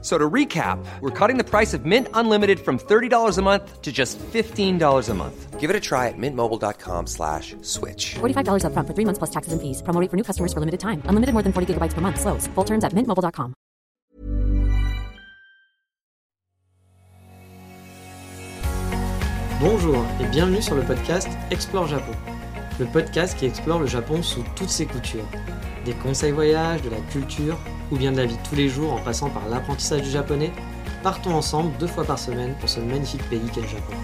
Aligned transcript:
So 0.00 0.16
to 0.16 0.30
recap, 0.30 0.78
we're 1.00 1.10
cutting 1.10 1.38
the 1.38 1.44
price 1.44 1.74
of 1.74 1.84
Mint 1.84 2.06
Unlimited 2.14 2.60
from 2.60 2.78
$30 2.78 3.36
a 3.36 3.42
month 3.42 3.82
to 3.82 3.90
just 3.90 4.16
$15 4.18 5.08
a 5.08 5.14
month. 5.14 5.58
Give 5.58 5.70
it 5.70 5.74
a 5.74 5.80
try 5.80 6.06
at 6.06 6.14
mintmobile.com 6.16 7.08
slash 7.08 7.56
switch. 7.62 8.14
$45 8.20 8.62
upfront 8.62 8.86
for 8.86 8.94
three 8.94 9.04
months 9.04 9.18
plus 9.18 9.30
taxes 9.30 9.52
and 9.52 9.60
fees. 9.60 9.82
Promo 9.82 10.00
rate 10.00 10.08
for 10.08 10.16
new 10.16 10.22
customers 10.22 10.52
for 10.52 10.60
limited 10.60 10.78
time. 10.78 11.02
Unlimited 11.06 11.32
more 11.34 11.42
than 11.42 11.52
40 11.52 11.74
gigabytes 11.74 11.94
per 11.94 12.00
month. 12.00 12.20
Slows. 12.20 12.46
Full 12.54 12.64
terms 12.64 12.84
at 12.84 12.92
mintmobile.com. 12.94 13.54
Bonjour 19.60 20.04
et 20.20 20.26
bienvenue 20.30 20.62
sur 20.62 20.76
le 20.76 20.82
podcast 20.82 21.28
Explore 21.50 21.88
Japon. 21.88 22.12
Le 22.78 22.86
podcast 22.86 23.36
qui 23.36 23.46
explore 23.46 23.80
le 23.80 23.86
Japon 23.88 24.22
sous 24.22 24.44
toutes 24.54 24.68
ses 24.68 24.86
coutures. 24.86 25.26
Des 25.84 25.94
conseils 25.94 26.30
voyages, 26.30 26.82
de 26.82 26.90
la 26.90 27.00
culture 27.10 27.58
ou 27.90 27.96
bien 27.96 28.12
de 28.12 28.16
la 28.16 28.26
vie 28.26 28.36
tous 28.48 28.54
les 28.54 28.68
jours 28.68 28.92
en 28.92 29.00
passant 29.00 29.30
par 29.30 29.48
l'apprentissage 29.48 30.02
du 30.02 30.10
japonais, 30.10 30.52
partons 31.02 31.34
ensemble 31.34 31.76
deux 31.78 31.86
fois 31.86 32.04
par 32.04 32.18
semaine 32.18 32.54
pour 32.60 32.68
ce 32.68 32.80
magnifique 32.80 33.22
pays 33.30 33.48
qu'est 33.52 33.62
le 33.62 33.68
Japon. 33.68 33.94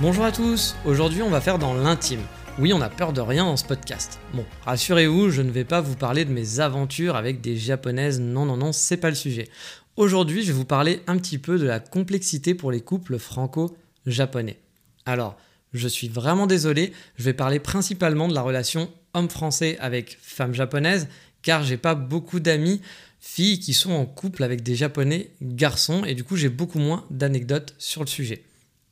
Bonjour 0.00 0.24
à 0.24 0.32
tous, 0.32 0.76
aujourd'hui 0.84 1.22
on 1.22 1.30
va 1.30 1.40
faire 1.40 1.58
dans 1.58 1.74
l'intime. 1.74 2.20
Oui, 2.60 2.72
on 2.72 2.80
a 2.80 2.88
peur 2.88 3.12
de 3.12 3.20
rien 3.20 3.44
dans 3.44 3.56
ce 3.56 3.64
podcast. 3.64 4.18
Bon, 4.34 4.44
rassurez-vous, 4.64 5.30
je 5.30 5.42
ne 5.42 5.50
vais 5.50 5.64
pas 5.64 5.80
vous 5.80 5.94
parler 5.94 6.24
de 6.24 6.32
mes 6.32 6.58
aventures 6.58 7.14
avec 7.14 7.40
des 7.40 7.56
japonaises, 7.56 8.18
non, 8.18 8.44
non, 8.44 8.56
non, 8.56 8.72
c'est 8.72 8.96
pas 8.96 9.10
le 9.10 9.14
sujet. 9.14 9.48
Aujourd'hui, 9.96 10.42
je 10.42 10.48
vais 10.48 10.58
vous 10.58 10.64
parler 10.64 11.00
un 11.06 11.18
petit 11.18 11.38
peu 11.38 11.58
de 11.58 11.66
la 11.66 11.78
complexité 11.78 12.54
pour 12.54 12.72
les 12.72 12.80
couples 12.80 13.18
franco-japonais. 13.18 14.58
Alors, 15.06 15.36
je 15.72 15.88
suis 15.88 16.08
vraiment 16.08 16.46
désolé, 16.46 16.92
je 17.16 17.24
vais 17.24 17.34
parler 17.34 17.60
principalement 17.60 18.28
de 18.28 18.34
la 18.34 18.42
relation 18.42 18.90
homme 19.14 19.28
français 19.28 19.76
avec 19.80 20.18
femme 20.20 20.54
japonaise, 20.54 21.08
car 21.42 21.62
j'ai 21.62 21.76
pas 21.76 21.94
beaucoup 21.94 22.40
d'amis 22.40 22.80
filles 23.20 23.58
qui 23.58 23.74
sont 23.74 23.92
en 23.92 24.06
couple 24.06 24.44
avec 24.44 24.62
des 24.62 24.74
japonais 24.74 25.30
garçons, 25.42 26.04
et 26.04 26.14
du 26.14 26.24
coup 26.24 26.36
j'ai 26.36 26.48
beaucoup 26.48 26.78
moins 26.78 27.04
d'anecdotes 27.10 27.74
sur 27.78 28.02
le 28.02 28.08
sujet. 28.08 28.42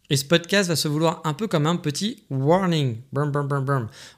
Et 0.08 0.16
ce 0.16 0.24
podcast 0.24 0.68
va 0.68 0.76
se 0.76 0.86
vouloir 0.86 1.20
un 1.24 1.34
peu 1.34 1.48
comme 1.48 1.66
un 1.66 1.76
petit 1.76 2.22
warning. 2.30 2.98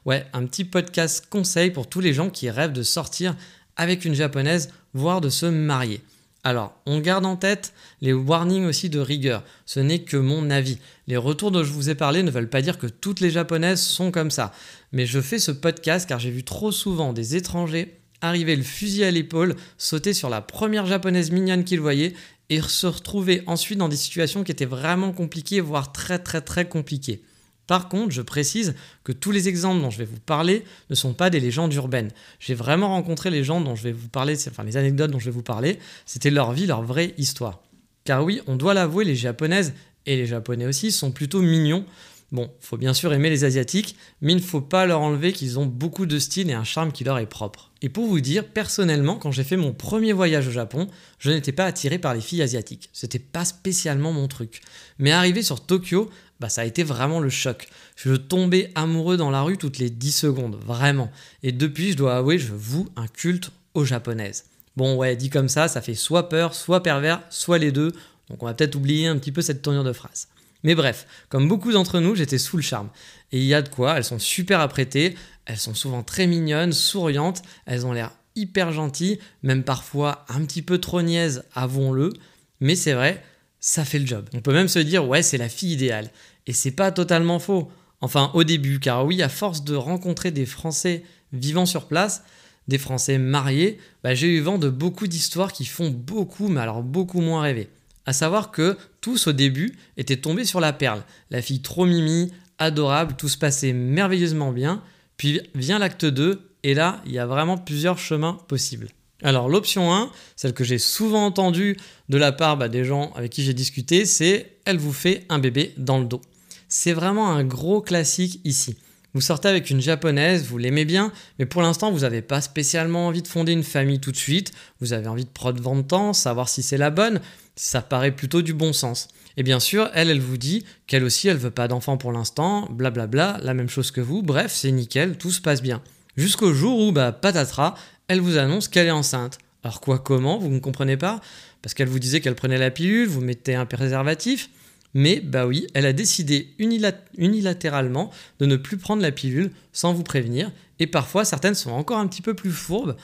Ouais, 0.05 0.25
un 0.33 0.45
petit 0.45 0.63
podcast 0.63 1.25
conseil 1.29 1.71
pour 1.71 1.87
tous 1.87 1.99
les 1.99 2.13
gens 2.13 2.29
qui 2.29 2.49
rêvent 2.49 2.73
de 2.73 2.83
sortir 2.83 3.35
avec 3.75 4.05
une 4.05 4.13
japonaise, 4.13 4.71
voire 4.93 5.19
de 5.19 5.29
se 5.29 5.47
marier. 5.47 6.01
Alors, 6.43 6.73
on 6.85 6.99
garde 6.99 7.25
en 7.25 7.35
tête 7.35 7.73
les 8.01 8.13
warnings 8.13 8.65
aussi 8.65 8.89
de 8.89 8.99
rigueur. 8.99 9.43
Ce 9.65 9.79
n'est 9.79 9.99
que 9.99 10.17
mon 10.17 10.49
avis. 10.49 10.79
Les 11.07 11.17
retours 11.17 11.51
dont 11.51 11.63
je 11.63 11.73
vous 11.73 11.89
ai 11.89 11.95
parlé 11.95 12.23
ne 12.23 12.31
veulent 12.31 12.49
pas 12.49 12.61
dire 12.61 12.77
que 12.77 12.87
toutes 12.87 13.19
les 13.19 13.29
japonaises 13.29 13.81
sont 13.81 14.11
comme 14.11 14.31
ça. 14.31 14.53
Mais 14.93 15.05
je 15.05 15.19
fais 15.19 15.39
ce 15.39 15.51
podcast 15.51 16.07
car 16.07 16.19
j'ai 16.19 16.31
vu 16.31 16.43
trop 16.43 16.71
souvent 16.71 17.11
des 17.11 17.35
étrangers 17.35 17.99
arriver 18.21 18.55
le 18.55 18.63
fusil 18.63 19.03
à 19.03 19.11
l'épaule, 19.11 19.55
sauter 19.77 20.13
sur 20.13 20.29
la 20.29 20.41
première 20.41 20.85
japonaise 20.85 21.31
mignonne 21.31 21.63
qu'ils 21.63 21.79
voyaient 21.79 22.13
et 22.49 22.61
se 22.61 22.87
retrouver 22.87 23.43
ensuite 23.47 23.77
dans 23.77 23.89
des 23.89 23.95
situations 23.95 24.43
qui 24.43 24.51
étaient 24.51 24.65
vraiment 24.65 25.11
compliquées, 25.11 25.61
voire 25.61 25.91
très 25.91 26.19
très 26.19 26.41
très 26.41 26.67
compliquées. 26.67 27.21
Par 27.69 27.87
contre, 27.87 28.09
je 28.09 28.23
précise 28.23 28.73
que 29.03 29.11
tous 29.11 29.29
les 29.29 29.47
exemples 29.47 29.79
dont 29.79 29.91
je 29.91 29.99
vais 29.99 30.05
vous 30.05 30.19
parler 30.19 30.63
ne 30.89 30.95
sont 30.95 31.13
pas 31.13 31.29
des 31.29 31.39
légendes 31.39 31.71
urbaines. 31.71 32.09
J'ai 32.39 32.55
vraiment 32.55 32.87
rencontré 32.87 33.29
les 33.29 33.43
gens 33.43 33.61
dont 33.61 33.75
je 33.75 33.83
vais 33.83 33.91
vous 33.91 34.07
parler, 34.07 34.35
enfin 34.47 34.63
les 34.63 34.75
anecdotes 34.75 35.11
dont 35.11 35.19
je 35.19 35.25
vais 35.25 35.31
vous 35.31 35.43
parler, 35.43 35.77
c'était 36.07 36.31
leur 36.31 36.51
vie, 36.51 36.65
leur 36.65 36.81
vraie 36.81 37.13
histoire. 37.19 37.61
Car 38.05 38.25
oui, 38.25 38.41
on 38.47 38.55
doit 38.55 38.73
l'avouer, 38.73 39.05
les 39.05 39.15
japonaises 39.15 39.75
et 40.07 40.15
les 40.15 40.25
japonais 40.25 40.65
aussi 40.65 40.91
sont 40.91 41.11
plutôt 41.11 41.43
mignons. 41.43 41.85
Bon, 42.31 42.49
faut 42.59 42.77
bien 42.77 42.95
sûr 42.95 43.13
aimer 43.13 43.29
les 43.29 43.43
asiatiques, 43.43 43.95
mais 44.21 44.33
il 44.33 44.37
ne 44.37 44.41
faut 44.41 44.61
pas 44.61 44.87
leur 44.87 45.01
enlever 45.01 45.31
qu'ils 45.31 45.59
ont 45.59 45.65
beaucoup 45.65 46.07
de 46.07 46.17
style 46.17 46.49
et 46.49 46.53
un 46.53 46.63
charme 46.63 46.91
qui 46.91 47.03
leur 47.03 47.19
est 47.19 47.25
propre. 47.25 47.71
Et 47.81 47.89
pour 47.89 48.05
vous 48.05 48.19
dire, 48.19 48.47
personnellement, 48.47 49.15
quand 49.17 49.31
j'ai 49.31 49.43
fait 49.43 49.57
mon 49.57 49.73
premier 49.73 50.13
voyage 50.13 50.47
au 50.47 50.51
Japon, 50.51 50.87
je 51.17 51.31
n'étais 51.31 51.51
pas 51.51 51.65
attiré 51.65 51.97
par 51.97 52.13
les 52.13 52.21
filles 52.21 52.43
asiatiques. 52.43 52.89
C'était 52.93 53.19
pas 53.19 53.45
spécialement 53.45 54.11
mon 54.11 54.27
truc. 54.27 54.61
Mais 54.99 55.11
arrivé 55.11 55.41
sur 55.41 55.65
Tokyo, 55.65 56.09
bah 56.39 56.49
ça 56.49 56.61
a 56.61 56.65
été 56.65 56.83
vraiment 56.83 57.19
le 57.19 57.29
choc. 57.29 57.67
Je 57.95 58.13
tombais 58.13 58.71
amoureux 58.75 59.17
dans 59.17 59.29
la 59.29 59.41
rue 59.41 59.57
toutes 59.57 59.77
les 59.77 59.89
10 59.89 60.11
secondes, 60.11 60.57
vraiment. 60.65 61.11
Et 61.43 61.51
depuis, 61.51 61.91
je 61.91 61.97
dois 61.97 62.17
avouer, 62.17 62.37
je 62.37 62.53
voue 62.53 62.87
un 62.95 63.07
culte 63.07 63.51
aux 63.73 63.85
japonaises. 63.85 64.45
Bon 64.77 64.95
ouais, 64.95 65.15
dit 65.15 65.29
comme 65.29 65.49
ça, 65.49 65.67
ça 65.67 65.81
fait 65.81 65.95
soit 65.95 66.29
peur, 66.29 66.53
soit 66.53 66.83
pervers, 66.83 67.21
soit 67.29 67.57
les 67.57 67.71
deux. 67.71 67.91
Donc 68.29 68.43
on 68.43 68.45
va 68.45 68.53
peut-être 68.53 68.75
oublier 68.75 69.07
un 69.07 69.17
petit 69.17 69.31
peu 69.31 69.41
cette 69.41 69.61
tournure 69.61 69.83
de 69.83 69.93
phrase. 69.93 70.27
Mais 70.63 70.75
bref, 70.75 71.05
comme 71.29 71.47
beaucoup 71.47 71.71
d'entre 71.71 71.99
nous, 71.99 72.15
j'étais 72.15 72.37
sous 72.37 72.57
le 72.57 72.63
charme. 72.63 72.89
Et 73.31 73.39
il 73.39 73.45
y 73.45 73.53
a 73.53 73.61
de 73.61 73.69
quoi, 73.69 73.97
elles 73.97 74.03
sont 74.03 74.19
super 74.19 74.59
apprêtées, 74.59 75.15
elles 75.45 75.57
sont 75.57 75.73
souvent 75.73 76.03
très 76.03 76.27
mignonnes, 76.27 76.73
souriantes, 76.73 77.41
elles 77.65 77.85
ont 77.85 77.93
l'air 77.93 78.11
hyper 78.35 78.71
gentilles, 78.71 79.19
même 79.43 79.63
parfois 79.63 80.25
un 80.29 80.43
petit 80.45 80.61
peu 80.61 80.77
trop 80.77 81.01
niaises, 81.01 81.43
avouons-le. 81.55 82.13
Mais 82.59 82.75
c'est 82.75 82.93
vrai, 82.93 83.23
ça 83.59 83.85
fait 83.85 83.99
le 83.99 84.05
job. 84.05 84.29
On 84.33 84.41
peut 84.41 84.53
même 84.53 84.67
se 84.67 84.79
dire, 84.79 85.07
ouais, 85.07 85.21
c'est 85.21 85.37
la 85.37 85.49
fille 85.49 85.73
idéale. 85.73 86.09
Et 86.49 86.53
c'est 86.53 86.71
pas 86.71 86.91
totalement 86.91 87.37
faux. 87.37 87.71
Enfin, 88.01 88.31
au 88.33 88.43
début, 88.43 88.79
car 88.79 89.05
oui, 89.05 89.21
à 89.21 89.29
force 89.29 89.63
de 89.63 89.75
rencontrer 89.75 90.31
des 90.31 90.47
Français 90.47 91.03
vivant 91.31 91.67
sur 91.67 91.87
place, 91.87 92.23
des 92.67 92.79
Français 92.79 93.19
mariés, 93.19 93.77
bah, 94.03 94.15
j'ai 94.15 94.29
eu 94.29 94.39
vent 94.39 94.57
de 94.57 94.67
beaucoup 94.67 95.05
d'histoires 95.05 95.53
qui 95.53 95.65
font 95.65 95.91
beaucoup, 95.91 96.47
mais 96.47 96.61
alors 96.61 96.81
beaucoup 96.81 97.21
moins 97.21 97.43
rêver. 97.43 97.69
À 98.07 98.13
savoir 98.13 98.49
que 98.49 98.79
tous 98.99 99.27
au 99.27 99.31
début 99.31 99.77
étaient 99.95 100.17
tombés 100.17 100.43
sur 100.43 100.59
la 100.59 100.73
perle, 100.73 101.03
la 101.29 101.43
fille 101.43 101.61
trop 101.61 101.85
mimi, 101.85 102.33
adorable, 102.57 103.13
tout 103.15 103.29
se 103.29 103.37
passait 103.37 103.71
merveilleusement 103.71 104.51
bien, 104.51 104.81
puis 105.17 105.41
vient 105.53 105.77
l'acte 105.77 106.05
2, 106.05 106.49
et 106.63 106.73
là, 106.73 106.99
il 107.05 107.11
y 107.11 107.19
a 107.19 107.27
vraiment 107.27 107.59
plusieurs 107.59 107.99
chemins 107.99 108.39
possibles. 108.47 108.87
Alors 109.21 109.49
l'option 109.49 109.93
1, 109.93 110.09
celle 110.35 110.53
que 110.53 110.63
j'ai 110.63 110.79
souvent 110.79 111.27
entendue 111.27 111.77
de 112.07 112.17
la 112.17 112.31
part 112.31 112.57
bah, 112.57 112.69
des 112.69 112.85
gens 112.85 113.11
avec 113.13 113.31
qui 113.31 113.43
j'ai 113.43 113.53
discuté, 113.53 114.05
c'est 114.05 114.57
elle 114.65 114.79
vous 114.79 114.93
fait 114.93 115.25
un 115.29 115.37
bébé 115.37 115.75
dans 115.77 115.99
le 115.99 116.05
dos. 116.05 116.21
C'est 116.69 116.93
vraiment 116.93 117.31
un 117.31 117.43
gros 117.43 117.81
classique 117.81 118.41
ici. 118.45 118.77
Vous 119.15 119.21
sortez 119.21 119.47
avec 119.47 119.71
une 119.71 119.81
japonaise, 119.81 120.45
vous 120.45 120.59
l'aimez 120.59 120.85
bien, 120.85 121.11
mais 121.39 121.47
pour 121.47 121.63
l'instant 121.63 121.91
vous 121.91 122.01
n'avez 122.01 122.21
pas 122.21 122.41
spécialement 122.41 123.07
envie 123.07 123.23
de 123.23 123.27
fonder 123.27 123.53
une 123.53 123.63
famille 123.63 123.99
tout 123.99 124.11
de 124.11 124.17
suite, 124.17 124.51
vous 124.79 124.93
avez 124.93 125.07
envie 125.07 125.25
de 125.25 125.29
prendre 125.29 125.59
de 125.59 125.81
temps, 125.81 126.13
savoir 126.13 126.47
si 126.47 126.61
c'est 126.61 126.77
la 126.77 126.91
bonne, 126.91 127.21
ça 127.55 127.81
paraît 127.81 128.15
plutôt 128.15 128.43
du 128.43 128.53
bon 128.53 128.71
sens. 128.71 129.07
Et 129.35 129.41
bien 129.41 129.59
sûr, 129.59 129.89
elle, 129.95 130.11
elle 130.11 130.21
vous 130.21 130.37
dit 130.37 130.63
qu'elle 130.85 131.03
aussi, 131.03 131.27
elle 131.27 131.37
veut 131.37 131.49
pas 131.49 131.67
d'enfant 131.67 131.97
pour 131.97 132.11
l'instant, 132.11 132.67
blablabla, 132.71 133.39
la 133.41 133.55
même 133.55 133.69
chose 133.69 133.89
que 133.89 134.01
vous, 134.01 134.21
bref, 134.21 134.51
c'est 134.53 134.71
nickel, 134.71 135.17
tout 135.17 135.31
se 135.31 135.41
passe 135.41 135.63
bien. 135.63 135.81
Jusqu'au 136.15 136.53
jour 136.53 136.79
où, 136.79 136.91
bah, 136.91 137.11
patatras, 137.11 137.73
elle 138.07 138.21
vous 138.21 138.37
annonce 138.37 138.67
qu'elle 138.67 138.87
est 138.87 138.91
enceinte. 138.91 139.39
Alors 139.63 139.81
quoi, 139.81 139.97
comment? 139.97 140.37
Vous 140.37 140.49
ne 140.49 140.59
comprenez 140.59 140.97
pas? 140.97 141.19
Parce 141.63 141.73
qu'elle 141.73 141.89
vous 141.89 141.99
disait 141.99 142.21
qu'elle 142.21 142.35
prenait 142.35 142.57
la 142.57 142.69
pilule, 142.69 143.07
vous 143.07 143.21
mettez 143.21 143.55
un 143.55 143.65
préservatif. 143.65 144.49
Mais 144.93 145.19
bah 145.19 145.45
oui, 145.45 145.67
elle 145.73 145.85
a 145.85 145.93
décidé 145.93 146.53
unilatéralement 146.57 148.09
de 148.39 148.45
ne 148.45 148.55
plus 148.55 148.77
prendre 148.77 149.01
la 149.01 149.11
pilule 149.11 149.51
sans 149.71 149.93
vous 149.93 150.03
prévenir. 150.03 150.51
Et 150.79 150.87
parfois, 150.87 151.25
certaines 151.25 151.55
sont 151.55 151.71
encore 151.71 151.99
un 151.99 152.07
petit 152.07 152.21
peu 152.21 152.33
plus 152.33 152.51
fourbes. 152.51 152.95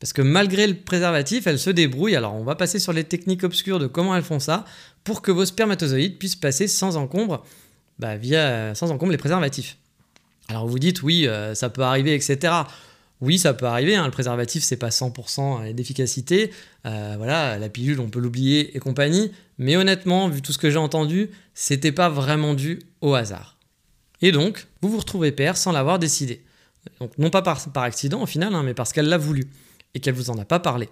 Parce 0.00 0.12
que 0.12 0.22
malgré 0.22 0.66
le 0.66 0.74
préservatif, 0.74 1.46
elles 1.46 1.58
se 1.58 1.70
débrouillent. 1.70 2.16
Alors 2.16 2.34
on 2.34 2.44
va 2.44 2.54
passer 2.54 2.78
sur 2.78 2.92
les 2.92 3.04
techniques 3.04 3.44
obscures 3.44 3.78
de 3.78 3.86
comment 3.86 4.14
elles 4.16 4.22
font 4.22 4.40
ça 4.40 4.64
pour 5.02 5.22
que 5.22 5.30
vos 5.30 5.44
spermatozoïdes 5.44 6.18
puissent 6.18 6.36
passer 6.36 6.66
sans 6.68 6.96
encombre, 6.96 7.44
bah, 7.98 8.16
via, 8.16 8.74
sans 8.74 8.90
encombre 8.90 9.12
les 9.12 9.18
préservatifs. 9.18 9.76
Alors 10.48 10.66
vous 10.66 10.78
dites 10.78 11.02
oui, 11.02 11.26
euh, 11.26 11.54
ça 11.54 11.70
peut 11.70 11.82
arriver, 11.82 12.14
etc. 12.14 12.52
Oui, 13.20 13.38
ça 13.38 13.54
peut 13.54 13.66
arriver. 13.66 13.96
Hein, 13.96 14.04
le 14.04 14.10
préservatif, 14.10 14.62
c'est 14.62 14.76
pas 14.76 14.90
100% 14.90 15.72
d'efficacité. 15.72 16.50
Euh, 16.84 17.14
voilà, 17.16 17.58
la 17.58 17.68
pilule, 17.68 18.00
on 18.00 18.08
peut 18.08 18.20
l'oublier 18.20 18.76
et 18.76 18.80
compagnie. 18.80 19.32
Mais 19.58 19.76
honnêtement, 19.76 20.28
vu 20.28 20.42
tout 20.42 20.52
ce 20.52 20.58
que 20.58 20.70
j'ai 20.70 20.78
entendu, 20.78 21.30
c'était 21.54 21.92
pas 21.92 22.08
vraiment 22.08 22.54
dû 22.54 22.80
au 23.00 23.14
hasard. 23.14 23.56
Et 24.20 24.32
donc, 24.32 24.66
vous 24.80 24.88
vous 24.88 24.98
retrouvez 24.98 25.32
père 25.32 25.56
sans 25.56 25.72
l'avoir 25.72 25.98
décidé. 25.98 26.42
Donc, 27.00 27.16
non 27.18 27.30
pas 27.30 27.42
par, 27.42 27.82
accident 27.82 28.22
au 28.22 28.26
final, 28.26 28.54
hein, 28.54 28.62
mais 28.62 28.74
parce 28.74 28.92
qu'elle 28.92 29.08
l'a 29.08 29.18
voulu 29.18 29.44
et 29.94 30.00
qu'elle 30.00 30.14
vous 30.14 30.30
en 30.30 30.38
a 30.38 30.44
pas 30.44 30.60
parlé. 30.60 30.88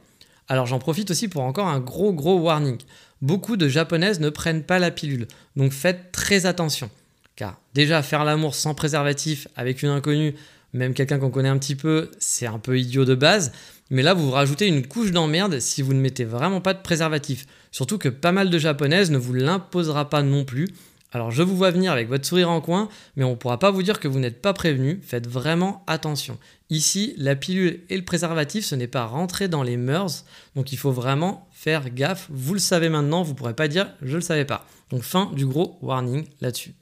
Alors 0.48 0.66
j'en 0.66 0.78
profite 0.78 1.10
aussi 1.10 1.28
pour 1.28 1.42
encore 1.42 1.68
un 1.68 1.80
gros 1.80 2.12
gros 2.12 2.38
warning. 2.38 2.78
Beaucoup 3.20 3.56
de 3.56 3.68
japonaises 3.68 4.20
ne 4.20 4.28
prennent 4.28 4.64
pas 4.64 4.78
la 4.78 4.90
pilule, 4.90 5.28
donc 5.56 5.72
faites 5.72 6.12
très 6.12 6.46
attention. 6.46 6.90
Car 7.36 7.60
déjà 7.74 8.02
faire 8.02 8.24
l'amour 8.24 8.54
sans 8.54 8.74
préservatif 8.74 9.48
avec 9.56 9.82
une 9.82 9.90
inconnue, 9.90 10.34
même 10.72 10.94
quelqu'un 10.94 11.18
qu'on 11.18 11.30
connaît 11.30 11.48
un 11.48 11.58
petit 11.58 11.76
peu, 11.76 12.10
c'est 12.18 12.46
un 12.46 12.58
peu 12.58 12.78
idiot 12.78 13.04
de 13.04 13.14
base. 13.14 13.52
Mais 13.92 14.02
là, 14.02 14.14
vous 14.14 14.30
rajoutez 14.30 14.66
une 14.66 14.86
couche 14.86 15.10
d'emmerde 15.10 15.60
si 15.60 15.82
vous 15.82 15.92
ne 15.92 16.00
mettez 16.00 16.24
vraiment 16.24 16.62
pas 16.62 16.72
de 16.72 16.80
préservatif. 16.80 17.46
Surtout 17.70 17.98
que 17.98 18.08
pas 18.08 18.32
mal 18.32 18.48
de 18.48 18.58
japonaises 18.58 19.10
ne 19.10 19.18
vous 19.18 19.34
l'imposera 19.34 20.08
pas 20.08 20.22
non 20.22 20.46
plus. 20.46 20.68
Alors 21.12 21.30
je 21.30 21.42
vous 21.42 21.54
vois 21.54 21.70
venir 21.70 21.92
avec 21.92 22.08
votre 22.08 22.24
sourire 22.24 22.48
en 22.48 22.62
coin, 22.62 22.88
mais 23.16 23.24
on 23.24 23.32
ne 23.32 23.36
pourra 23.36 23.58
pas 23.58 23.70
vous 23.70 23.82
dire 23.82 24.00
que 24.00 24.08
vous 24.08 24.18
n'êtes 24.18 24.40
pas 24.40 24.54
prévenu, 24.54 24.98
faites 25.02 25.28
vraiment 25.28 25.84
attention. 25.86 26.38
Ici, 26.70 27.12
la 27.18 27.36
pilule 27.36 27.80
et 27.90 27.98
le 27.98 28.04
préservatif, 28.04 28.64
ce 28.64 28.74
n'est 28.74 28.86
pas 28.86 29.04
rentré 29.04 29.46
dans 29.46 29.62
les 29.62 29.76
mœurs, 29.76 30.24
donc 30.56 30.72
il 30.72 30.78
faut 30.78 30.90
vraiment 30.90 31.46
faire 31.52 31.90
gaffe. 31.90 32.28
Vous 32.30 32.54
le 32.54 32.60
savez 32.60 32.88
maintenant, 32.88 33.22
vous 33.22 33.32
ne 33.32 33.36
pourrez 33.36 33.52
pas 33.52 33.68
dire 33.68 33.90
je 34.00 34.12
ne 34.12 34.16
le 34.16 34.20
savais 34.22 34.46
pas. 34.46 34.66
Donc 34.88 35.02
fin 35.02 35.30
du 35.34 35.44
gros 35.44 35.76
warning 35.82 36.24
là-dessus. 36.40 36.72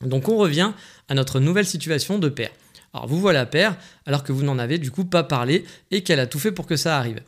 Donc 0.00 0.30
on 0.30 0.38
revient 0.38 0.72
à 1.08 1.14
notre 1.14 1.40
nouvelle 1.40 1.66
situation 1.66 2.18
de 2.18 2.30
père. 2.30 2.50
Alors 2.98 3.08
vous 3.08 3.20
voilà 3.20 3.46
père, 3.46 3.76
alors 4.06 4.24
que 4.24 4.32
vous 4.32 4.42
n'en 4.42 4.58
avez 4.58 4.78
du 4.78 4.90
coup 4.90 5.04
pas 5.04 5.22
parlé 5.22 5.64
et 5.92 6.02
qu'elle 6.02 6.18
a 6.18 6.26
tout 6.26 6.40
fait 6.40 6.50
pour 6.50 6.66
que 6.66 6.74
ça 6.74 6.98
arrive. 6.98 7.20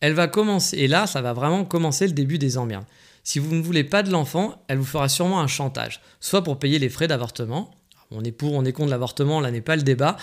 Elle 0.00 0.12
va 0.12 0.28
commencer, 0.28 0.76
et 0.76 0.86
là 0.86 1.06
ça 1.06 1.22
va 1.22 1.32
vraiment 1.32 1.64
commencer 1.64 2.06
le 2.06 2.12
début 2.12 2.36
des 2.36 2.58
emmerdes. 2.58 2.84
Si 3.22 3.38
vous 3.38 3.54
ne 3.54 3.62
voulez 3.62 3.84
pas 3.84 4.02
de 4.02 4.10
l'enfant, 4.10 4.62
elle 4.68 4.76
vous 4.76 4.84
fera 4.84 5.08
sûrement 5.08 5.40
un 5.40 5.46
chantage, 5.46 6.02
soit 6.20 6.44
pour 6.44 6.58
payer 6.58 6.78
les 6.78 6.90
frais 6.90 7.08
d'avortement. 7.08 7.70
On 8.10 8.22
est 8.22 8.32
pour, 8.32 8.52
on 8.52 8.66
est 8.66 8.72
contre 8.72 8.90
l'avortement, 8.90 9.40
là 9.40 9.50
n'est 9.50 9.62
pas 9.62 9.76
le 9.76 9.82
débat. 9.82 10.18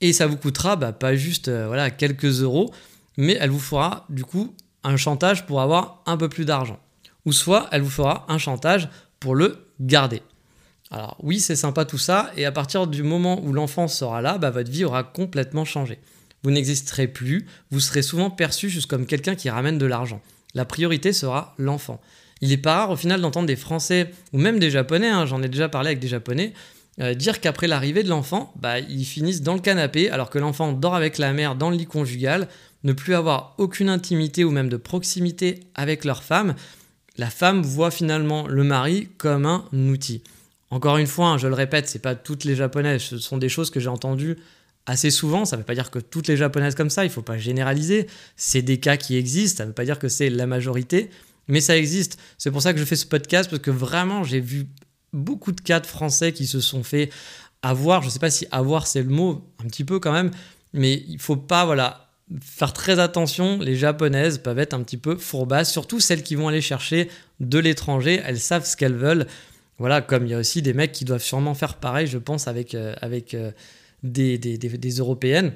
Et 0.00 0.12
ça 0.12 0.26
vous 0.26 0.36
coûtera 0.36 0.74
bah, 0.74 0.90
pas 0.90 1.14
juste 1.14 1.46
euh, 1.46 1.68
voilà, 1.68 1.90
quelques 1.90 2.42
euros, 2.42 2.74
mais 3.16 3.36
elle 3.40 3.50
vous 3.50 3.60
fera 3.60 4.06
du 4.08 4.24
coup 4.24 4.56
un 4.82 4.96
chantage 4.96 5.46
pour 5.46 5.60
avoir 5.60 6.02
un 6.06 6.16
peu 6.16 6.28
plus 6.28 6.46
d'argent. 6.46 6.80
Ou 7.26 7.32
soit 7.32 7.68
elle 7.70 7.82
vous 7.82 7.90
fera 7.90 8.26
un 8.28 8.38
chantage 8.38 8.88
pour 9.20 9.36
le 9.36 9.68
garder. 9.78 10.20
Alors 10.92 11.16
oui, 11.22 11.40
c'est 11.40 11.56
sympa 11.56 11.86
tout 11.86 11.96
ça, 11.96 12.30
et 12.36 12.44
à 12.44 12.52
partir 12.52 12.86
du 12.86 13.02
moment 13.02 13.42
où 13.42 13.54
l'enfant 13.54 13.88
sera 13.88 14.20
là, 14.20 14.36
bah, 14.36 14.50
votre 14.50 14.70
vie 14.70 14.84
aura 14.84 15.02
complètement 15.02 15.64
changé. 15.64 15.98
Vous 16.42 16.50
n'existerez 16.50 17.08
plus, 17.08 17.46
vous 17.70 17.80
serez 17.80 18.02
souvent 18.02 18.28
perçu 18.28 18.68
juste 18.68 18.90
comme 18.90 19.06
quelqu'un 19.06 19.34
qui 19.34 19.48
ramène 19.48 19.78
de 19.78 19.86
l'argent. 19.86 20.20
La 20.54 20.66
priorité 20.66 21.14
sera 21.14 21.54
l'enfant. 21.56 21.98
Il 22.42 22.52
est 22.52 22.58
pas 22.58 22.74
rare 22.74 22.90
au 22.90 22.96
final 22.96 23.22
d'entendre 23.22 23.46
des 23.46 23.56
Français, 23.56 24.10
ou 24.34 24.38
même 24.38 24.58
des 24.58 24.70
Japonais, 24.70 25.08
hein, 25.08 25.24
j'en 25.24 25.42
ai 25.42 25.48
déjà 25.48 25.70
parlé 25.70 25.88
avec 25.88 25.98
des 25.98 26.08
Japonais, 26.08 26.52
euh, 27.00 27.14
dire 27.14 27.40
qu'après 27.40 27.68
l'arrivée 27.68 28.02
de 28.02 28.10
l'enfant, 28.10 28.52
bah, 28.56 28.78
ils 28.78 29.06
finissent 29.06 29.40
dans 29.40 29.54
le 29.54 29.60
canapé 29.60 30.10
alors 30.10 30.28
que 30.28 30.38
l'enfant 30.38 30.72
dort 30.72 30.94
avec 30.94 31.16
la 31.16 31.32
mère 31.32 31.54
dans 31.54 31.70
le 31.70 31.76
lit 31.76 31.86
conjugal, 31.86 32.48
ne 32.84 32.92
plus 32.92 33.14
avoir 33.14 33.54
aucune 33.56 33.88
intimité 33.88 34.44
ou 34.44 34.50
même 34.50 34.68
de 34.68 34.76
proximité 34.76 35.60
avec 35.74 36.04
leur 36.04 36.22
femme. 36.22 36.54
La 37.16 37.30
femme 37.30 37.62
voit 37.62 37.90
finalement 37.90 38.46
le 38.46 38.62
mari 38.62 39.08
comme 39.16 39.46
un 39.46 39.64
outil. 39.72 40.22
Encore 40.72 40.96
une 40.96 41.06
fois, 41.06 41.26
hein, 41.28 41.38
je 41.38 41.48
le 41.48 41.54
répète, 41.54 41.86
c'est 41.86 41.98
pas 41.98 42.14
toutes 42.14 42.44
les 42.44 42.56
japonaises, 42.56 43.02
ce 43.02 43.18
sont 43.18 43.36
des 43.36 43.50
choses 43.50 43.68
que 43.68 43.78
j'ai 43.78 43.90
entendues 43.90 44.38
assez 44.86 45.10
souvent. 45.10 45.44
Ça 45.44 45.56
ne 45.56 45.60
veut 45.60 45.66
pas 45.66 45.74
dire 45.74 45.90
que 45.90 45.98
toutes 45.98 46.28
les 46.28 46.36
japonaises 46.38 46.74
comme 46.74 46.88
ça, 46.88 47.04
il 47.04 47.10
faut 47.10 47.20
pas 47.20 47.36
généraliser. 47.36 48.06
C'est 48.36 48.62
des 48.62 48.80
cas 48.80 48.96
qui 48.96 49.18
existent, 49.18 49.58
ça 49.58 49.64
ne 49.64 49.68
veut 49.68 49.74
pas 49.74 49.84
dire 49.84 49.98
que 49.98 50.08
c'est 50.08 50.30
la 50.30 50.46
majorité, 50.46 51.10
mais 51.46 51.60
ça 51.60 51.76
existe. 51.76 52.18
C'est 52.38 52.50
pour 52.50 52.62
ça 52.62 52.72
que 52.72 52.78
je 52.78 52.86
fais 52.86 52.96
ce 52.96 53.04
podcast 53.04 53.50
parce 53.50 53.60
que 53.60 53.70
vraiment, 53.70 54.24
j'ai 54.24 54.40
vu 54.40 54.66
beaucoup 55.12 55.52
de 55.52 55.60
cas 55.60 55.78
de 55.78 55.86
Français 55.86 56.32
qui 56.32 56.46
se 56.46 56.60
sont 56.60 56.82
fait 56.82 57.10
avoir. 57.60 58.00
Je 58.00 58.08
sais 58.08 58.18
pas 58.18 58.30
si 58.30 58.46
avoir 58.50 58.86
c'est 58.86 59.02
le 59.02 59.10
mot, 59.10 59.46
un 59.62 59.68
petit 59.68 59.84
peu 59.84 60.00
quand 60.00 60.12
même, 60.12 60.30
mais 60.72 61.04
il 61.06 61.18
faut 61.18 61.36
pas 61.36 61.66
voilà 61.66 62.08
faire 62.40 62.72
très 62.72 62.98
attention. 62.98 63.58
Les 63.58 63.76
japonaises 63.76 64.38
peuvent 64.38 64.58
être 64.58 64.72
un 64.72 64.82
petit 64.82 64.96
peu 64.96 65.18
fourbasses, 65.18 65.70
surtout 65.70 66.00
celles 66.00 66.22
qui 66.22 66.34
vont 66.34 66.48
aller 66.48 66.62
chercher 66.62 67.10
de 67.40 67.58
l'étranger. 67.58 68.22
Elles 68.24 68.40
savent 68.40 68.64
ce 68.64 68.74
qu'elles 68.74 68.96
veulent. 68.96 69.26
Voilà, 69.82 70.00
comme 70.00 70.26
il 70.26 70.30
y 70.30 70.34
a 70.34 70.38
aussi 70.38 70.62
des 70.62 70.74
mecs 70.74 70.92
qui 70.92 71.04
doivent 71.04 71.24
sûrement 71.24 71.54
faire 71.54 71.74
pareil, 71.74 72.06
je 72.06 72.18
pense, 72.18 72.46
avec, 72.46 72.76
euh, 72.76 72.94
avec 73.00 73.34
euh, 73.34 73.50
des, 74.04 74.38
des, 74.38 74.90
européennes. 74.98 75.54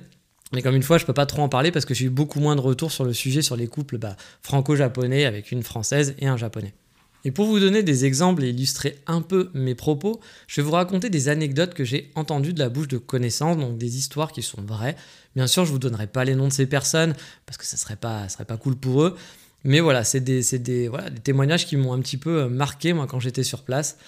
Mais 0.53 0.63
comme 0.63 0.75
une 0.75 0.83
fois, 0.83 0.99
je 0.99 1.05
peux 1.05 1.13
pas 1.13 1.27
trop 1.27 1.43
en 1.43 1.49
parler 1.49 1.71
parce 1.71 1.85
que 1.85 1.95
j'ai 1.95 2.07
eu 2.07 2.11
beaucoup 2.11 2.41
moins 2.41 2.57
de 2.57 2.61
retours 2.61 2.91
sur 2.91 3.05
le 3.05 3.13
sujet 3.13 3.41
sur 3.41 3.55
les 3.55 3.69
couples 3.69 3.99
bah, 3.99 4.17
franco-japonais 4.43 5.27
avec 5.27 5.53
une 5.53 5.63
française 5.63 6.17
et 6.19 6.27
un 6.27 6.37
japonais. 6.37 6.75
Et 7.25 7.31
pour 7.31 7.47
vous 7.47 7.61
donner 7.61 7.85
des 7.85 8.05
exemples 8.05 8.43
et 8.43 8.49
illustrer 8.49 8.99
un 9.07 9.23
peu 9.23 9.49
mes 9.55 9.77
propos, 9.77 10.19
je 10.49 10.61
vais 10.61 10.65
vous 10.65 10.73
raconter 10.73 11.09
des 11.09 11.29
anecdotes 11.29 11.75
que 11.75 11.85
j'ai 11.85 12.11
entendues 12.17 12.53
de 12.53 12.59
la 12.59 12.69
bouche 12.69 12.89
de 12.89 12.99
connaissances, 12.99 13.59
donc 13.59 13.79
des 13.79 13.97
histoires 13.97 14.33
qui 14.33 14.43
sont 14.43 14.61
vraies. 14.61 14.97
Bien 15.37 15.47
sûr, 15.47 15.65
je 15.65 15.71
vous 15.71 15.79
donnerai 15.79 16.09
pas 16.09 16.25
les 16.25 16.35
noms 16.35 16.49
de 16.49 16.53
ces 16.53 16.67
personnes 16.67 17.15
parce 17.47 17.59
que 17.59 17.65
ça 17.65 17.77
serait 17.77 17.99
serait 18.29 18.45
pas 18.45 18.57
cool 18.57 18.75
pour 18.75 19.05
eux. 19.05 19.17
Mais 19.67 19.81
voilà, 19.81 20.05
c'est 20.05 20.21
des, 20.21 20.89
voilà, 20.89 21.11
des 21.11 21.21
témoignages 21.21 21.67
qui 21.67 21.77
m'ont 21.77 21.93
un 21.93 21.99
petit 21.99 22.17
peu 22.17 22.43
euh, 22.43 22.49
marqué, 22.49 22.93
moi, 22.93 23.09
quand 23.09 23.19
j'étais 23.19 23.43
sur 23.43 23.65
place. 23.65 23.99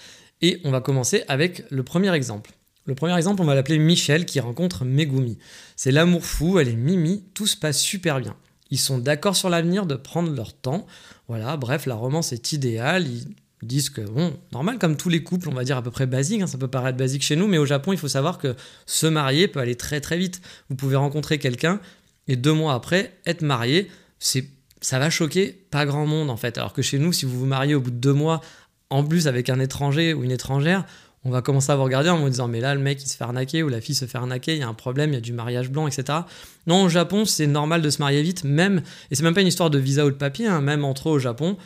Et 0.41 0.61
on 0.63 0.71
va 0.71 0.79
commencer 0.79 1.25
avec 1.27 1.65
le 1.69 1.83
premier 1.83 2.13
exemple. 2.13 2.51
Le 2.85 2.95
premier 2.95 3.15
exemple, 3.17 3.41
on 3.41 3.45
va 3.45 3.55
l'appeler 3.55 3.77
Michel 3.77 4.25
qui 4.25 4.39
rencontre 4.39 4.85
Megumi. 4.85 5.37
C'est 5.75 5.91
l'amour 5.91 6.23
fou, 6.23 6.59
elle 6.59 6.69
est 6.69 6.77
Mimi, 6.77 7.25
tout 7.33 7.45
se 7.45 7.57
passe 7.57 7.77
super 7.77 8.21
bien. 8.21 8.37
Ils 8.71 8.79
sont 8.79 8.99
d'accord 8.99 9.35
sur 9.35 9.49
l'avenir 9.49 9.85
de 9.85 9.95
prendre 9.95 10.33
leur 10.33 10.53
temps. 10.53 10.87
Voilà, 11.27 11.57
bref, 11.57 11.85
la 11.85 11.95
romance 11.95 12.31
est 12.31 12.53
idéale. 12.53 13.05
Ils 13.05 13.27
disent 13.61 13.89
que, 13.89 13.99
bon, 13.99 14.33
normal 14.53 14.79
comme 14.79 14.95
tous 14.95 15.09
les 15.09 15.23
couples, 15.23 15.49
on 15.49 15.53
va 15.53 15.65
dire 15.65 15.75
à 15.75 15.81
peu 15.81 15.91
près 15.91 16.07
basique, 16.07 16.41
hein, 16.41 16.47
ça 16.47 16.57
peut 16.57 16.69
paraître 16.69 16.97
basique 16.97 17.21
chez 17.21 17.35
nous, 17.35 17.47
mais 17.47 17.57
au 17.57 17.65
Japon, 17.65 17.91
il 17.91 17.99
faut 17.99 18.07
savoir 18.07 18.37
que 18.37 18.55
se 18.85 19.07
marier 19.07 19.49
peut 19.49 19.59
aller 19.59 19.75
très 19.75 19.99
très 19.99 20.17
vite. 20.17 20.41
Vous 20.69 20.77
pouvez 20.77 20.95
rencontrer 20.95 21.37
quelqu'un 21.37 21.81
et 22.29 22.37
deux 22.37 22.53
mois 22.53 22.75
après, 22.75 23.17
être 23.25 23.41
marié, 23.41 23.89
c'est 24.19 24.47
ça 24.81 24.99
va 24.99 25.09
choquer 25.09 25.65
pas 25.71 25.85
grand 25.85 26.05
monde 26.05 26.29
en 26.29 26.37
fait. 26.37 26.57
Alors 26.57 26.73
que 26.73 26.81
chez 26.81 26.99
nous, 26.99 27.13
si 27.13 27.25
vous 27.25 27.37
vous 27.37 27.45
mariez 27.45 27.75
au 27.75 27.81
bout 27.81 27.91
de 27.91 27.97
deux 27.97 28.13
mois, 28.13 28.41
en 28.89 29.03
plus 29.03 29.27
avec 29.27 29.49
un 29.49 29.59
étranger 29.59 30.13
ou 30.13 30.23
une 30.23 30.31
étrangère, 30.31 30.85
on 31.25 31.31
va 31.31 31.41
commencer 31.41 31.71
à 31.71 31.75
vous 31.75 31.83
regarder 31.83 32.09
en 32.09 32.19
vous 32.19 32.29
disant 32.29 32.47
mais 32.47 32.61
là 32.61 32.73
le 32.73 32.81
mec 32.81 33.01
il 33.03 33.07
se 33.07 33.17
fait 33.17 33.23
arnaquer 33.23 33.61
ou 33.63 33.69
la 33.69 33.81
fille 33.81 33.95
se 33.95 34.05
fait 34.05 34.17
arnaquer, 34.17 34.53
il 34.53 34.59
y 34.59 34.63
a 34.63 34.67
un 34.67 34.73
problème, 34.73 35.11
il 35.11 35.15
y 35.15 35.17
a 35.17 35.21
du 35.21 35.33
mariage 35.33 35.69
blanc, 35.69 35.87
etc. 35.87 36.19
Non, 36.65 36.83
au 36.83 36.89
Japon 36.89 37.25
c'est 37.25 37.47
normal 37.47 37.81
de 37.81 37.89
se 37.89 37.99
marier 37.99 38.21
vite, 38.21 38.43
même, 38.43 38.81
et 39.11 39.15
c'est 39.15 39.23
même 39.23 39.33
pas 39.33 39.41
une 39.41 39.47
histoire 39.47 39.69
de 39.69 39.79
visa 39.79 40.05
ou 40.05 40.11
de 40.11 40.15
papier, 40.15 40.47
hein, 40.47 40.61
même 40.61 40.85
entre 40.85 41.09
eux 41.09 41.13
au 41.13 41.19
Japon, 41.19 41.57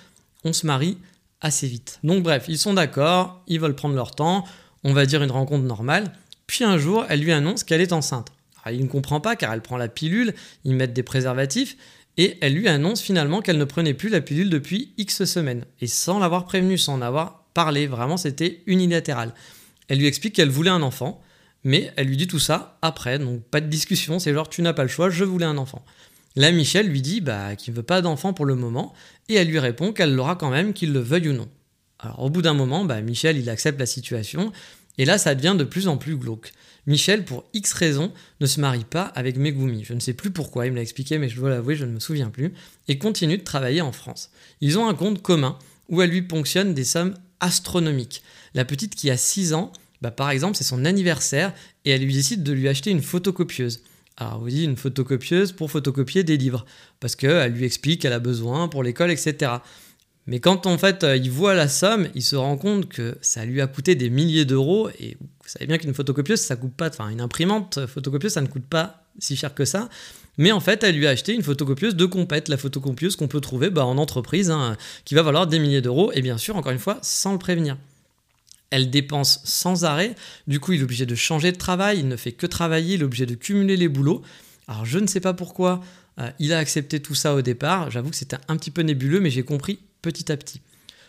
on 0.43 0.53
se 0.53 0.65
marie 0.65 0.97
assez 1.41 1.67
vite. 1.67 1.99
Donc 2.03 2.23
bref, 2.23 2.45
ils 2.47 2.57
sont 2.57 2.73
d'accord, 2.73 3.43
ils 3.47 3.59
veulent 3.59 3.75
prendre 3.75 3.95
leur 3.95 4.15
temps, 4.15 4.43
on 4.83 4.93
va 4.93 5.05
dire 5.05 5.21
une 5.21 5.31
rencontre 5.31 5.65
normale, 5.65 6.13
puis 6.47 6.63
un 6.63 6.77
jour 6.77 7.05
elle 7.09 7.19
lui 7.19 7.31
annonce 7.31 7.63
qu'elle 7.63 7.81
est 7.81 7.93
enceinte. 7.93 8.31
il 8.71 8.81
ne 8.81 8.87
comprend 8.87 9.19
pas 9.19 9.35
car 9.35 9.53
elle 9.53 9.61
prend 9.61 9.77
la 9.77 9.87
pilule, 9.87 10.33
ils 10.63 10.75
mettent 10.75 10.93
des 10.93 11.03
préservatifs, 11.03 11.77
et 12.17 12.37
elle 12.41 12.53
lui 12.53 12.67
annonce 12.67 13.01
finalement 13.01 13.41
qu'elle 13.41 13.57
ne 13.57 13.65
prenait 13.65 13.93
plus 13.93 14.09
la 14.09 14.21
pilule 14.21 14.49
depuis 14.49 14.93
X 14.97 15.25
semaines, 15.25 15.65
et 15.81 15.87
sans 15.87 16.19
l'avoir 16.19 16.45
prévenu, 16.45 16.77
sans 16.77 16.95
en 16.95 17.01
avoir 17.01 17.45
parlé, 17.53 17.87
vraiment 17.87 18.17
c'était 18.17 18.61
unilatéral. 18.65 19.33
Elle 19.87 19.99
lui 19.99 20.07
explique 20.07 20.35
qu'elle 20.35 20.49
voulait 20.49 20.69
un 20.69 20.81
enfant, 20.81 21.21
mais 21.63 21.91
elle 21.95 22.07
lui 22.07 22.17
dit 22.17 22.27
tout 22.27 22.39
ça 22.39 22.77
après, 22.81 23.19
donc 23.19 23.41
pas 23.43 23.61
de 23.61 23.67
discussion, 23.67 24.19
c'est 24.19 24.33
genre 24.33 24.49
tu 24.49 24.61
n'as 24.61 24.73
pas 24.73 24.83
le 24.83 24.89
choix, 24.89 25.09
je 25.09 25.23
voulais 25.23 25.45
un 25.45 25.57
enfant. 25.57 25.83
Là, 26.35 26.51
Michel 26.51 26.87
lui 26.87 27.01
dit 27.01 27.21
bah, 27.21 27.55
qu'il 27.55 27.73
ne 27.73 27.77
veut 27.77 27.83
pas 27.83 28.01
d'enfant 28.01 28.33
pour 28.33 28.45
le 28.45 28.55
moment, 28.55 28.93
et 29.29 29.35
elle 29.35 29.47
lui 29.47 29.59
répond 29.59 29.93
qu'elle 29.93 30.13
l'aura 30.13 30.35
quand 30.35 30.49
même, 30.49 30.73
qu'il 30.73 30.91
le 30.93 30.99
veuille 30.99 31.29
ou 31.29 31.33
non. 31.33 31.47
Alors 31.99 32.21
au 32.21 32.29
bout 32.29 32.41
d'un 32.41 32.53
moment, 32.53 32.85
bah, 32.85 33.01
Michel 33.01 33.37
il 33.37 33.49
accepte 33.49 33.79
la 33.79 33.85
situation, 33.85 34.51
et 34.97 35.05
là 35.05 35.17
ça 35.17 35.35
devient 35.35 35.55
de 35.57 35.63
plus 35.63 35.87
en 35.87 35.97
plus 35.97 36.17
glauque. 36.17 36.51
Michel, 36.85 37.23
pour 37.23 37.45
X 37.53 37.73
raisons, 37.73 38.11
ne 38.41 38.45
se 38.45 38.59
marie 38.59 38.83
pas 38.83 39.03
avec 39.03 39.37
Megumi. 39.37 39.83
Je 39.83 39.93
ne 39.93 39.99
sais 39.99 40.13
plus 40.13 40.31
pourquoi, 40.31 40.65
il 40.65 40.71
me 40.71 40.75
l'a 40.75 40.81
expliqué, 40.81 41.17
mais 41.17 41.29
je 41.29 41.35
dois 41.37 41.49
l'avouer, 41.49 41.75
je 41.75 41.85
ne 41.85 41.91
me 41.91 41.99
souviens 41.99 42.29
plus. 42.29 42.53
Et 42.87 42.97
continue 42.97 43.37
de 43.37 43.43
travailler 43.43 43.81
en 43.81 43.91
France. 43.91 44.31
Ils 44.59 44.77
ont 44.77 44.87
un 44.87 44.93
compte 44.93 45.21
commun 45.21 45.57
où 45.89 46.01
elle 46.01 46.09
lui 46.09 46.21
ponctionne 46.21 46.73
des 46.73 46.83
sommes 46.83 47.15
astronomiques. 47.39 48.23
La 48.53 48.65
petite 48.65 48.95
qui 48.95 49.09
a 49.09 49.17
6 49.17 49.53
ans, 49.53 49.71
bah, 50.01 50.11
par 50.11 50.29
exemple, 50.29 50.57
c'est 50.57 50.65
son 50.65 50.83
anniversaire 50.83 51.53
et 51.85 51.91
elle 51.91 52.03
lui 52.03 52.13
décide 52.13 52.43
de 52.43 52.51
lui 52.51 52.67
acheter 52.67 52.91
une 52.91 53.01
photocopieuse. 53.01 53.81
Alors, 54.17 54.39
vous 54.39 54.49
dites 54.49 54.65
une 54.65 54.77
photocopieuse 54.77 55.53
pour 55.53 55.71
photocopier 55.71 56.23
des 56.23 56.37
livres, 56.37 56.65
parce 56.99 57.15
qu'elle 57.15 57.53
lui 57.53 57.65
explique 57.65 58.01
qu'elle 58.01 58.13
a 58.13 58.19
besoin 58.19 58.67
pour 58.67 58.83
l'école, 58.83 59.09
etc. 59.09 59.53
Mais 60.25 60.39
quand 60.39 60.65
en 60.65 60.77
fait 60.77 61.03
euh, 61.03 61.17
il 61.17 61.29
voit 61.29 61.53
la 61.53 61.67
somme, 61.67 62.07
il 62.15 62.21
se 62.21 62.35
rend 62.35 62.57
compte 62.57 62.87
que 62.87 63.17
ça 63.21 63.45
lui 63.45 63.61
a 63.61 63.67
coûté 63.67 63.95
des 63.95 64.09
milliers 64.09 64.45
d'euros. 64.45 64.89
Et 64.99 65.17
vous 65.19 65.27
savez 65.47 65.67
bien 65.67 65.77
qu'une 65.77 65.93
photocopieuse, 65.93 66.39
ça 66.39 66.55
coûte 66.55 66.73
pas, 66.73 66.89
enfin 66.89 67.09
une 67.09 67.21
imprimante 67.21 67.85
photocopieuse, 67.87 68.33
ça 68.33 68.41
ne 68.41 68.47
coûte 68.47 68.65
pas 68.65 69.03
si 69.19 69.35
cher 69.35 69.53
que 69.53 69.65
ça. 69.65 69.89
Mais 70.37 70.51
en 70.51 70.59
fait, 70.59 70.83
elle 70.83 70.95
lui 70.95 71.05
a 71.05 71.11
acheté 71.11 71.33
une 71.33 71.43
photocopieuse 71.43 71.95
de 71.95 72.05
compète, 72.05 72.47
la 72.47 72.57
photocopieuse 72.57 73.15
qu'on 73.15 73.27
peut 73.27 73.41
trouver 73.41 73.69
bah, 73.69 73.85
en 73.85 73.97
entreprise, 73.97 74.49
hein, 74.49 74.77
qui 75.05 75.13
va 75.13 75.21
valoir 75.21 75.45
des 75.45 75.59
milliers 75.59 75.81
d'euros, 75.81 76.11
et 76.13 76.21
bien 76.21 76.37
sûr, 76.37 76.55
encore 76.55 76.71
une 76.71 76.79
fois, 76.79 76.97
sans 77.03 77.33
le 77.33 77.37
prévenir. 77.37 77.77
Elle 78.71 78.89
dépense 78.89 79.41
sans 79.43 79.85
arrêt, 79.85 80.15
du 80.47 80.59
coup 80.59 80.71
il 80.71 80.79
est 80.79 80.83
obligé 80.83 81.05
de 81.05 81.13
changer 81.13 81.51
de 81.51 81.57
travail, 81.57 81.99
il 81.99 82.07
ne 82.07 82.15
fait 82.15 82.31
que 82.31 82.47
travailler, 82.47 82.95
il 82.95 83.01
est 83.01 83.05
obligé 83.05 83.27
de 83.27 83.35
cumuler 83.35 83.77
les 83.77 83.87
boulots. 83.87 84.23
Alors 84.67 84.83
je 84.83 84.97
ne 84.97 85.05
sais 85.05 85.19
pas 85.19 85.33
pourquoi 85.33 85.81
euh, 86.19 86.29
il 86.39 86.53
a 86.53 86.59
accepté 86.59 87.01
tout 87.01 87.15
ça 87.15 87.35
au 87.35 87.41
départ, 87.41 87.91
j'avoue 87.91 88.09
que 88.09 88.15
c'était 88.15 88.37
un 88.47 88.57
petit 88.57 88.71
peu 88.71 88.81
nébuleux, 88.81 89.19
mais 89.19 89.29
j'ai 89.29 89.43
compris 89.43 89.79
petit 90.01 90.31
à 90.31 90.37
petit. 90.37 90.61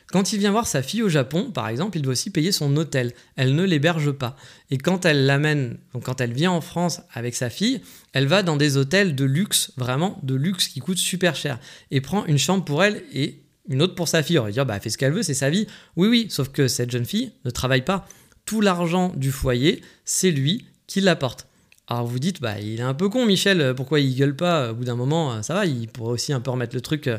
Quand 0.08 0.32
il 0.32 0.38
vient 0.38 0.52
voir 0.52 0.66
sa 0.66 0.82
fille 0.82 1.02
au 1.02 1.08
Japon, 1.08 1.50
par 1.50 1.68
exemple, 1.68 1.96
il 1.96 2.02
doit 2.02 2.12
aussi 2.12 2.30
payer 2.30 2.52
son 2.52 2.76
hôtel. 2.76 3.12
Elle 3.36 3.54
ne 3.54 3.64
l'héberge 3.64 4.12
pas. 4.12 4.36
Et 4.70 4.78
quand 4.78 5.06
elle 5.06 5.26
l'amène, 5.26 5.78
donc 5.92 6.04
quand 6.04 6.20
elle 6.20 6.32
vient 6.32 6.52
en 6.52 6.60
France 6.60 7.00
avec 7.12 7.34
sa 7.34 7.50
fille, 7.50 7.80
elle 8.12 8.26
va 8.26 8.42
dans 8.42 8.56
des 8.56 8.76
hôtels 8.76 9.14
de 9.14 9.24
luxe, 9.24 9.72
vraiment 9.76 10.20
de 10.22 10.34
luxe, 10.34 10.68
qui 10.68 10.80
coûtent 10.80 10.98
super 10.98 11.34
cher, 11.34 11.58
et 11.90 12.00
prend 12.00 12.24
une 12.26 12.38
chambre 12.38 12.64
pour 12.64 12.84
elle 12.84 13.02
et 13.12 13.42
une 13.68 13.82
autre 13.82 13.94
pour 13.94 14.08
sa 14.08 14.22
fille. 14.22 14.38
On 14.38 14.44
va 14.44 14.50
dire, 14.50 14.66
bah, 14.66 14.74
elle 14.76 14.82
fait 14.82 14.90
ce 14.90 14.98
qu'elle 14.98 15.12
veut, 15.12 15.22
c'est 15.22 15.34
sa 15.34 15.50
vie. 15.50 15.66
Oui, 15.96 16.08
oui, 16.08 16.26
sauf 16.28 16.50
que 16.50 16.68
cette 16.68 16.90
jeune 16.90 17.06
fille 17.06 17.32
ne 17.44 17.50
travaille 17.50 17.84
pas. 17.84 18.06
Tout 18.44 18.60
l'argent 18.60 19.12
du 19.16 19.32
foyer, 19.32 19.80
c'est 20.04 20.30
lui 20.30 20.66
qui 20.86 21.00
l'apporte. 21.00 21.48
Alors 21.88 22.06
vous 22.06 22.18
dites, 22.18 22.40
bah, 22.40 22.58
il 22.60 22.80
est 22.80 22.84
un 22.84 22.94
peu 22.94 23.08
con, 23.08 23.26
Michel, 23.26 23.74
pourquoi 23.74 24.00
il 24.00 24.14
gueule 24.16 24.36
pas 24.36 24.70
Au 24.70 24.74
bout 24.74 24.84
d'un 24.84 24.96
moment, 24.96 25.42
ça 25.42 25.54
va, 25.54 25.66
il 25.66 25.86
pourrait 25.88 26.12
aussi 26.12 26.32
un 26.32 26.40
peu 26.40 26.50
remettre 26.50 26.74
le 26.74 26.80
truc 26.80 27.10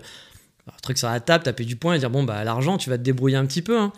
truc 0.81 0.97
sur 0.97 1.07
la 1.07 1.19
table, 1.19 1.43
taper 1.43 1.65
du 1.65 1.75
poing 1.75 1.93
et 1.93 1.99
dire 1.99 2.09
bon 2.09 2.23
bah 2.23 2.43
l'argent 2.43 2.77
tu 2.77 2.89
vas 2.89 2.97
te 2.97 3.03
débrouiller 3.03 3.37
un 3.37 3.45
petit 3.45 3.61
peu. 3.61 3.79
Hein. 3.79 3.93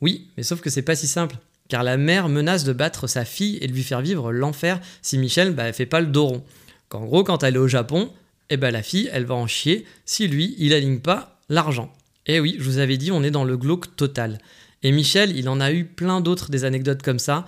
Oui, 0.00 0.28
mais 0.36 0.42
sauf 0.42 0.60
que 0.60 0.70
c'est 0.70 0.82
pas 0.82 0.94
si 0.94 1.06
simple. 1.06 1.36
Car 1.68 1.82
la 1.82 1.96
mère 1.96 2.28
menace 2.28 2.64
de 2.64 2.72
battre 2.72 3.06
sa 3.06 3.24
fille 3.24 3.58
et 3.60 3.66
de 3.66 3.72
lui 3.72 3.82
faire 3.82 4.00
vivre 4.00 4.32
l'enfer 4.32 4.80
si 5.02 5.18
Michel 5.18 5.52
bah, 5.52 5.72
fait 5.72 5.86
pas 5.86 6.00
le 6.00 6.06
dos 6.06 6.26
rond. 6.26 6.44
Qu'en 6.88 7.04
gros, 7.04 7.24
quand 7.24 7.42
elle 7.42 7.56
est 7.56 7.58
au 7.58 7.66
Japon, 7.66 8.10
eh 8.50 8.56
ben, 8.56 8.70
la 8.70 8.82
fille, 8.82 9.10
elle 9.12 9.24
va 9.24 9.34
en 9.34 9.48
chier 9.48 9.84
si 10.04 10.28
lui, 10.28 10.54
il 10.58 10.72
aligne 10.72 11.00
pas 11.00 11.40
l'argent. 11.48 11.92
Et 12.26 12.38
oui, 12.38 12.56
je 12.58 12.64
vous 12.64 12.78
avais 12.78 12.96
dit, 12.96 13.10
on 13.10 13.24
est 13.24 13.32
dans 13.32 13.44
le 13.44 13.56
glauque 13.56 13.96
total. 13.96 14.38
Et 14.84 14.92
Michel, 14.92 15.36
il 15.36 15.48
en 15.48 15.60
a 15.60 15.72
eu 15.72 15.84
plein 15.84 16.20
d'autres 16.20 16.50
des 16.50 16.64
anecdotes 16.64 17.02
comme 17.02 17.18
ça. 17.18 17.46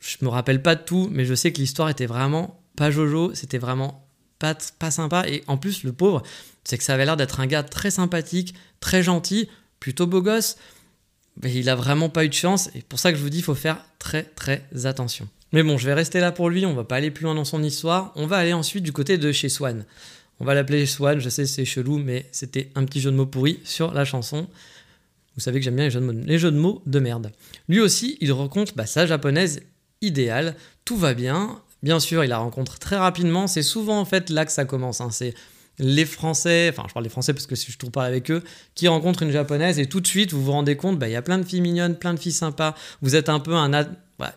Je 0.00 0.16
me 0.22 0.28
rappelle 0.28 0.62
pas 0.62 0.74
de 0.74 0.82
tout, 0.82 1.08
mais 1.10 1.24
je 1.24 1.34
sais 1.34 1.52
que 1.52 1.58
l'histoire 1.58 1.88
était 1.88 2.06
vraiment 2.06 2.60
pas 2.76 2.90
jojo, 2.90 3.34
c'était 3.34 3.58
vraiment 3.58 4.06
pas, 4.38 4.56
pas 4.78 4.90
sympa. 4.90 5.24
Et 5.28 5.42
en 5.46 5.56
plus, 5.56 5.82
le 5.82 5.92
pauvre, 5.92 6.22
c'est 6.64 6.78
que 6.78 6.84
ça 6.84 6.94
avait 6.94 7.04
l'air 7.04 7.16
d'être 7.16 7.40
un 7.40 7.46
gars 7.46 7.62
très 7.62 7.90
sympathique, 7.90 8.54
très 8.80 9.02
gentil, 9.02 9.48
plutôt 9.80 10.06
beau 10.06 10.22
gosse. 10.22 10.56
Mais 11.42 11.52
il 11.52 11.68
a 11.68 11.74
vraiment 11.74 12.08
pas 12.08 12.24
eu 12.24 12.28
de 12.28 12.34
chance, 12.34 12.70
et 12.74 12.82
pour 12.82 12.98
ça 12.98 13.12
que 13.12 13.18
je 13.18 13.22
vous 13.22 13.30
dis, 13.30 13.38
il 13.38 13.44
faut 13.44 13.54
faire 13.54 13.84
très 13.98 14.22
très 14.22 14.64
attention. 14.84 15.28
Mais 15.52 15.62
bon, 15.62 15.78
je 15.78 15.86
vais 15.86 15.94
rester 15.94 16.20
là 16.20 16.32
pour 16.32 16.48
lui, 16.48 16.66
on 16.66 16.74
va 16.74 16.84
pas 16.84 16.96
aller 16.96 17.10
plus 17.10 17.24
loin 17.24 17.34
dans 17.34 17.44
son 17.44 17.62
histoire, 17.62 18.12
on 18.16 18.26
va 18.26 18.36
aller 18.36 18.52
ensuite 18.52 18.82
du 18.82 18.92
côté 18.92 19.18
de 19.18 19.32
chez 19.32 19.48
Swan. 19.48 19.84
On 20.40 20.44
va 20.44 20.54
l'appeler 20.54 20.86
Swan, 20.86 21.18
je 21.18 21.28
sais 21.28 21.46
c'est 21.46 21.64
chelou, 21.64 21.98
mais 21.98 22.26
c'était 22.32 22.70
un 22.74 22.84
petit 22.84 23.00
jeu 23.00 23.10
de 23.10 23.16
mots 23.16 23.26
pourri 23.26 23.60
sur 23.64 23.92
la 23.92 24.04
chanson. 24.04 24.48
Vous 25.34 25.40
savez 25.40 25.58
que 25.60 25.64
j'aime 25.64 25.76
bien 25.76 25.84
les 25.84 25.90
jeux, 25.90 26.00
de 26.00 26.06
mots, 26.06 26.12
les 26.24 26.38
jeux 26.38 26.50
de 26.50 26.58
mots 26.58 26.82
de 26.86 26.98
merde. 26.98 27.30
Lui 27.68 27.80
aussi, 27.80 28.16
il 28.20 28.32
rencontre 28.32 28.74
bah, 28.74 28.86
sa 28.86 29.06
japonaise 29.06 29.62
idéale, 30.02 30.56
tout 30.84 30.96
va 30.96 31.14
bien. 31.14 31.60
Bien 31.82 32.00
sûr, 32.00 32.24
il 32.24 32.28
la 32.28 32.38
rencontre 32.38 32.78
très 32.78 32.96
rapidement, 32.96 33.46
c'est 33.46 33.62
souvent 33.62 34.00
en 34.00 34.04
fait 34.04 34.30
là 34.30 34.44
que 34.44 34.52
ça 34.52 34.64
commence. 34.64 35.00
Hein. 35.00 35.10
C'est 35.10 35.34
les 35.78 36.04
Français, 36.04 36.70
enfin 36.72 36.84
je 36.88 36.94
parle 36.94 37.04
des 37.04 37.10
Français 37.10 37.34
parce 37.34 37.46
que 37.46 37.54
je 37.54 37.76
trouve 37.76 37.90
pas 37.90 38.04
avec 38.04 38.30
eux, 38.30 38.42
qui 38.74 38.88
rencontrent 38.88 39.22
une 39.22 39.30
japonaise 39.30 39.78
et 39.78 39.86
tout 39.86 40.00
de 40.00 40.06
suite 40.06 40.32
vous 40.32 40.42
vous 40.42 40.52
rendez 40.52 40.76
compte, 40.76 40.98
bah, 40.98 41.08
il 41.08 41.12
y 41.12 41.16
a 41.16 41.22
plein 41.22 41.38
de 41.38 41.44
filles 41.44 41.60
mignonnes, 41.60 41.96
plein 41.96 42.14
de 42.14 42.18
filles 42.18 42.32
sympas, 42.32 42.74
vous 43.02 43.14
êtes 43.14 43.28
un 43.28 43.40
peu 43.40 43.54
un 43.54 43.86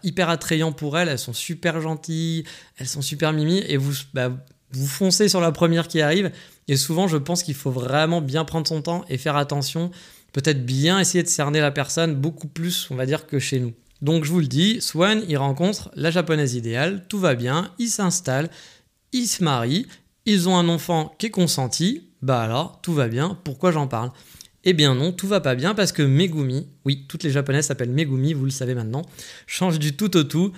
hyper 0.04 0.30
attrayant 0.30 0.74
pour 0.74 0.98
elles, 0.98 1.08
elles 1.08 1.20
sont 1.20 1.34
super 1.34 1.80
gentilles, 1.80 2.44
elles 2.78 2.88
sont 2.88 3.01
super 3.01 3.32
mimi 3.32 3.60
et 3.68 3.78
vous, 3.78 3.94
bah, 4.13 4.32
vous 4.72 4.88
foncez 4.88 5.30
sur 5.30 5.39
la 5.39 5.51
première 5.51 5.88
qui 5.88 6.01
arrive 6.01 6.32
et 6.68 6.75
souvent 6.75 7.08
je 7.08 7.18
pense 7.18 7.44
qu'il 7.44 7.56
faut 7.56 7.72
vraiment 7.72 8.22
bien 8.22 8.44
prendre 8.44 8.68
son 8.68 8.82
temps 8.82 9.06
et 9.08 9.18
faire 9.18 9.38
attention, 9.38 9.92
peut-être 10.34 10.66
bien 10.66 11.00
essayer 11.00 11.24
de 11.24 11.30
cerner 11.30 11.62
la 11.62 11.72
personne 11.72 12.16
beaucoup 12.16 12.48
plus 12.48 12.88
on 12.92 12.96
va 12.96 13.06
dire 13.06 13.28
que 13.28 13.39
chez 13.39 13.60
nous. 13.60 13.74
Donc 14.01 14.24
je 14.24 14.32
vous 14.32 14.39
le 14.39 14.48
dis, 14.48 14.82
Swan 14.82 15.24
il 15.27 15.38
rencontre 15.38 15.91
la 15.96 16.12
japonaise 16.12 16.56
idéale, 16.56 17.06
tout 17.10 17.20
va 17.20 17.36
bien, 17.36 17.72
il 17.79 17.89
s'installe, 17.89 18.50
il 19.12 19.27
se 19.27 19.44
marie 19.44 19.88
ils 20.25 20.48
ont 20.48 20.58
un 20.58 20.70
enfant 20.70 21.15
qui 21.18 21.27
est 21.27 21.32
consenti, 21.32 22.03
bah 22.22 22.41
alors 22.41 22.79
tout 22.82 22.94
va 22.94 23.08
bien, 23.08 23.38
pourquoi 23.44 23.72
j'en 23.72 23.88
parle? 23.88 24.12
Eh 24.63 24.74
bien 24.74 24.94
non, 24.94 25.12
tout 25.12 25.27
va 25.27 25.39
pas 25.39 25.56
bien 25.56 25.74
parce 25.74 25.91
que 25.91 26.03
Megumi, 26.03 26.68
oui, 26.86 27.06
toutes 27.08 27.24
les 27.24 27.32
japonaises 27.32 27.65
s'appellent 27.65 27.89
Megumi, 27.89 28.34
vous 28.34 28.46
le 28.46 28.51
savez 28.51 28.75
maintenant, 28.75 29.01
change 29.48 29.79
du 29.79 29.96
tout 29.96 30.15
au 30.18 30.24
tout. 30.24 30.51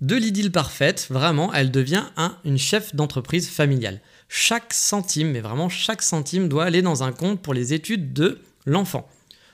De 0.00 0.16
l'idylle 0.16 0.50
parfaite, 0.50 1.08
vraiment, 1.10 1.52
elle 1.52 1.70
devient 1.70 2.04
un, 2.16 2.38
une 2.46 2.56
chef 2.56 2.94
d'entreprise 2.94 3.50
familiale. 3.50 4.00
Chaque 4.28 4.72
centime, 4.72 5.32
mais 5.32 5.40
vraiment 5.40 5.68
chaque 5.68 6.00
centime 6.00 6.48
doit 6.48 6.64
aller 6.64 6.80
dans 6.80 7.02
un 7.02 7.12
compte 7.12 7.42
pour 7.42 7.52
les 7.52 7.74
études 7.74 8.14
de 8.14 8.38
l'enfant. 8.64 9.06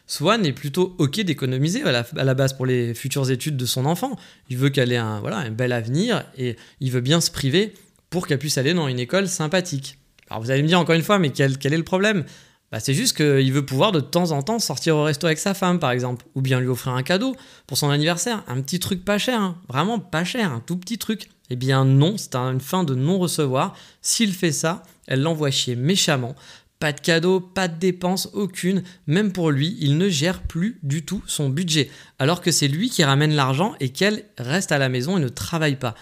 Swan 0.06 0.46
est 0.46 0.52
plutôt 0.52 0.94
ok 0.98 1.20
d'économiser 1.20 1.82
à 1.82 2.04
la, 2.14 2.34
base 2.34 2.52
pour 2.52 2.66
les 2.66 2.94
futures 2.94 3.30
études 3.30 3.56
de 3.56 3.66
son 3.66 3.86
enfant. 3.86 4.16
Il 4.48 4.56
veut 4.56 4.68
qu'elle 4.68 4.92
ait 4.92 4.96
un, 4.96 5.20
voilà, 5.20 5.38
un 5.38 5.50
bel 5.50 5.72
avenir 5.72 6.24
et 6.38 6.56
il 6.80 6.92
veut 6.92 7.00
bien 7.00 7.20
se 7.20 7.30
priver 7.30 7.74
pour 8.08 8.26
qu'elle 8.26 8.38
puisse 8.38 8.58
aller 8.58 8.72
dans 8.72 8.88
une 8.88 9.00
école 9.00 9.28
sympathique. 9.28 9.98
Alors 10.30 10.42
vous 10.42 10.50
allez 10.50 10.62
me 10.62 10.68
dire 10.68 10.78
encore 10.78 10.94
une 10.94 11.02
fois, 11.02 11.18
mais 11.18 11.30
quel, 11.30 11.58
quel 11.58 11.74
est 11.74 11.78
le 11.78 11.84
problème? 11.84 12.24
Bah, 12.70 12.80
C'est 12.80 12.94
juste 12.94 13.16
qu'il 13.16 13.52
veut 13.52 13.64
pouvoir 13.64 13.92
de 13.92 14.00
temps 14.00 14.30
en 14.30 14.42
temps 14.42 14.58
sortir 14.58 14.96
au 14.96 15.04
resto 15.04 15.26
avec 15.26 15.38
sa 15.38 15.54
femme, 15.54 15.78
par 15.78 15.90
exemple, 15.90 16.26
ou 16.34 16.40
bien 16.40 16.60
lui 16.60 16.68
offrir 16.68 16.92
un 16.94 17.02
cadeau 17.02 17.36
pour 17.66 17.78
son 17.78 17.90
anniversaire, 17.90 18.44
un 18.48 18.60
petit 18.60 18.78
truc 18.78 19.04
pas 19.04 19.18
cher, 19.18 19.40
hein. 19.40 19.58
vraiment 19.68 19.98
pas 19.98 20.24
cher, 20.24 20.52
un 20.52 20.60
tout 20.60 20.76
petit 20.76 20.98
truc. 20.98 21.28
Eh 21.48 21.56
bien 21.56 21.84
non, 21.84 22.16
c'est 22.16 22.34
une 22.34 22.60
fin 22.60 22.82
de 22.82 22.94
non-recevoir. 22.94 23.76
S'il 24.02 24.32
fait 24.32 24.52
ça, 24.52 24.82
elle 25.06 25.22
l'envoie 25.22 25.50
chier 25.50 25.76
méchamment. 25.76 26.34
Pas 26.78 26.92
de 26.92 27.00
cadeau, 27.00 27.40
pas 27.40 27.68
de 27.68 27.78
dépenses, 27.78 28.28
aucune. 28.32 28.82
Même 29.06 29.32
pour 29.32 29.50
lui, 29.50 29.76
il 29.80 29.96
ne 29.96 30.08
gère 30.08 30.42
plus 30.42 30.78
du 30.82 31.04
tout 31.04 31.22
son 31.26 31.48
budget. 31.48 31.90
Alors 32.18 32.40
que 32.40 32.50
c'est 32.50 32.68
lui 32.68 32.90
qui 32.90 33.02
ramène 33.02 33.34
l'argent 33.34 33.74
et 33.80 33.88
qu'elle 33.88 34.24
reste 34.36 34.72
à 34.72 34.78
la 34.78 34.88
maison 34.88 35.16
et 35.16 35.20
ne 35.20 35.28
travaille 35.28 35.76
pas 35.76 35.94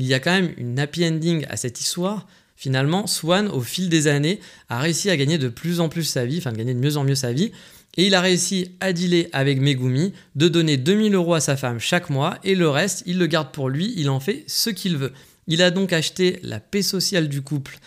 il 0.00 0.06
y 0.06 0.14
a 0.14 0.18
quand 0.18 0.32
même 0.32 0.52
une 0.56 0.78
happy 0.78 1.06
ending 1.06 1.44
à 1.48 1.56
cette 1.56 1.80
histoire. 1.80 2.26
Finalement, 2.56 3.06
Swan, 3.06 3.48
au 3.48 3.60
fil 3.60 3.88
des 3.88 4.06
années, 4.06 4.40
a 4.68 4.78
réussi 4.78 5.10
à 5.10 5.16
gagner 5.16 5.38
de 5.38 5.48
plus 5.48 5.80
en 5.80 5.88
plus 5.88 6.04
sa 6.04 6.24
vie, 6.24 6.38
enfin 6.38 6.52
de 6.52 6.56
gagner 6.56 6.74
de 6.74 6.80
mieux 6.80 6.96
en 6.96 7.04
mieux 7.04 7.14
sa 7.14 7.32
vie. 7.32 7.52
Et 7.96 8.06
il 8.06 8.14
a 8.14 8.20
réussi 8.20 8.72
à 8.80 8.92
dealer 8.92 9.28
avec 9.32 9.60
Megumi 9.60 10.12
de 10.36 10.48
donner 10.48 10.76
2000 10.76 11.14
euros 11.14 11.34
à 11.34 11.40
sa 11.40 11.56
femme 11.56 11.80
chaque 11.80 12.08
mois 12.08 12.38
et 12.44 12.54
le 12.54 12.68
reste, 12.68 13.02
il 13.06 13.18
le 13.18 13.26
garde 13.26 13.52
pour 13.52 13.68
lui, 13.68 13.92
il 13.96 14.08
en 14.08 14.20
fait 14.20 14.44
ce 14.46 14.70
qu'il 14.70 14.96
veut. 14.96 15.12
Il 15.48 15.62
a 15.62 15.70
donc 15.70 15.92
acheté 15.92 16.38
la 16.42 16.60
paix 16.60 16.82
sociale 16.82 17.28
du 17.28 17.42
couple. 17.42 17.78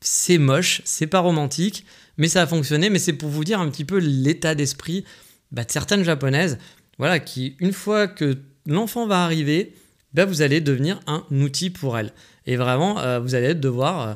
C'est 0.00 0.38
moche, 0.38 0.82
c'est 0.84 1.06
pas 1.06 1.20
romantique, 1.20 1.84
mais 2.16 2.28
ça 2.28 2.42
a 2.42 2.46
fonctionné. 2.46 2.90
Mais 2.90 2.98
c'est 2.98 3.12
pour 3.12 3.28
vous 3.28 3.44
dire 3.44 3.60
un 3.60 3.68
petit 3.70 3.84
peu 3.84 3.98
l'état 3.98 4.54
d'esprit 4.54 5.04
bah, 5.50 5.64
de 5.64 5.70
certaines 5.70 6.04
japonaises, 6.04 6.58
voilà, 6.98 7.18
qui 7.18 7.56
une 7.58 7.72
fois 7.72 8.06
que 8.06 8.38
l'enfant 8.66 9.06
va 9.06 9.24
arriver, 9.24 9.74
ben 10.14 10.24
vous 10.24 10.42
allez 10.42 10.60
devenir 10.60 11.00
un 11.06 11.24
outil 11.30 11.70
pour 11.70 11.98
elle. 11.98 12.12
Et 12.46 12.56
vraiment, 12.56 12.98
euh, 13.00 13.18
vous 13.20 13.34
allez 13.34 13.54
devoir... 13.54 14.08
Euh, 14.08 14.14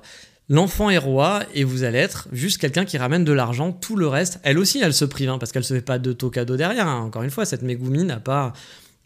l'enfant 0.49 0.91
est 0.91 0.99
roi 0.99 1.45
et 1.55 1.65
vous 1.65 1.83
allez 1.83 1.99
être 1.99 2.29
juste 2.31 2.59
quelqu'un 2.59 2.85
qui 2.85 2.99
ramène 2.99 3.25
de 3.25 3.33
l'argent, 3.33 3.73
tout 3.73 3.97
le 3.97 4.07
reste. 4.07 4.39
Elle 4.43 4.59
aussi, 4.59 4.81
elle 4.81 4.93
se 4.93 5.07
prive, 5.07 5.31
hein, 5.31 5.39
parce 5.39 5.51
qu'elle 5.51 5.65
se 5.65 5.73
fait 5.73 5.81
pas 5.81 5.99
de 5.99 6.13
taux 6.13 6.31
cadeau 6.31 6.57
derrière. 6.57 6.87
Hein. 6.87 7.01
Encore 7.01 7.23
une 7.23 7.31
fois, 7.31 7.47
cette 7.47 7.63
Megumi 7.63 8.07
pas, 8.23 8.53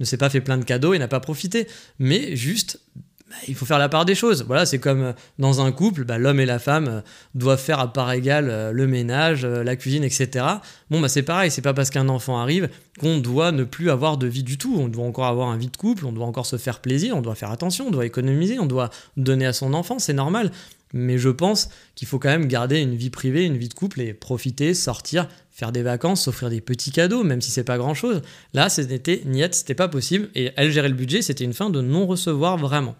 ne 0.01 0.05
s'est 0.05 0.17
pas 0.17 0.29
fait 0.29 0.41
plein 0.41 0.59
de 0.59 0.65
cadeaux 0.65 0.93
et 0.93 0.99
n'a 0.99 1.09
pas 1.09 1.21
profité. 1.21 1.69
Mais 2.01 2.35
juste, 2.35 2.81
bah, 3.29 3.35
il 3.49 3.57
faut 3.57 3.67
faire 3.67 3.79
la 3.79 3.89
part 3.89 4.05
des 4.05 4.15
choses. 4.15 4.45
Voilà, 4.47 4.67
c'est 4.67 4.79
comme 4.79 5.03
euh, 5.03 5.13
dans 5.41 5.61
un 5.61 5.73
couple, 5.73 6.05
bah, 6.05 6.17
l'homme 6.17 6.39
et 6.39 6.47
la 6.47 6.61
femme 6.61 6.89
euh, 6.89 7.01
doivent 7.35 7.61
faire 7.61 7.81
à 7.81 7.93
part 7.93 8.13
égale 8.13 8.49
euh, 8.49 8.71
le 8.71 8.87
ménage, 8.87 9.45
la 9.45 9.75
cuisine, 9.75 10.05
etc. 10.05 10.47
Bon, 10.91 11.01
bah 11.01 11.09
c'est 11.09 11.25
pareil, 11.25 11.51
c'est 11.51 11.63
pas 11.63 11.75
parce 11.75 11.91
qu'un 11.91 12.09
enfant 12.09 12.39
arrive 12.39 12.69
qu'on 13.01 13.19
doit 13.19 13.51
ne 13.51 13.65
plus 13.65 13.91
avoir 13.91 14.17
de 14.17 14.29
vie 14.29 14.45
du 14.45 14.59
tout. 14.59 14.77
On 14.79 14.87
doit 14.87 15.05
encore 15.05 15.27
avoir 15.27 15.49
un 15.49 15.57
vie 15.57 15.69
de 15.69 15.77
couple, 15.77 16.07
on 16.07 16.13
doit 16.13 16.27
encore 16.27 16.47
se 16.47 16.57
faire 16.57 16.81
plaisir, 16.81 17.17
on 17.17 17.21
doit 17.21 17.35
faire 17.35 17.51
attention, 17.51 17.89
on 17.89 17.91
doit 17.91 18.07
économiser, 18.07 18.61
on 18.61 18.67
doit 18.67 18.91
donner 19.17 19.47
à 19.47 19.53
son 19.53 19.75
enfant, 19.75 19.99
c'est 19.99 20.13
normal. 20.13 20.53
Mais 20.93 21.19
je 21.19 21.29
pense 21.29 21.69
qu'il 21.97 22.07
faut 22.07 22.21
quand 22.21 22.29
même 22.29 22.47
garder 22.47 22.79
une 22.79 22.95
vie 22.95 23.11
privée, 23.11 23.45
une 23.45 23.57
vie 23.57 23.69
de 23.69 23.75
couple 23.75 24.01
et 24.01 24.15
profiter, 24.15 24.73
sortir, 24.73 25.29
faire 25.51 25.73
des 25.73 25.83
vacances, 25.83 26.23
s'offrir 26.23 26.49
des 26.49 26.61
petits 26.61 26.93
cadeaux, 26.93 27.25
même 27.25 27.41
si 27.41 27.51
c'est 27.51 27.65
pas 27.65 27.77
grand 27.77 27.95
chose. 27.95 28.23
Là, 28.55 28.69
c'était 28.69 29.23
niette, 29.25 29.57
c'était 29.57 29.75
pas 29.75 29.89
possible. 29.89 30.29
Et 30.37 30.53
elle 30.57 30.71
gérait 30.71 30.89
le 30.89 30.95
budget, 30.95 31.23
c'était 31.23 31.45
une 31.45 31.55
fin 31.55 31.71
de 31.71 31.81
non-recevoir 31.81 32.57
vraiment. 32.57 32.95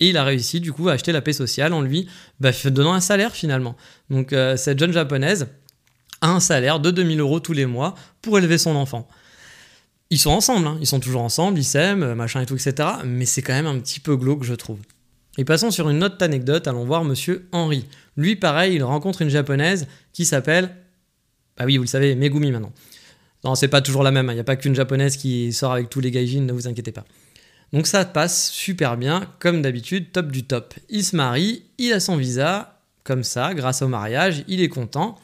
Et 0.00 0.08
il 0.08 0.16
a 0.16 0.24
réussi 0.24 0.60
du 0.60 0.72
coup 0.72 0.88
à 0.88 0.92
acheter 0.92 1.12
la 1.12 1.20
paix 1.20 1.32
sociale 1.32 1.72
en 1.72 1.80
lui 1.80 2.08
bah, 2.40 2.50
donnant 2.66 2.94
un 2.94 3.00
salaire 3.00 3.32
finalement. 3.32 3.76
Donc 4.10 4.32
euh, 4.32 4.56
cette 4.56 4.78
jeune 4.78 4.92
japonaise 4.92 5.48
a 6.20 6.28
un 6.28 6.40
salaire 6.40 6.80
de 6.80 6.90
2000 6.90 7.20
euros 7.20 7.40
tous 7.40 7.52
les 7.52 7.66
mois 7.66 7.94
pour 8.22 8.38
élever 8.38 8.58
son 8.58 8.74
enfant. 8.76 9.08
Ils 10.10 10.18
sont 10.18 10.30
ensemble, 10.30 10.66
hein. 10.66 10.78
ils 10.80 10.86
sont 10.86 11.00
toujours 11.00 11.22
ensemble, 11.22 11.58
ils 11.58 11.64
s'aiment, 11.64 12.14
machin 12.14 12.40
et 12.40 12.46
tout, 12.46 12.54
etc. 12.54 12.88
Mais 13.04 13.24
c'est 13.24 13.42
quand 13.42 13.54
même 13.54 13.66
un 13.66 13.78
petit 13.78 14.00
peu 14.00 14.16
glauque, 14.16 14.44
je 14.44 14.54
trouve. 14.54 14.78
Et 15.38 15.44
passons 15.44 15.70
sur 15.70 15.90
une 15.90 16.04
autre 16.04 16.22
anecdote, 16.22 16.68
allons 16.68 16.84
voir 16.84 17.04
monsieur 17.04 17.48
Henri. 17.52 17.86
Lui, 18.16 18.36
pareil, 18.36 18.74
il 18.74 18.84
rencontre 18.84 19.22
une 19.22 19.30
japonaise 19.30 19.88
qui 20.12 20.24
s'appelle. 20.24 20.76
Bah 21.56 21.64
oui, 21.66 21.76
vous 21.76 21.84
le 21.84 21.88
savez, 21.88 22.14
Megumi 22.14 22.52
maintenant. 22.52 22.72
Non, 23.44 23.54
c'est 23.54 23.68
pas 23.68 23.80
toujours 23.80 24.02
la 24.02 24.10
même, 24.10 24.28
hein. 24.28 24.32
il 24.32 24.36
n'y 24.36 24.40
a 24.40 24.44
pas 24.44 24.56
qu'une 24.56 24.74
japonaise 24.74 25.16
qui 25.16 25.52
sort 25.52 25.72
avec 25.72 25.90
tous 25.90 26.00
les 26.00 26.10
gaijins, 26.10 26.42
ne 26.42 26.52
vous 26.52 26.68
inquiétez 26.68 26.92
pas. 26.92 27.04
Donc 27.74 27.88
ça 27.88 28.04
passe 28.04 28.52
super 28.52 28.96
bien, 28.96 29.26
comme 29.40 29.60
d'habitude, 29.60 30.12
top 30.12 30.30
du 30.30 30.44
top. 30.44 30.74
Il 30.90 31.04
se 31.04 31.16
marie, 31.16 31.64
il 31.76 31.92
a 31.92 31.98
son 31.98 32.16
visa, 32.16 32.80
comme 33.02 33.24
ça, 33.24 33.52
grâce 33.52 33.82
au 33.82 33.88
mariage, 33.88 34.44
il 34.46 34.60
est 34.60 34.68
content. 34.68 35.16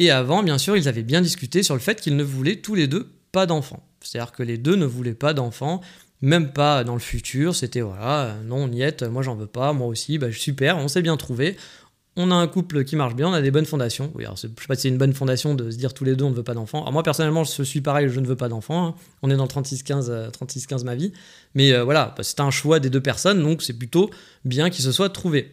Et 0.00 0.10
avant, 0.10 0.42
bien 0.42 0.58
sûr, 0.58 0.76
ils 0.76 0.88
avaient 0.88 1.04
bien 1.04 1.20
discuté 1.20 1.62
sur 1.62 1.74
le 1.74 1.80
fait 1.80 2.00
qu'ils 2.00 2.16
ne 2.16 2.24
voulaient 2.24 2.56
tous 2.56 2.74
les 2.74 2.88
deux 2.88 3.08
pas 3.30 3.46
d'enfants. 3.46 3.86
C'est-à-dire 4.00 4.32
que 4.32 4.42
les 4.42 4.58
deux 4.58 4.74
ne 4.74 4.84
voulaient 4.84 5.14
pas 5.14 5.32
d'enfants, 5.32 5.80
même 6.22 6.52
pas 6.52 6.82
dans 6.82 6.94
le 6.94 6.98
futur. 6.98 7.54
C'était 7.54 7.82
voilà, 7.82 8.34
non, 8.46 8.66
Niette, 8.66 9.04
moi 9.04 9.22
j'en 9.22 9.36
veux 9.36 9.46
pas, 9.46 9.72
moi 9.72 9.86
aussi, 9.86 10.18
bah, 10.18 10.32
super, 10.32 10.78
on 10.78 10.88
s'est 10.88 11.02
bien 11.02 11.16
trouvé 11.16 11.56
on 12.16 12.30
a 12.30 12.34
un 12.34 12.46
couple 12.46 12.84
qui 12.84 12.94
marche 12.94 13.14
bien, 13.14 13.28
on 13.28 13.32
a 13.32 13.40
des 13.40 13.50
bonnes 13.50 13.64
fondations. 13.64 14.12
Oui, 14.14 14.24
alors 14.24 14.36
je 14.36 14.42
sais 14.42 14.48
pas 14.68 14.74
si 14.74 14.82
c'est 14.82 14.88
une 14.88 14.98
bonne 14.98 15.14
fondation 15.14 15.54
de 15.54 15.70
se 15.70 15.76
dire 15.76 15.94
tous 15.94 16.04
les 16.04 16.14
deux 16.14 16.24
on 16.24 16.30
ne 16.30 16.34
veut 16.34 16.42
pas 16.42 16.54
d'enfants. 16.54 16.90
moi 16.92 17.02
personnellement, 17.02 17.44
je 17.44 17.62
suis 17.62 17.80
pareil, 17.80 18.08
je 18.10 18.20
ne 18.20 18.26
veux 18.26 18.36
pas 18.36 18.48
d'enfants. 18.48 18.88
Hein. 18.88 18.94
On 19.22 19.30
est 19.30 19.36
dans 19.36 19.44
le 19.44 19.48
36-15 19.48 20.30
36 20.30 20.66
euh, 20.70 20.84
ma 20.84 20.94
vie. 20.94 21.12
Mais 21.54 21.72
euh, 21.72 21.84
voilà, 21.84 22.14
bah, 22.16 22.22
c'est 22.22 22.40
un 22.40 22.50
choix 22.50 22.80
des 22.80 22.90
deux 22.90 23.00
personnes, 23.00 23.42
donc 23.42 23.62
c'est 23.62 23.72
plutôt 23.72 24.10
bien 24.44 24.68
qu'ils 24.68 24.84
se 24.84 24.92
soient 24.92 25.08
trouvés. 25.08 25.52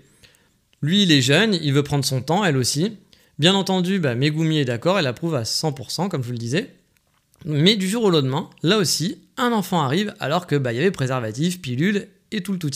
Lui, 0.82 1.04
il 1.04 1.12
est 1.12 1.22
jeune, 1.22 1.54
il 1.54 1.74
veut 1.74 1.84
prendre 1.84 2.04
son 2.04 2.22
temps, 2.22 2.44
elle 2.44 2.58
aussi. 2.58 2.98
Bien 3.38 3.54
entendu, 3.56 4.00
bah, 4.00 4.16
Megumi 4.16 4.60
est 4.60 4.66
d'accord, 4.66 5.00
elle 5.00 5.08
approuve 5.08 5.36
à 5.36 5.44
100%, 5.44 6.10
comme 6.10 6.22
je 6.22 6.28
vous 6.28 6.34
le 6.34 6.38
disais. 6.38 6.74
Mais 7.46 7.78
du 7.78 7.88
jour 7.88 8.04
au 8.04 8.10
lendemain, 8.10 8.50
là 8.64 8.78
aussi, 8.78 9.22
un 9.38 9.54
enfant 9.54 9.82
arrive 9.82 10.14
alors 10.20 10.46
que 10.46 10.58
bah, 10.58 10.74
y 10.74 10.80
avait 10.80 10.92
préservatif, 10.92 11.62
pilule 11.62 12.10
et 12.32 12.42
tout 12.44 12.52
le 12.52 12.60
tout. 12.60 12.70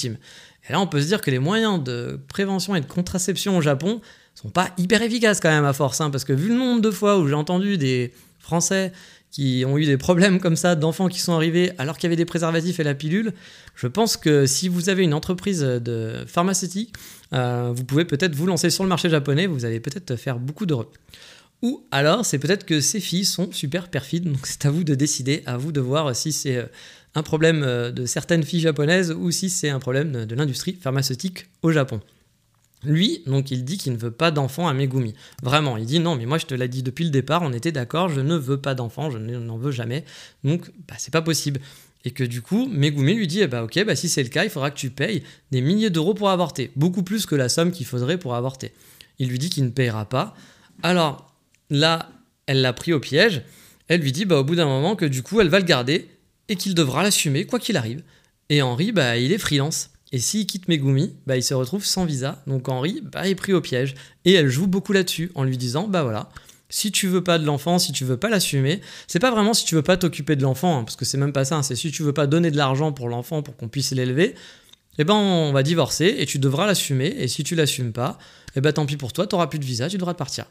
Et 0.68 0.74
là, 0.74 0.80
on 0.80 0.88
peut 0.88 1.02
se 1.02 1.08
dire 1.08 1.22
que 1.22 1.32
les 1.32 1.40
moyens 1.40 1.84
de 1.84 2.20
prévention 2.28 2.76
et 2.76 2.82
de 2.82 2.86
contraception 2.86 3.58
au 3.58 3.62
Japon 3.62 4.02
sont 4.36 4.50
pas 4.50 4.70
hyper 4.78 5.02
efficaces 5.02 5.40
quand 5.40 5.50
même 5.50 5.66
à 5.66 5.74
force, 5.74 6.02
hein, 6.02 6.10
parce 6.10 6.24
que 6.24 6.34
vu 6.34 6.50
le 6.50 6.56
nombre 6.56 6.82
de 6.82 6.92
fois 6.92 7.20
où 7.20 7.28
j'ai 7.28 7.34
entendu 7.34 7.78
des 7.78 8.14
Français 8.40 8.92
qui 9.30 9.64
ont 9.68 9.78
eu 9.78 9.86
des 9.86 9.98
problèmes 9.98 10.40
comme 10.40 10.56
ça 10.56 10.76
d'enfants 10.76 11.08
qui 11.08 11.20
sont 11.20 11.34
arrivés 11.34 11.72
alors 11.80 11.98
qu'il 11.98 12.08
y 12.08 12.10
avait 12.10 12.16
des 12.16 12.26
préservatifs 12.26 12.80
et 12.80 12.84
la 12.84 12.94
pilule, 12.94 13.34
je 13.76 13.88
pense 13.88 14.16
que 14.16 14.46
si 14.46 14.70
vous 14.70 14.90
avez 14.90 15.04
une 15.04 15.14
entreprise 15.14 15.62
de 15.62 16.24
pharmaceutique, 16.28 16.94
vous 17.32 17.84
pouvez 17.84 18.06
peut-être 18.06 18.36
vous 18.36 18.46
lancer 18.46 18.70
sur 18.70 18.84
le 18.84 18.90
marché 18.90 19.10
japonais, 19.10 19.48
vous 19.48 19.66
allez 19.66 19.80
peut-être 19.80 20.16
faire 20.18 20.38
beaucoup 20.38 20.68
d'heureux. 20.68 20.90
Ou 21.64 21.82
alors, 21.92 22.26
c'est 22.26 22.40
peut-être 22.40 22.66
que 22.66 22.82
ces 22.82 23.00
filles 23.00 23.24
sont 23.24 23.50
super 23.54 23.88
perfides, 23.88 24.26
donc 24.26 24.46
c'est 24.46 24.66
à 24.66 24.70
vous 24.70 24.84
de 24.84 24.96
décider, 24.96 25.44
à 25.46 25.56
vous 25.56 25.72
de 25.72 25.80
voir 25.80 26.14
si 26.14 26.34
c'est 26.34 26.58
euh, 26.58 26.66
un 27.16 27.24
problème 27.24 27.64
euh, 27.64 27.92
de 27.92 28.06
certaines 28.06 28.44
filles 28.44 28.62
japonaises 28.62 29.12
ou 29.12 29.32
si 29.32 29.50
c'est 29.50 29.70
un 29.70 29.80
problème 29.80 30.26
de 30.26 30.36
l'industrie 30.36 30.74
pharmaceutique 30.74 31.48
au 31.62 31.72
Japon. 31.72 32.02
Lui, 32.84 33.24
donc, 33.26 33.52
il 33.52 33.64
dit 33.64 33.78
qu'il 33.78 33.94
ne 33.94 33.98
veut 33.98 34.12
pas 34.12 34.32
d'enfants 34.32 34.68
à 34.68 34.74
Megumi. 34.74 35.14
Vraiment, 35.42 35.78
il 35.78 35.86
dit 35.86 36.00
non, 36.00 36.16
mais 36.16 36.26
moi 36.26 36.38
je 36.38 36.46
te 36.46 36.54
l'ai 36.54 36.68
dit 36.68 36.84
depuis 36.84 37.06
le 37.06 37.12
départ, 37.12 37.42
on 37.42 37.54
était 37.54 37.72
d'accord, 37.72 38.10
je 38.10 38.20
ne 38.20 38.36
veux 38.36 38.58
pas 38.58 38.76
d'enfants, 38.76 39.10
je 39.10 39.18
n'en 39.18 39.58
veux 39.58 39.72
jamais, 39.72 40.04
donc 40.44 40.70
bah, 40.88 40.96
c'est 40.98 41.14
pas 41.14 41.22
possible. 41.22 41.62
Et 42.06 42.12
que 42.12 42.26
du 42.26 42.42
coup, 42.42 42.68
Megumi 42.68 43.14
lui 43.14 43.28
dit 43.28 43.42
eh 43.42 43.48
bah, 43.48 43.64
ok, 43.64 43.86
bah, 43.86 43.96
si 43.96 44.10
c'est 44.10 44.24
le 44.24 44.30
cas, 44.30 44.44
il 44.44 44.50
faudra 44.50 44.72
que 44.72 44.78
tu 44.78 44.90
payes 44.90 45.24
des 45.52 45.62
milliers 45.62 45.90
d'euros 45.90 46.14
pour 46.14 46.30
avorter, 46.30 46.72
beaucoup 46.76 47.04
plus 47.04 47.26
que 47.26 47.36
la 47.36 47.48
somme 47.48 47.72
qu'il 47.72 47.86
faudrait 47.86 48.18
pour 48.18 48.36
avorter. 48.36 48.74
Il 49.20 49.30
lui 49.30 49.40
dit 49.40 49.50
qu'il 49.50 49.64
ne 49.64 49.70
payera 49.70 50.04
pas. 50.10 50.36
Alors 50.82 51.34
là, 51.70 52.10
elle 52.46 52.62
l'a 52.62 52.74
pris 52.74 52.92
au 52.92 53.00
piège. 53.00 53.44
Elle 53.88 54.02
lui 54.02 54.12
dit 54.12 54.26
bah, 54.26 54.40
au 54.40 54.44
bout 54.44 54.56
d'un 54.56 54.66
moment 54.66 54.98
que 54.98 55.06
du 55.06 55.24
coup, 55.24 55.40
elle 55.40 55.48
va 55.48 55.60
le 55.60 55.66
garder 55.66 56.10
et 56.50 56.56
qu'il 56.56 56.76
devra 56.76 57.04
l'assumer 57.04 57.46
quoi 57.46 57.60
qu'il 57.60 57.78
arrive. 57.78 58.04
Et 58.50 58.62
Henri, 58.62 58.92
bah, 58.92 59.18
il 59.18 59.32
est 59.32 59.38
freelance. 59.38 59.90
Et 60.12 60.20
s'il 60.20 60.46
quitte 60.46 60.68
Megumi, 60.68 61.16
bah, 61.26 61.38
il 61.38 61.44
se 61.44 61.54
retrouve 61.54 61.84
sans 61.84 62.06
visa. 62.06 62.44
Donc 62.46 62.70
Henri 62.70 63.02
bah, 63.02 63.28
est 63.28 63.36
pris 63.36 63.54
au 63.54 63.62
piège. 63.62 63.96
Et 64.26 64.34
elle 64.34 64.48
joue 64.48 64.68
beaucoup 64.68 64.94
là-dessus 64.94 65.32
en 65.34 65.44
lui 65.44 65.58
disant 65.58 65.88
Bah 65.88 66.04
voilà, 66.04 66.30
si 66.70 66.92
tu 66.92 67.08
veux 67.08 67.24
pas 67.24 67.40
de 67.40 67.46
l'enfant, 67.46 67.80
si 67.80 67.92
tu 67.92 68.06
veux 68.06 68.18
pas 68.18 68.30
l'assumer, 68.30 68.82
c'est 69.08 69.20
pas 69.20 69.32
vraiment 69.32 69.54
si 69.54 69.66
tu 69.66 69.76
veux 69.76 69.82
pas 69.82 69.98
t'occuper 69.98 70.36
de 70.36 70.44
l'enfant, 70.44 70.80
hein, 70.80 70.84
parce 70.84 70.96
que 70.96 71.06
c'est 71.06 71.18
même 71.18 71.34
pas 71.34 71.46
ça, 71.46 71.58
hein, 71.58 71.64
c'est 71.64 71.76
si 71.76 71.92
tu 71.92 72.04
veux 72.04 72.14
pas 72.14 72.28
donner 72.28 72.52
de 72.52 72.58
l'argent 72.58 72.92
pour 72.92 73.10
l'enfant 73.10 73.42
pour 73.42 73.56
qu'on 73.56 73.68
puisse 73.68 73.92
l'élever, 73.92 74.36
eh 75.00 75.04
ben 75.04 75.16
on 75.16 75.52
va 75.52 75.64
divorcer 75.64 76.16
et 76.18 76.26
tu 76.26 76.40
devras 76.40 76.68
l'assumer. 76.68 77.16
Et 77.18 77.28
si 77.28 77.44
tu 77.44 77.56
l'assumes 77.56 77.92
pas, 77.92 78.18
eh 78.56 78.62
ben 78.62 78.72
tant 78.72 78.86
pis 78.86 78.98
pour 78.98 79.14
toi, 79.14 79.26
t'auras 79.26 79.48
plus 79.48 79.60
de 79.60 79.66
visa, 79.66 79.90
tu 79.90 79.98
devras 79.98 80.14
partir. 80.14 80.46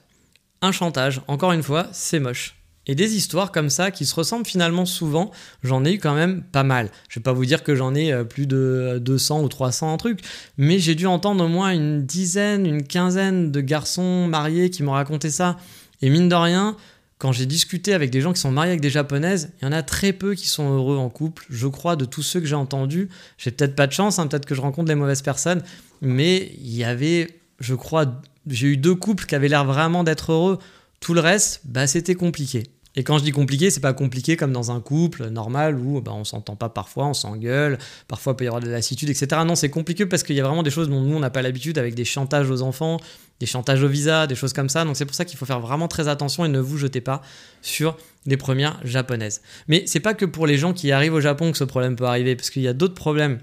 Un 0.61 0.73
chantage, 0.73 1.21
encore 1.29 1.53
une 1.53 1.63
fois, 1.63 1.89
c'est 1.93 2.21
moche. 2.21 2.62
Et 2.87 2.95
des 2.95 3.15
histoires 3.15 3.53
comme 3.53 3.71
ça 3.71 3.91
qui 3.91 4.07
se 4.07 4.15
ressemblent 4.15 4.47
finalement 4.47 4.87
souvent, 4.87 5.31
j'en 5.63 5.85
ai 5.85 5.95
eu 5.95 5.99
quand 5.99 6.15
même 6.15 6.43
pas 6.43 6.65
mal. 6.65 6.91
Je 7.09 7.21
vais 7.21 7.23
pas 7.23 7.33
vous 7.33 7.47
dire 7.47 7.63
que 7.63 7.77
j'en 7.77 7.95
ai 7.95 8.13
euh, 8.13 8.25
plus 8.25 8.47
de 8.47 8.99
200 9.01 9.43
ou 9.43 9.49
300 9.49 9.97
trucs, 9.99 10.21
mais 10.59 10.79
j'ai 10.79 10.95
dû 10.95 11.07
entendre 11.07 11.45
au 11.45 11.49
moins 11.49 11.71
une 11.71 12.05
dizaine, 12.05 12.67
une 12.67 12.83
quinzaine 12.83 13.53
de 13.53 13.61
garçons 13.61 14.27
mariés 14.27 14.71
qui 14.71 14.83
m'ont 14.83 14.93
raconté 14.93 15.31
ça. 15.31 15.57
Et 16.01 16.11
mine 16.11 16.29
de 16.29 16.35
rien, 16.35 16.77
quand 17.23 17.31
j'ai 17.31 17.47
discuté 17.47 17.95
avec 17.95 18.11
des 18.11 18.21
gens 18.21 18.33
qui 18.33 18.41
sont 18.41 18.51
mariés 18.51 18.73
avec 18.73 18.81
des 18.81 18.91
japonaises, 18.91 19.53
il 19.61 19.65
y 19.65 19.69
en 19.69 19.73
a 19.73 19.85
très 19.85 20.13
peu 20.13 20.35
qui 20.35 20.49
sont 20.49 20.69
heureux 20.75 20.97
en 20.97 21.09
couple. 21.09 21.45
Je 21.51 21.69
crois 21.69 21.95
de 21.95 22.05
tous 22.05 22.23
ceux 22.23 22.41
que 22.41 22.47
j'ai 22.47 22.57
entendus, 22.57 23.09
j'ai 23.39 23.53
peut-être 23.53 23.77
pas 23.77 23.87
de 23.87 23.93
chance, 23.93 24.19
hein, 24.19 24.27
peut-être 24.27 24.45
que 24.45 24.57
je 24.57 24.61
rencontre 24.61 24.89
les 24.89 24.97
mauvaises 24.97 25.23
personnes, 25.23 25.63
mais 26.01 26.51
il 26.59 26.75
y 26.75 26.83
avait, 26.83 27.29
je 27.61 27.77
crois, 27.77 28.21
j'ai 28.49 28.67
eu 28.67 28.77
deux 28.77 28.97
couples 28.97 29.25
qui 29.27 29.37
avaient 29.37 29.47
l'air 29.47 29.65
vraiment 29.65 30.03
d'être 30.03 30.33
heureux. 30.33 30.59
Tout 31.03 31.15
le 31.15 31.21
reste, 31.21 31.63
bah, 31.65 31.89
c'était 31.89 32.15
compliqué. 32.15 32.63
Et 32.95 33.03
quand 33.03 33.19
je 33.19 33.25
dis 33.25 33.33
compliqué, 33.33 33.71
c'est 33.71 33.81
pas 33.81 33.93
compliqué 33.93 34.37
comme 34.37 34.53
dans 34.53 34.71
un 34.71 34.81
couple 34.81 35.31
normal 35.31 35.77
où 35.77 36.01
bah, 36.01 36.13
on 36.15 36.23
s'entend 36.23 36.55
pas 36.55 36.69
parfois, 36.69 37.07
on 37.07 37.15
s'engueule, 37.15 37.79
parfois 38.07 38.35
il 38.35 38.37
peut 38.37 38.45
y 38.45 38.47
avoir 38.47 38.61
de 38.61 38.67
la 38.67 38.73
lassitude, 38.73 39.11
etc. 39.11 39.27
Non, 39.45 39.57
c'est 39.57 39.69
compliqué 39.69 40.07
parce 40.07 40.23
qu'il 40.23 40.37
y 40.37 40.41
a 40.41 40.45
vraiment 40.45 40.63
des 40.63 40.71
choses 40.71 40.89
dont 40.89 41.01
nous 41.01 41.17
on 41.17 41.19
n'a 41.19 41.31
pas 41.31 41.43
l'habitude 41.43 41.77
avec 41.77 41.97
des 41.97 42.05
chantages 42.05 42.51
aux 42.51 42.63
enfants, 42.63 42.99
des 43.41 43.47
chantages 43.47 43.83
au 43.83 43.89
visa, 43.89 44.29
des 44.29 44.37
choses 44.37 44.53
comme 44.53 44.69
ça. 44.69 44.85
Donc 44.85 44.97
c'est 44.97 45.07
pour 45.07 45.17
ça 45.17 45.25
qu'il 45.25 45.37
faut 45.37 45.47
faire 45.47 45.59
vraiment 45.59 45.89
très 45.89 46.07
attention 46.07 46.45
et 46.45 46.49
ne 46.49 46.61
vous 46.61 46.79
jetez 46.79 47.01
pas 47.01 47.23
sur 47.63 47.97
les 48.27 48.37
premières 48.37 48.79
japonaises. 48.85 49.43
Mais 49.67 49.83
c'est 49.87 50.01
pas 50.01 50.15
que 50.15 50.25
pour 50.25 50.47
les 50.47 50.57
gens 50.57 50.73
qui 50.73 50.93
arrivent 50.93 51.15
au 51.15 51.21
Japon 51.21 51.51
que 51.51 51.59
ce 51.59 51.65
problème 51.65 51.97
peut 51.97 52.05
arriver, 52.05 52.37
parce 52.37 52.51
qu'il 52.51 52.63
y 52.63 52.69
a 52.69 52.75
d'autres 52.75 52.95
problèmes. 52.95 53.41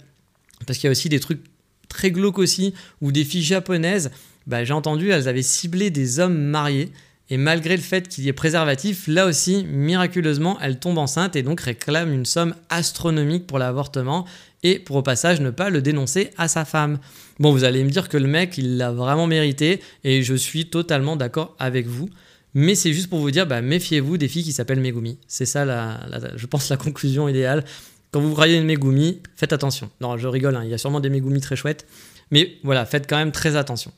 Parce 0.65 0.77
qu'il 0.77 0.87
y 0.87 0.89
a 0.89 0.91
aussi 0.91 1.09
des 1.09 1.19
trucs 1.19 1.43
très 1.89 2.11
glauques 2.11 2.39
aussi, 2.39 2.73
où 3.01 3.11
des 3.11 3.25
filles 3.25 3.43
japonaises, 3.43 4.11
bah, 4.47 4.63
j'ai 4.63 4.73
entendu, 4.73 5.09
elles 5.09 5.27
avaient 5.27 5.41
ciblé 5.41 5.89
des 5.89 6.19
hommes 6.19 6.37
mariés 6.37 6.93
et 7.29 7.37
malgré 7.37 7.75
le 7.75 7.83
fait 7.83 8.07
qu'il 8.07 8.23
y 8.23 8.27
ait 8.27 8.33
préservatif, 8.33 9.07
là 9.07 9.27
aussi, 9.27 9.63
miraculeusement, 9.65 10.57
elle 10.61 10.79
tombe 10.79 10.97
enceinte 10.97 11.35
et 11.35 11.43
donc 11.43 11.61
réclame 11.61 12.11
une 12.11 12.25
somme 12.25 12.55
astronomique 12.69 13.45
pour 13.45 13.59
l'avortement 13.59 14.25
et 14.63 14.79
pour 14.79 14.95
au 14.95 15.01
passage 15.03 15.39
ne 15.39 15.51
pas 15.51 15.69
le 15.69 15.81
dénoncer 15.81 16.31
à 16.37 16.47
sa 16.47 16.65
femme. 16.65 16.99
Bon, 17.39 17.51
vous 17.51 17.63
allez 17.63 17.83
me 17.83 17.89
dire 17.89 18.09
que 18.09 18.17
le 18.17 18.27
mec, 18.27 18.57
il 18.57 18.77
l'a 18.77 18.91
vraiment 18.91 19.27
mérité 19.27 19.79
et 20.03 20.23
je 20.23 20.33
suis 20.33 20.69
totalement 20.69 21.15
d'accord 21.15 21.55
avec 21.59 21.85
vous. 21.87 22.09
Mais 22.55 22.73
c'est 22.73 22.93
juste 22.93 23.09
pour 23.09 23.19
vous 23.19 23.29
dire, 23.29 23.45
bah, 23.45 23.61
méfiez-vous 23.61 24.17
des 24.17 24.27
filles 24.27 24.43
qui 24.43 24.53
s'appellent 24.53 24.79
Megumi. 24.79 25.19
C'est 25.27 25.45
ça, 25.45 25.65
la, 25.65 25.99
je 26.35 26.45
pense, 26.47 26.69
la 26.69 26.77
conclusion 26.77 27.29
idéale. 27.29 27.63
Quand 28.11 28.21
vous 28.21 28.33
voyez 28.33 28.57
une 28.57 28.65
Megumi, 28.65 29.21
faites 29.35 29.53
attention. 29.53 29.91
Non, 30.01 30.17
je 30.17 30.27
rigole, 30.27 30.55
hein, 30.55 30.63
il 30.63 30.69
y 30.71 30.73
a 30.73 30.79
sûrement 30.79 30.99
des 30.99 31.09
Megumi 31.09 31.41
très 31.41 31.55
chouettes. 31.55 31.85
Mais 32.31 32.57
voilà, 32.63 32.87
faites 32.87 33.07
quand 33.07 33.17
même 33.17 33.31
très 33.31 33.55
attention. 33.55 33.91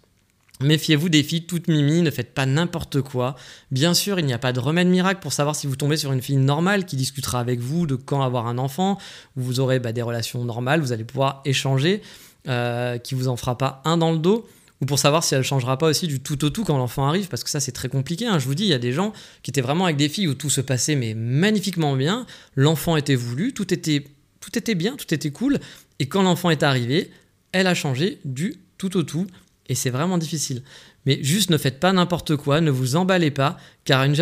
Méfiez-vous 0.62 1.10
des 1.10 1.24
filles 1.24 1.46
toutes 1.46 1.68
mimi, 1.68 2.02
ne 2.02 2.12
faites 2.12 2.34
pas 2.34 2.46
n'importe 2.46 3.02
quoi. 3.02 3.36
Bien 3.72 3.94
sûr, 3.94 4.20
il 4.20 4.26
n'y 4.26 4.34
a 4.34 4.38
pas 4.38 4.54
de 4.54 4.60
remède 4.60 4.88
miracle 4.88 5.20
pour 5.22 5.34
savoir 5.34 5.56
si 5.56 5.68
vous 5.68 5.76
tombez 5.76 5.98
sur 5.98 6.12
une 6.12 6.22
fille 6.22 6.38
normale 6.38 6.86
qui 6.86 6.96
discutera 6.96 7.40
avec 7.40 7.60
vous 7.60 7.88
de 7.88 7.96
quand 7.96 8.22
avoir 8.22 8.48
un 8.48 8.58
enfant. 8.58 8.98
Vous 9.36 9.60
aurez 9.60 9.80
bah, 9.80 9.92
des 9.92 10.02
relations 10.02 10.44
normales, 10.46 10.82
vous 10.82 10.92
allez 10.92 11.04
pouvoir 11.04 11.42
échanger, 11.46 12.02
euh, 12.48 12.98
qui 12.98 13.16
vous 13.16 13.28
en 13.28 13.38
fera 13.38 13.58
pas 13.58 13.82
un 13.86 13.98
dans 13.98 14.12
le 14.12 14.20
dos. 14.20 14.48
Ou 14.82 14.86
pour 14.86 14.98
savoir 14.98 15.24
si 15.24 15.36
elle 15.36 15.44
changera 15.44 15.78
pas 15.78 15.88
aussi 15.88 16.08
du 16.08 16.22
tout 16.22 16.44
au 16.44 16.50
tout 16.50 16.64
quand 16.64 16.78
l'enfant 16.78 17.06
arrive, 17.06 17.28
parce 17.28 17.44
que 17.44 17.52
ça 17.52 17.60
c'est 17.60 17.72
très 17.72 17.88
compliqué. 17.88 18.26
Hein. 18.26 18.40
Je 18.40 18.46
vous 18.46 18.56
dis, 18.56 18.64
il 18.64 18.70
y 18.70 18.74
a 18.74 18.80
des 18.80 18.94
gens 18.94 19.14
qui 19.44 19.52
étaient 19.52 19.62
vraiment 19.62 19.86
avec 19.86 19.98
des 19.98 20.10
filles 20.10 20.28
où 20.28 20.34
tout 20.34 20.50
se 20.50 20.62
passait 20.62 20.96
mais 20.96 21.14
magnifiquement 21.14 21.96
bien. 21.96 22.26
L'enfant 22.56 22.98
était 22.98 23.16
voulu, 23.16 23.54
tout 23.54 23.72
était, 23.74 24.06
tout 24.40 24.58
était 24.58 24.74
bien, 24.74 24.96
tout 24.96 25.14
était 25.14 25.30
cool. 25.30 25.60
Et 26.00 26.08
quand 26.08 26.24
l'enfant 26.24 26.50
est 26.50 26.64
arrivé, 26.64 27.12
elle 27.52 27.68
a 27.68 27.76
changé 27.76 28.20
du 28.26 28.56
tout 28.80 28.98
au 28.98 29.04
tout 29.04 29.28
et 29.72 29.76
c'est 29.76 29.90
vraiment 29.90 30.18
difficile. 30.18 30.64
Mais 31.06 31.24
juste 31.24 31.50
ne 31.50 31.58
faites 31.58 31.80
pas 31.80 31.94
n'importe 31.94 32.36
quoi, 32.36 32.60
ne 32.60 32.70
vous 32.70 32.98
emballez 32.98 33.32
pas, 33.32 33.58
car 33.86 34.04
une, 34.04 34.16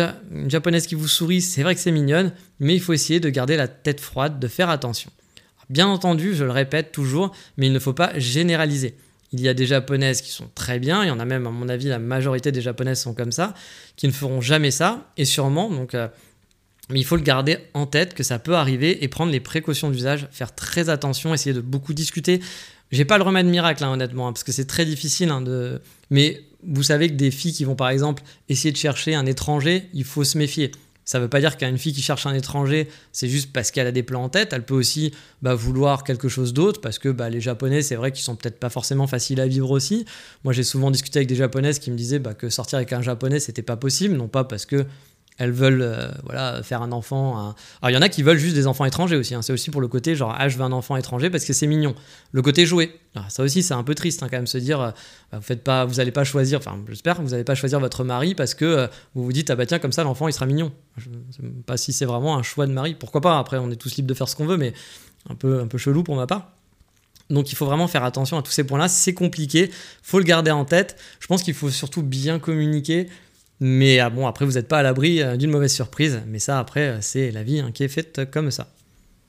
japonaise 0.48 0.86
qui 0.86 0.94
vous 0.94 1.08
sourit, 1.08 1.42
c'est 1.42 1.64
vrai 1.64 1.74
que 1.74 1.80
c'est 1.80 1.90
mignonne, 1.90 2.32
mais 2.60 2.72
il 2.72 2.80
faut 2.80 2.92
essayer 2.92 3.18
de 3.18 3.28
garder 3.28 3.56
la 3.56 3.66
tête 3.66 4.00
froide, 4.00 4.38
de 4.38 4.46
faire 4.46 4.70
attention. 4.70 5.10
Bien 5.68 5.88
entendu, 5.88 6.36
je 6.36 6.44
le 6.44 6.52
répète 6.52 6.92
toujours, 6.92 7.34
mais 7.56 7.66
il 7.66 7.72
ne 7.72 7.80
faut 7.80 7.92
pas 7.92 8.16
généraliser. 8.16 8.94
Il 9.32 9.40
y 9.40 9.48
a 9.48 9.54
des 9.54 9.66
japonaises 9.66 10.22
qui 10.22 10.30
sont 10.30 10.48
très 10.54 10.78
bien, 10.78 11.02
il 11.02 11.08
y 11.08 11.10
en 11.10 11.18
a 11.18 11.24
même, 11.24 11.48
à 11.48 11.50
mon 11.50 11.68
avis, 11.68 11.88
la 11.88 11.98
majorité 11.98 12.52
des 12.52 12.60
japonaises 12.60 13.00
sont 13.00 13.12
comme 13.14 13.32
ça, 13.32 13.54
qui 13.96 14.06
ne 14.06 14.12
feront 14.12 14.40
jamais 14.40 14.70
ça, 14.70 15.10
et 15.16 15.24
sûrement, 15.24 15.68
donc, 15.68 15.96
euh, 15.96 16.06
mais 16.90 17.00
il 17.00 17.04
faut 17.04 17.16
le 17.16 17.22
garder 17.22 17.58
en 17.74 17.86
tête 17.86 18.14
que 18.14 18.22
ça 18.22 18.38
peut 18.38 18.54
arriver 18.54 19.02
et 19.02 19.08
prendre 19.08 19.32
les 19.32 19.40
précautions 19.40 19.90
d'usage, 19.90 20.28
faire 20.30 20.54
très 20.54 20.90
attention, 20.90 21.34
essayer 21.34 21.54
de 21.54 21.60
beaucoup 21.60 21.92
discuter. 21.92 22.40
J'ai 22.90 23.04
pas 23.04 23.18
le 23.18 23.24
remède 23.24 23.46
miracle, 23.46 23.84
hein, 23.84 23.92
honnêtement, 23.92 24.28
hein, 24.28 24.32
parce 24.32 24.44
que 24.44 24.52
c'est 24.52 24.66
très 24.66 24.84
difficile. 24.84 25.30
Hein, 25.30 25.42
de... 25.42 25.80
Mais 26.10 26.42
vous 26.66 26.82
savez 26.82 27.08
que 27.08 27.14
des 27.14 27.30
filles 27.30 27.52
qui 27.52 27.64
vont, 27.64 27.76
par 27.76 27.88
exemple, 27.88 28.22
essayer 28.48 28.72
de 28.72 28.76
chercher 28.76 29.14
un 29.14 29.26
étranger, 29.26 29.88
il 29.94 30.04
faut 30.04 30.24
se 30.24 30.36
méfier. 30.36 30.72
Ça 31.04 31.18
ne 31.18 31.24
veut 31.24 31.28
pas 31.28 31.40
dire 31.40 31.56
qu'une 31.56 31.78
fille 31.78 31.92
qui 31.92 32.02
cherche 32.02 32.26
un 32.26 32.34
étranger, 32.34 32.88
c'est 33.10 33.28
juste 33.28 33.52
parce 33.52 33.72
qu'elle 33.72 33.86
a 33.86 33.92
des 33.92 34.04
plans 34.04 34.22
en 34.22 34.28
tête. 34.28 34.52
Elle 34.52 34.64
peut 34.64 34.74
aussi 34.74 35.12
bah, 35.42 35.54
vouloir 35.54 36.04
quelque 36.04 36.28
chose 36.28 36.52
d'autre, 36.52 36.80
parce 36.80 36.98
que 36.98 37.08
bah, 37.08 37.30
les 37.30 37.40
Japonais, 37.40 37.82
c'est 37.82 37.96
vrai 37.96 38.12
qu'ils 38.12 38.22
sont 38.22 38.36
peut-être 38.36 38.60
pas 38.60 38.70
forcément 38.70 39.06
faciles 39.06 39.40
à 39.40 39.46
vivre 39.48 39.70
aussi. 39.70 40.04
Moi, 40.44 40.52
j'ai 40.52 40.62
souvent 40.62 40.90
discuté 40.90 41.18
avec 41.18 41.28
des 41.28 41.34
Japonaises 41.34 41.78
qui 41.78 41.90
me 41.90 41.96
disaient 41.96 42.20
bah, 42.20 42.34
que 42.34 42.48
sortir 42.48 42.76
avec 42.76 42.92
un 42.92 43.02
Japonais, 43.02 43.40
c'était 43.40 43.62
pas 43.62 43.76
possible, 43.76 44.16
non 44.16 44.28
pas 44.28 44.44
parce 44.44 44.66
que 44.66 44.86
elles 45.40 45.52
veulent 45.52 45.80
euh, 45.80 46.08
voilà, 46.24 46.62
faire 46.62 46.82
un 46.82 46.92
enfant. 46.92 47.54
Alors 47.80 47.90
il 47.90 47.94
y 47.94 47.96
en 47.96 48.02
a 48.02 48.10
qui 48.10 48.22
veulent 48.22 48.36
juste 48.36 48.54
des 48.54 48.66
enfants 48.66 48.84
étrangers 48.84 49.16
aussi. 49.16 49.34
Hein. 49.34 49.40
C'est 49.40 49.54
aussi 49.54 49.70
pour 49.70 49.80
le 49.80 49.88
côté 49.88 50.14
genre 50.14 50.36
ah 50.38 50.50
je 50.50 50.58
veux 50.58 50.64
un 50.64 50.72
enfant 50.72 50.96
étranger 50.96 51.30
parce 51.30 51.46
que 51.46 51.54
c'est 51.54 51.66
mignon. 51.66 51.94
Le 52.32 52.42
côté 52.42 52.66
jouer. 52.66 53.00
ça 53.30 53.42
aussi 53.42 53.62
c'est 53.62 53.72
un 53.72 53.82
peu 53.82 53.94
triste 53.94 54.22
hein, 54.22 54.28
quand 54.30 54.36
même 54.36 54.46
se 54.46 54.58
dire 54.58 54.80
euh, 54.80 54.90
vous 55.32 55.40
faites 55.40 55.64
pas, 55.64 55.86
vous 55.86 55.98
allez 55.98 56.10
pas 56.10 56.24
choisir. 56.24 56.58
Enfin 56.58 56.78
j'espère 56.88 57.16
que 57.16 57.22
vous 57.22 57.30
n'allez 57.30 57.44
pas 57.44 57.54
choisir 57.54 57.80
votre 57.80 58.04
mari 58.04 58.34
parce 58.34 58.52
que 58.52 58.66
euh, 58.66 58.86
vous 59.14 59.24
vous 59.24 59.32
dites 59.32 59.48
ah 59.48 59.56
bah 59.56 59.64
tiens 59.64 59.78
comme 59.78 59.92
ça 59.92 60.04
l'enfant 60.04 60.28
il 60.28 60.34
sera 60.34 60.44
mignon. 60.44 60.72
Je 60.98 61.04
sais 61.04 61.42
pas 61.64 61.78
si 61.78 61.94
c'est 61.94 62.04
vraiment 62.04 62.36
un 62.36 62.42
choix 62.42 62.66
de 62.66 62.72
mari. 62.72 62.94
Pourquoi 62.94 63.22
pas 63.22 63.38
Après 63.38 63.56
on 63.56 63.70
est 63.70 63.76
tous 63.76 63.96
libres 63.96 64.08
de 64.08 64.14
faire 64.14 64.28
ce 64.28 64.36
qu'on 64.36 64.46
veut 64.46 64.58
mais 64.58 64.74
un 65.30 65.34
peu 65.34 65.60
un 65.60 65.68
peu 65.68 65.78
chelou 65.78 66.02
pour 66.02 66.16
ma 66.16 66.26
part. 66.26 66.50
Donc 67.30 67.50
il 67.50 67.54
faut 67.54 67.64
vraiment 67.64 67.88
faire 67.88 68.04
attention 68.04 68.36
à 68.36 68.42
tous 68.42 68.52
ces 68.52 68.64
points-là. 68.64 68.88
C'est 68.88 69.14
compliqué, 69.14 69.70
faut 70.02 70.18
le 70.18 70.24
garder 70.24 70.50
en 70.50 70.66
tête. 70.66 71.00
Je 71.18 71.26
pense 71.28 71.42
qu'il 71.42 71.54
faut 71.54 71.70
surtout 71.70 72.02
bien 72.02 72.38
communiquer. 72.38 73.08
Mais 73.60 73.98
ah 73.98 74.08
bon, 74.08 74.26
après, 74.26 74.46
vous 74.46 74.52
n'êtes 74.52 74.68
pas 74.68 74.78
à 74.78 74.82
l'abri 74.82 75.22
euh, 75.22 75.36
d'une 75.36 75.50
mauvaise 75.50 75.72
surprise. 75.72 76.22
Mais 76.26 76.38
ça, 76.38 76.58
après, 76.58 76.88
euh, 76.88 76.98
c'est 77.00 77.30
la 77.30 77.42
vie 77.42 77.60
hein, 77.60 77.70
qui 77.72 77.84
est 77.84 77.88
faite 77.88 78.30
comme 78.30 78.50
ça. 78.50 78.68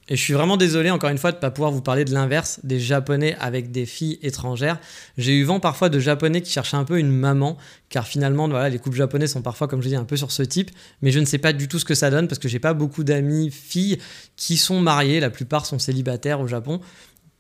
Et 0.08 0.16
je 0.16 0.22
suis 0.22 0.34
vraiment 0.34 0.58
désolé, 0.58 0.90
encore 0.90 1.10
une 1.10 1.18
fois, 1.18 1.32
de 1.32 1.38
ne 1.38 1.42
pas 1.42 1.52
pouvoir 1.52 1.72
vous 1.72 1.82
parler 1.82 2.04
de 2.04 2.14
l'inverse, 2.14 2.60
des 2.64 2.80
Japonais 2.80 3.36
avec 3.40 3.72
des 3.72 3.86
filles 3.86 4.20
étrangères. 4.24 4.80
J'ai 5.18 5.34
eu 5.34 5.44
vent 5.44 5.60
parfois 5.60 5.90
de 5.90 6.00
Japonais 6.00 6.42
qui 6.42 6.52
cherchaient 6.52 6.76
un 6.76 6.84
peu 6.84 7.00
une 7.00 7.12
maman, 7.12 7.56
car 7.88 8.06
finalement, 8.06 8.50
voilà, 8.50 8.68
les 8.68 8.80
couples 8.80 8.98
japonais 8.98 9.28
sont 9.28 9.42
parfois, 9.42 9.70
comme 9.70 9.82
je 9.82 9.88
dis, 9.88 9.96
un 9.96 10.04
peu 10.04 10.18
sur 10.18 10.32
ce 10.32 10.44
type. 10.44 10.72
Mais 11.02 11.12
je 11.12 11.20
ne 11.20 11.26
sais 11.26 11.38
pas 11.38 11.54
du 11.54 11.68
tout 11.70 11.80
ce 11.80 11.86
que 11.86 11.96
ça 11.96 12.10
donne, 12.10 12.28
parce 12.28 12.40
que 12.40 12.50
j'ai 12.50 12.60
pas 12.60 12.74
beaucoup 12.74 13.06
d'amis 13.06 13.52
filles 13.52 14.00
qui 14.36 14.58
sont 14.58 14.82
mariées. 14.82 15.20
La 15.20 15.30
plupart 15.30 15.66
sont 15.66 15.80
célibataires 15.80 16.42
au 16.42 16.48
Japon. 16.48 16.82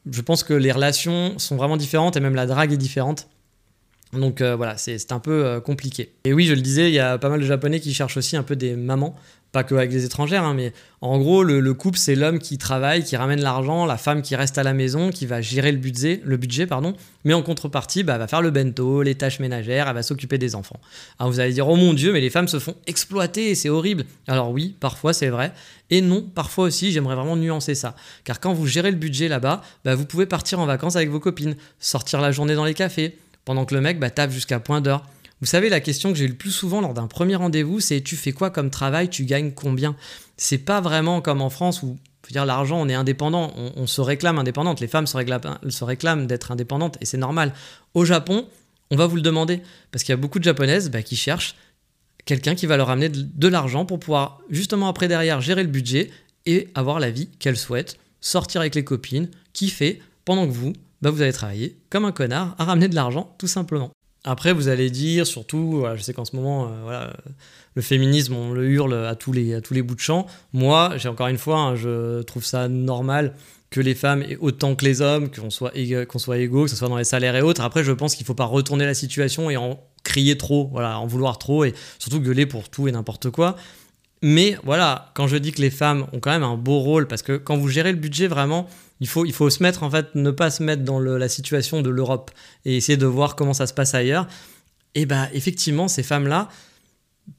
Je 0.10 0.22
pense 0.22 0.44
que 0.44 0.54
les 0.54 0.72
relations 0.72 1.38
sont 1.40 1.58
vraiment 1.58 1.78
différentes, 1.78 2.16
et 2.16 2.20
même 2.22 2.36
la 2.36 2.46
drague 2.46 2.72
est 2.72 2.78
différente. 2.78 3.28
Donc 4.14 4.42
euh, 4.42 4.56
voilà, 4.56 4.78
c'est 4.78 5.12
un 5.12 5.20
peu 5.20 5.46
euh, 5.46 5.60
compliqué. 5.60 6.14
Et 6.26 6.34
oui, 6.34 6.46
je 6.46 6.54
le 6.54 6.62
disais, 6.62 6.90
il 6.90 6.94
y 6.94 7.00
a 7.00 7.18
pas 7.18 7.30
mal 7.30 7.40
de 7.40 7.46
Japonais 7.46 7.80
qui 7.80 7.94
cherchent 7.94 8.18
aussi 8.18 8.36
un 8.36 8.44
peu 8.44 8.56
des 8.58 8.76
mamans, 8.76 9.16
pas 9.54 9.64
que 9.64 9.76
avec 9.76 9.90
des 9.90 10.06
étrangères, 10.06 10.44
hein, 10.44 10.54
mais 10.54 10.74
en 11.02 11.18
gros, 11.18 11.44
le, 11.44 11.60
le 11.60 11.74
couple, 11.74 11.98
c'est 11.98 12.16
l'homme 12.16 12.40
qui 12.40 12.58
travaille, 12.58 13.04
qui 13.04 13.16
ramène 13.16 13.42
l'argent, 13.42 13.86
la 13.86 13.98
femme 13.98 14.22
qui 14.22 14.36
reste 14.36 14.58
à 14.58 14.64
la 14.64 14.74
maison, 14.74 15.10
qui 15.12 15.26
va 15.26 15.42
gérer 15.42 15.72
le 15.72 15.78
budget, 15.78 16.22
le 16.24 16.38
budget 16.38 16.68
pardon, 16.68 16.94
mais 17.24 17.34
en 17.34 17.42
contrepartie, 17.42 18.04
bah, 18.04 18.14
elle 18.14 18.20
va 18.20 18.28
faire 18.28 18.42
le 18.42 18.50
bento, 18.50 19.02
les 19.02 19.16
tâches 19.16 19.40
ménagères, 19.40 19.88
elle 19.88 19.96
va 19.96 20.04
s'occuper 20.04 20.38
des 20.38 20.56
enfants. 20.56 20.80
Alors 21.20 21.32
vous 21.32 21.40
allez 21.40 21.54
dire, 21.54 21.68
oh 21.68 21.76
mon 21.78 21.94
Dieu, 21.94 22.12
mais 22.12 22.22
les 22.22 22.30
femmes 22.30 22.48
se 22.48 22.60
font 22.60 22.76
exploiter, 22.88 23.56
c'est 23.56 23.70
horrible. 23.70 24.06
Alors 24.28 24.52
oui, 24.52 24.76
parfois 24.80 25.14
c'est 25.14 25.30
vrai, 25.30 25.54
et 25.90 26.02
non, 26.02 26.22
parfois 26.22 26.66
aussi, 26.66 26.92
j'aimerais 26.92 27.16
vraiment 27.16 27.36
nuancer 27.36 27.76
ça. 27.76 27.96
Car 28.24 28.40
quand 28.40 28.54
vous 28.54 28.68
gérez 28.68 28.92
le 28.92 28.98
budget 28.98 29.28
là-bas, 29.28 29.62
bah, 29.84 29.96
vous 29.96 30.06
pouvez 30.06 30.26
partir 30.26 30.60
en 30.60 30.66
vacances 30.66 30.96
avec 30.96 31.10
vos 31.10 31.20
copines, 31.20 31.56
sortir 31.80 32.22
la 32.22 32.32
journée 32.32 32.56
dans 32.56 32.66
les 32.66 32.74
cafés, 32.74 33.18
pendant 33.46 33.66
que 33.66 33.76
le 33.76 33.82
mec 33.82 34.00
bah, 34.00 34.10
tape 34.10 34.32
jusqu'à 34.32 34.60
point 34.60 34.82
d'heure. 34.82 35.06
Vous 35.42 35.48
savez, 35.48 35.70
la 35.70 35.80
question 35.80 36.12
que 36.12 36.18
j'ai 36.18 36.28
le 36.28 36.36
plus 36.36 36.52
souvent 36.52 36.82
lors 36.82 36.94
d'un 36.94 37.08
premier 37.08 37.36
rendez-vous, 37.36 37.80
c'est 37.80 38.02
tu 38.02 38.16
fais 38.16 38.32
quoi 38.32 38.52
comme 38.52 38.70
travail, 38.70 39.10
tu 39.10 39.26
gagnes 39.26 39.52
combien? 39.52 39.96
C'est 40.38 40.60
pas 40.60 40.82
vraiment 40.82 41.22
comme 41.22 41.42
en 41.42 41.50
France 41.50 41.82
où, 41.82 41.98
dire, 42.30 42.46
l'argent, 42.46 42.80
on 42.80 42.88
est 42.88 42.94
indépendant, 42.94 43.52
on, 43.76 43.88
se 43.88 44.02
réclame 44.02 44.38
indépendante, 44.38 44.80
les 44.80 44.88
femmes 44.88 45.08
se 45.08 45.18
réclament, 45.18 45.58
se 45.68 45.84
réclament 45.84 46.28
d'être 46.28 46.52
indépendantes 46.52 46.98
et 47.02 47.06
c'est 47.06 47.18
normal. 47.18 47.54
Au 47.94 48.06
Japon, 48.06 48.48
on 48.92 48.96
va 48.96 49.08
vous 49.08 49.16
le 49.16 49.22
demander. 49.22 49.62
Parce 49.92 50.04
qu'il 50.04 50.14
y 50.14 50.18
a 50.18 50.18
beaucoup 50.18 50.40
de 50.40 50.44
japonaises 50.44 50.92
bah, 50.92 51.02
qui 51.02 51.16
cherchent 51.16 51.56
quelqu'un 52.26 52.54
qui 52.54 52.68
va 52.68 52.78
leur 52.78 52.92
amener 52.92 53.10
de, 53.10 53.24
de 53.34 53.48
l'argent 53.48 53.86
pour 53.86 54.00
pouvoir 54.00 54.42
justement 54.50 54.88
après 54.88 55.08
derrière 55.08 55.42
gérer 55.42 55.64
le 55.64 55.70
budget 55.70 56.12
et 56.46 56.70
avoir 56.76 57.00
la 57.00 57.10
vie 57.10 57.28
qu'elles 57.40 57.58
souhaitent, 57.58 57.98
sortir 58.20 58.62
avec 58.62 58.76
les 58.76 58.84
copines, 58.84 59.30
kiffer, 59.54 60.02
pendant 60.24 60.46
que 60.46 60.52
vous, 60.52 60.74
bah, 61.02 61.10
vous 61.10 61.22
allez 61.22 61.34
travailler 61.34 61.78
comme 61.90 62.06
un 62.06 62.12
connard 62.12 62.56
à 62.58 62.66
ramener 62.66 62.88
de 62.88 62.96
l'argent 62.96 63.36
tout 63.38 63.48
simplement. 63.48 63.92
Après, 64.24 64.54
vous 64.54 64.68
allez 64.68 64.92
dire, 64.92 65.26
surtout, 65.26 65.84
je 65.96 66.02
sais 66.02 66.14
qu'en 66.14 66.26
ce 66.26 66.36
moment, 66.36 66.66
euh, 66.66 66.68
voilà, 66.84 67.14
le 67.74 67.82
féminisme, 67.82 68.36
on 68.36 68.54
le 68.54 68.70
hurle 68.70 68.94
à 68.94 69.16
tous 69.16 69.32
les, 69.32 69.56
à 69.56 69.62
tous 69.62 69.74
les 69.74 69.82
bouts 69.82 69.96
de 69.96 70.00
champ. 70.00 70.28
Moi, 70.54 70.94
j'ai 70.98 71.10
encore 71.10 71.28
une 71.28 71.40
fois, 71.40 71.58
hein, 71.58 71.76
je 71.76 72.22
trouve 72.22 72.46
ça 72.46 72.68
normal 72.68 73.34
que 73.72 73.80
les 73.80 73.96
femmes 73.96 74.22
aient 74.22 74.38
autant 74.40 74.76
que 74.76 74.86
les 74.86 75.02
hommes, 75.02 75.32
qu'on 75.32 75.50
soit, 75.50 75.72
soit 76.18 76.38
égaux, 76.38 76.66
que 76.66 76.70
ce 76.70 76.76
soit 76.76 76.90
dans 76.90 76.98
les 76.98 77.04
salaires 77.06 77.36
et 77.36 77.42
autres. 77.42 77.62
Après, 77.62 77.84
je 77.84 77.92
pense 77.94 78.16
qu'il 78.16 78.26
ne 78.26 78.28
faut 78.28 78.36
pas 78.36 78.46
retourner 78.46 78.86
la 78.86 78.94
situation 78.94 79.50
et 79.50 79.58
en 79.58 79.80
crier 80.04 80.38
trop, 80.38 80.70
voilà, 80.72 81.00
en 81.00 81.08
vouloir 81.08 81.40
trop 81.40 81.64
et 81.64 81.74
surtout 81.98 82.20
gueuler 82.20 82.46
pour 82.46 82.70
tout 82.70 82.88
et 82.88 82.92
n'importe 82.92 83.30
quoi. 83.32 83.56
Mais 84.22 84.58
voilà, 84.64 85.12
quand 85.16 85.28
je 85.28 85.38
dis 85.38 85.52
que 85.52 85.62
les 85.62 85.72
femmes 85.72 86.06
ont 86.14 86.20
quand 86.20 86.30
même 86.30 86.44
un 86.44 86.58
beau 86.58 86.80
rôle, 86.80 87.08
parce 87.08 87.24
que 87.24 87.38
quand 87.38 87.58
vous 87.58 87.70
gérez 87.70 87.92
le 87.92 87.98
budget 87.98 88.28
vraiment, 88.28 88.68
il 89.02 89.08
faut, 89.08 89.26
il 89.26 89.34
faut 89.34 89.50
se 89.50 89.62
mettre, 89.62 89.84
en 89.84 89.90
fait, 89.90 90.14
ne 90.14 90.32
pas 90.32 90.52
se 90.52 90.62
mettre 90.62 90.84
dans 90.84 91.00
la 91.00 91.28
situation 91.28 91.82
de 91.82 91.90
l'Europe 91.90 92.32
et 92.64 92.78
essayer 92.78 92.98
de 92.98 93.06
voir 93.08 93.36
comment 93.36 93.54
ça 93.54 93.66
se 93.66 93.74
passe 93.74 93.96
ailleurs. 93.96 94.28
Et 94.94 95.08
bah, 95.08 95.28
effectivement, 95.34 95.88
ces 95.88 96.04
femmes-là, 96.04 96.50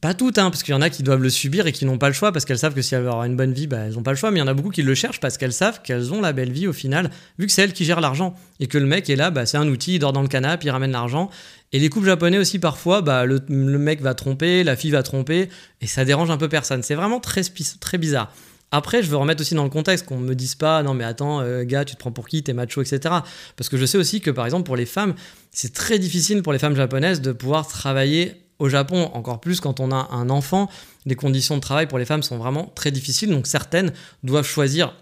pas 0.00 0.12
toutes, 0.12 0.38
hein, 0.38 0.50
parce 0.50 0.64
qu'il 0.64 0.72
y 0.72 0.76
en 0.76 0.82
a 0.82 0.90
qui 0.90 1.04
doivent 1.04 1.22
le 1.22 1.30
subir 1.30 1.68
et 1.68 1.72
qui 1.72 1.84
n'ont 1.84 1.98
pas 1.98 2.08
le 2.08 2.14
choix 2.14 2.32
parce 2.32 2.44
qu'elles 2.44 2.58
savent 2.58 2.74
que 2.74 2.82
si 2.82 2.94
elles 2.94 3.02
veulent 3.02 3.10
avoir 3.10 3.26
une 3.26 3.36
bonne 3.36 3.52
vie, 3.52 3.68
bah, 3.68 3.78
elles 3.86 3.92
n'ont 3.92 4.02
pas 4.02 4.10
le 4.10 4.16
choix. 4.16 4.32
Mais 4.32 4.38
il 4.38 4.40
y 4.40 4.42
en 4.42 4.48
a 4.48 4.54
beaucoup 4.54 4.70
qui 4.70 4.82
le 4.82 4.94
cherchent 4.96 5.20
parce 5.20 5.38
qu'elles 5.38 5.52
savent 5.52 5.82
qu'elles 5.82 6.12
ont 6.12 6.20
la 6.20 6.32
belle 6.32 6.50
vie 6.50 6.66
au 6.66 6.72
final, 6.72 7.10
vu 7.38 7.46
que 7.46 7.52
c'est 7.52 7.62
elles 7.62 7.72
qui 7.72 7.84
gèrent 7.84 8.00
l'argent 8.00 8.34
et 8.58 8.66
que 8.66 8.78
le 8.78 8.86
mec 8.86 9.08
est 9.08 9.16
là, 9.16 9.30
bah, 9.30 9.46
c'est 9.46 9.58
un 9.58 9.68
outil, 9.68 9.94
il 9.94 9.98
dort 10.00 10.12
dans 10.12 10.22
le 10.22 10.28
canapé, 10.28 10.66
il 10.66 10.70
ramène 10.70 10.90
l'argent. 10.92 11.30
Et 11.72 11.78
les 11.78 11.88
couples 11.90 12.06
japonais 12.06 12.38
aussi, 12.38 12.58
parfois, 12.58 13.02
bah, 13.02 13.24
le, 13.24 13.38
mec 13.48 14.00
va 14.00 14.14
tromper, 14.14 14.64
la 14.64 14.74
fille 14.74 14.90
va 14.90 15.04
tromper 15.04 15.48
et 15.80 15.86
ça 15.86 16.04
dérange 16.04 16.30
un 16.30 16.38
peu 16.38 16.48
personne. 16.48 16.82
C'est 16.82 16.96
vraiment 16.96 17.20
très 17.20 17.98
bizarre. 17.98 18.32
Après, 18.74 19.02
je 19.02 19.10
veux 19.10 19.18
remettre 19.18 19.42
aussi 19.42 19.54
dans 19.54 19.64
le 19.64 19.70
contexte 19.70 20.06
qu'on 20.06 20.16
me 20.16 20.34
dise 20.34 20.54
pas, 20.54 20.82
non 20.82 20.94
mais 20.94 21.04
attends, 21.04 21.40
euh, 21.40 21.62
gars, 21.62 21.84
tu 21.84 21.94
te 21.94 22.00
prends 22.00 22.10
pour 22.10 22.26
qui, 22.26 22.42
t'es 22.42 22.54
macho, 22.54 22.80
etc. 22.80 23.14
Parce 23.54 23.68
que 23.68 23.76
je 23.76 23.84
sais 23.84 23.98
aussi 23.98 24.22
que 24.22 24.30
par 24.30 24.46
exemple 24.46 24.64
pour 24.64 24.76
les 24.76 24.86
femmes, 24.86 25.14
c'est 25.50 25.74
très 25.74 25.98
difficile 25.98 26.42
pour 26.42 26.54
les 26.54 26.58
femmes 26.58 26.74
japonaises 26.74 27.20
de 27.20 27.32
pouvoir 27.32 27.68
travailler 27.68 28.34
au 28.58 28.70
Japon, 28.70 29.10
encore 29.12 29.40
plus 29.40 29.60
quand 29.60 29.78
on 29.78 29.92
a 29.92 30.08
un 30.10 30.30
enfant. 30.30 30.70
Les 31.04 31.16
conditions 31.16 31.56
de 31.56 31.60
travail 31.60 31.86
pour 31.86 31.98
les 31.98 32.06
femmes 32.06 32.22
sont 32.22 32.38
vraiment 32.38 32.72
très 32.74 32.90
difficiles, 32.90 33.28
donc 33.28 33.46
certaines 33.46 33.92
doivent 34.22 34.46
choisir 34.46 34.94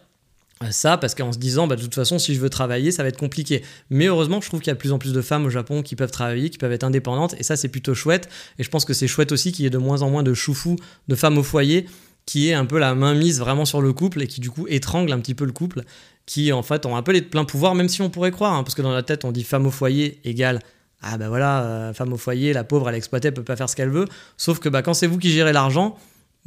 euh, 0.64 0.72
ça 0.72 0.98
parce 0.98 1.14
qu'en 1.14 1.32
se 1.32 1.38
disant 1.38 1.66
bah, 1.66 1.76
de 1.76 1.80
toute 1.80 1.94
façon 1.94 2.18
si 2.18 2.34
je 2.34 2.40
veux 2.40 2.50
travailler 2.50 2.92
ça 2.92 3.02
va 3.02 3.08
être 3.08 3.16
compliqué 3.16 3.62
mais 3.88 4.08
heureusement 4.08 4.42
je 4.42 4.48
trouve 4.48 4.60
qu'il 4.60 4.68
y 4.68 4.72
a 4.72 4.74
de 4.74 4.78
plus 4.78 4.92
en 4.92 4.98
plus 4.98 5.14
de 5.14 5.22
femmes 5.22 5.46
au 5.46 5.48
Japon 5.48 5.82
qui 5.82 5.96
peuvent 5.96 6.10
travailler 6.10 6.50
qui 6.50 6.58
peuvent 6.58 6.72
être 6.72 6.84
indépendantes 6.84 7.34
et 7.38 7.42
ça 7.42 7.56
c'est 7.56 7.68
plutôt 7.68 7.94
chouette 7.94 8.28
et 8.58 8.62
je 8.62 8.68
pense 8.68 8.84
que 8.84 8.92
c'est 8.92 9.08
chouette 9.08 9.32
aussi 9.32 9.52
qu'il 9.52 9.62
y 9.62 9.66
ait 9.66 9.70
de 9.70 9.78
moins 9.78 10.02
en 10.02 10.10
moins 10.10 10.22
de 10.22 10.34
choufous 10.34 10.76
de 11.08 11.14
femmes 11.14 11.38
au 11.38 11.42
foyer 11.42 11.86
qui 12.30 12.48
est 12.48 12.54
un 12.54 12.64
peu 12.64 12.78
la 12.78 12.94
main 12.94 13.12
mise 13.12 13.40
vraiment 13.40 13.64
sur 13.64 13.82
le 13.82 13.92
couple 13.92 14.22
et 14.22 14.28
qui 14.28 14.40
du 14.40 14.50
coup 14.50 14.68
étrangle 14.68 15.12
un 15.12 15.18
petit 15.18 15.34
peu 15.34 15.44
le 15.44 15.50
couple 15.50 15.82
qui 16.26 16.52
en 16.52 16.62
fait 16.62 16.86
ont 16.86 16.94
un 16.94 17.02
peu 17.02 17.10
les 17.10 17.22
pleins 17.22 17.44
pouvoirs 17.44 17.74
même 17.74 17.88
si 17.88 18.02
on 18.02 18.08
pourrait 18.08 18.30
croire 18.30 18.52
hein, 18.52 18.62
parce 18.62 18.76
que 18.76 18.82
dans 18.82 18.92
la 18.92 19.02
tête 19.02 19.24
on 19.24 19.32
dit 19.32 19.42
femme 19.42 19.66
au 19.66 19.72
foyer 19.72 20.20
égale 20.22 20.60
ah 21.02 21.18
bah 21.18 21.28
voilà 21.28 21.62
euh, 21.64 21.92
femme 21.92 22.12
au 22.12 22.16
foyer 22.16 22.52
la 22.52 22.62
pauvre 22.62 22.88
elle 22.88 22.94
est 22.94 22.98
exploitée 22.98 23.26
elle 23.28 23.34
peut 23.34 23.42
pas 23.42 23.56
faire 23.56 23.68
ce 23.68 23.74
qu'elle 23.74 23.90
veut 23.90 24.06
sauf 24.36 24.60
que 24.60 24.68
bah 24.68 24.82
quand 24.82 24.94
c'est 24.94 25.08
vous 25.08 25.18
qui 25.18 25.32
gérez 25.32 25.52
l'argent 25.52 25.98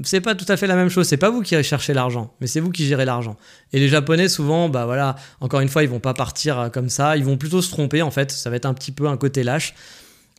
c'est 0.01 0.21
pas 0.21 0.33
tout 0.33 0.45
à 0.47 0.57
fait 0.57 0.65
la 0.65 0.75
même 0.75 0.89
chose. 0.89 1.07
C'est 1.07 1.17
pas 1.17 1.29
vous 1.29 1.41
qui 1.41 1.61
cherchez 1.61 1.93
l'argent, 1.93 2.33
mais 2.41 2.47
c'est 2.47 2.59
vous 2.59 2.71
qui 2.71 2.87
gérez 2.87 3.05
l'argent. 3.05 3.37
Et 3.73 3.79
les 3.79 3.87
Japonais, 3.87 4.27
souvent, 4.27 4.67
bah 4.67 4.85
voilà, 4.85 5.15
encore 5.39 5.59
une 5.59 5.69
fois, 5.69 5.83
ils 5.83 5.89
vont 5.89 5.99
pas 5.99 6.15
partir 6.15 6.59
euh, 6.59 6.69
comme 6.69 6.89
ça. 6.89 7.15
Ils 7.15 7.23
vont 7.23 7.37
plutôt 7.37 7.61
se 7.61 7.69
tromper, 7.69 8.01
en 8.01 8.09
fait. 8.09 8.31
Ça 8.31 8.49
va 8.49 8.55
être 8.55 8.65
un 8.65 8.73
petit 8.73 8.91
peu 8.91 9.07
un 9.07 9.17
côté 9.17 9.43
lâche. 9.43 9.75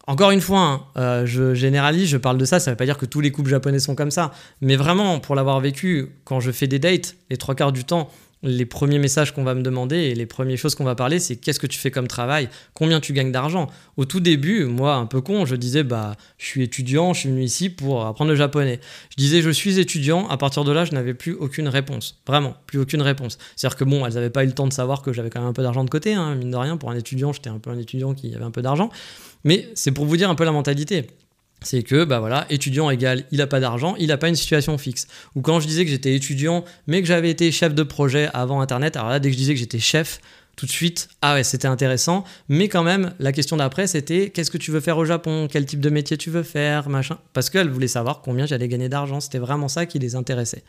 Encore 0.06 0.32
une 0.32 0.42
fois, 0.42 0.60
hein, 0.60 0.82
euh, 0.96 1.26
je 1.26 1.54
généralise, 1.54 2.08
je 2.08 2.18
parle 2.18 2.36
de 2.36 2.44
ça. 2.44 2.60
Ça 2.60 2.70
veut 2.70 2.76
pas 2.76 2.84
dire 2.84 2.98
que 2.98 3.06
tous 3.06 3.20
les 3.20 3.30
couples 3.30 3.48
japonais 3.48 3.78
sont 3.78 3.94
comme 3.94 4.10
ça. 4.10 4.32
Mais 4.60 4.76
vraiment, 4.76 5.18
pour 5.18 5.34
l'avoir 5.34 5.60
vécu, 5.60 6.10
quand 6.24 6.40
je 6.40 6.50
fais 6.50 6.66
des 6.66 6.78
dates, 6.78 7.16
les 7.30 7.38
trois 7.38 7.54
quarts 7.54 7.72
du 7.72 7.84
temps, 7.84 8.10
les 8.44 8.66
premiers 8.66 8.98
messages 8.98 9.32
qu'on 9.32 9.42
va 9.42 9.54
me 9.54 9.62
demander 9.62 9.96
et 9.96 10.14
les 10.14 10.26
premières 10.26 10.58
choses 10.58 10.74
qu'on 10.74 10.84
va 10.84 10.94
parler, 10.94 11.18
c'est 11.18 11.36
qu'est-ce 11.36 11.58
que 11.58 11.66
tu 11.66 11.78
fais 11.78 11.90
comme 11.90 12.06
travail, 12.06 12.48
combien 12.74 13.00
tu 13.00 13.12
gagnes 13.12 13.32
d'argent? 13.32 13.68
Au 13.96 14.04
tout 14.04 14.20
début, 14.20 14.66
moi, 14.66 14.94
un 14.96 15.06
peu 15.06 15.20
con, 15.20 15.46
je 15.46 15.56
disais 15.56 15.82
bah 15.82 16.14
je 16.38 16.46
suis 16.46 16.62
étudiant, 16.62 17.14
je 17.14 17.20
suis 17.20 17.28
venu 17.30 17.42
ici 17.42 17.70
pour 17.70 18.06
apprendre 18.06 18.30
le 18.30 18.36
japonais. 18.36 18.80
Je 19.10 19.16
disais 19.16 19.40
je 19.40 19.50
suis 19.50 19.78
étudiant. 19.78 20.28
À 20.28 20.36
partir 20.36 20.64
de 20.64 20.72
là, 20.72 20.84
je 20.84 20.92
n'avais 20.92 21.14
plus 21.14 21.32
aucune 21.32 21.68
réponse, 21.68 22.20
vraiment, 22.26 22.54
plus 22.66 22.78
aucune 22.78 23.02
réponse. 23.02 23.38
C'est-à-dire 23.56 23.76
que 23.76 23.84
bon, 23.84 24.04
elles 24.06 24.14
n'avaient 24.14 24.30
pas 24.30 24.44
eu 24.44 24.48
le 24.48 24.52
temps 24.52 24.66
de 24.66 24.72
savoir 24.72 25.02
que 25.02 25.12
j'avais 25.12 25.30
quand 25.30 25.40
même 25.40 25.48
un 25.48 25.54
peu 25.54 25.62
d'argent 25.62 25.84
de 25.84 25.90
côté, 25.90 26.14
hein, 26.14 26.34
mine 26.34 26.50
de 26.50 26.56
rien. 26.56 26.76
Pour 26.76 26.90
un 26.90 26.96
étudiant, 26.96 27.32
j'étais 27.32 27.50
un 27.50 27.58
peu 27.58 27.70
un 27.70 27.78
étudiant 27.78 28.14
qui 28.14 28.34
avait 28.34 28.44
un 28.44 28.50
peu 28.50 28.62
d'argent. 28.62 28.90
Mais 29.44 29.68
c'est 29.74 29.92
pour 29.92 30.04
vous 30.04 30.16
dire 30.16 30.28
un 30.28 30.34
peu 30.34 30.44
la 30.44 30.52
mentalité 30.52 31.06
c'est 31.64 31.82
que 31.82 32.04
bah 32.04 32.20
voilà, 32.20 32.46
étudiant 32.50 32.90
égal, 32.90 33.24
il 33.32 33.40
a 33.40 33.46
pas 33.46 33.58
d'argent, 33.60 33.96
il 33.98 34.12
a 34.12 34.16
pas 34.16 34.28
une 34.28 34.36
situation 34.36 34.78
fixe. 34.78 35.06
Ou 35.34 35.40
quand 35.40 35.60
je 35.60 35.66
disais 35.66 35.84
que 35.84 35.90
j'étais 35.90 36.14
étudiant, 36.14 36.64
mais 36.86 37.00
que 37.00 37.08
j'avais 37.08 37.30
été 37.30 37.50
chef 37.50 37.74
de 37.74 37.82
projet 37.82 38.28
avant 38.32 38.60
Internet, 38.60 38.96
alors 38.96 39.08
là, 39.08 39.18
dès 39.18 39.30
que 39.30 39.32
je 39.32 39.38
disais 39.38 39.54
que 39.54 39.60
j'étais 39.60 39.80
chef, 39.80 40.20
tout 40.56 40.66
de 40.66 40.70
suite, 40.70 41.08
ah 41.20 41.34
ouais, 41.34 41.44
c'était 41.44 41.66
intéressant. 41.66 42.24
Mais 42.48 42.68
quand 42.68 42.84
même, 42.84 43.12
la 43.18 43.32
question 43.32 43.56
d'après, 43.56 43.86
c'était 43.86 44.30
qu'est-ce 44.30 44.50
que 44.50 44.58
tu 44.58 44.70
veux 44.70 44.80
faire 44.80 44.98
au 44.98 45.04
Japon? 45.04 45.48
Quel 45.50 45.66
type 45.66 45.80
de 45.80 45.90
métier 45.90 46.16
tu 46.16 46.30
veux 46.30 46.44
faire? 46.44 46.88
Machin. 46.88 47.18
Parce 47.32 47.50
qu'elle 47.50 47.68
voulait 47.70 47.88
savoir 47.88 48.22
combien 48.22 48.46
j'allais 48.46 48.68
gagner 48.68 48.88
d'argent. 48.88 49.18
C'était 49.20 49.38
vraiment 49.38 49.66
ça 49.66 49.86
qui 49.86 49.98
les 49.98 50.14
intéressait. 50.14 50.62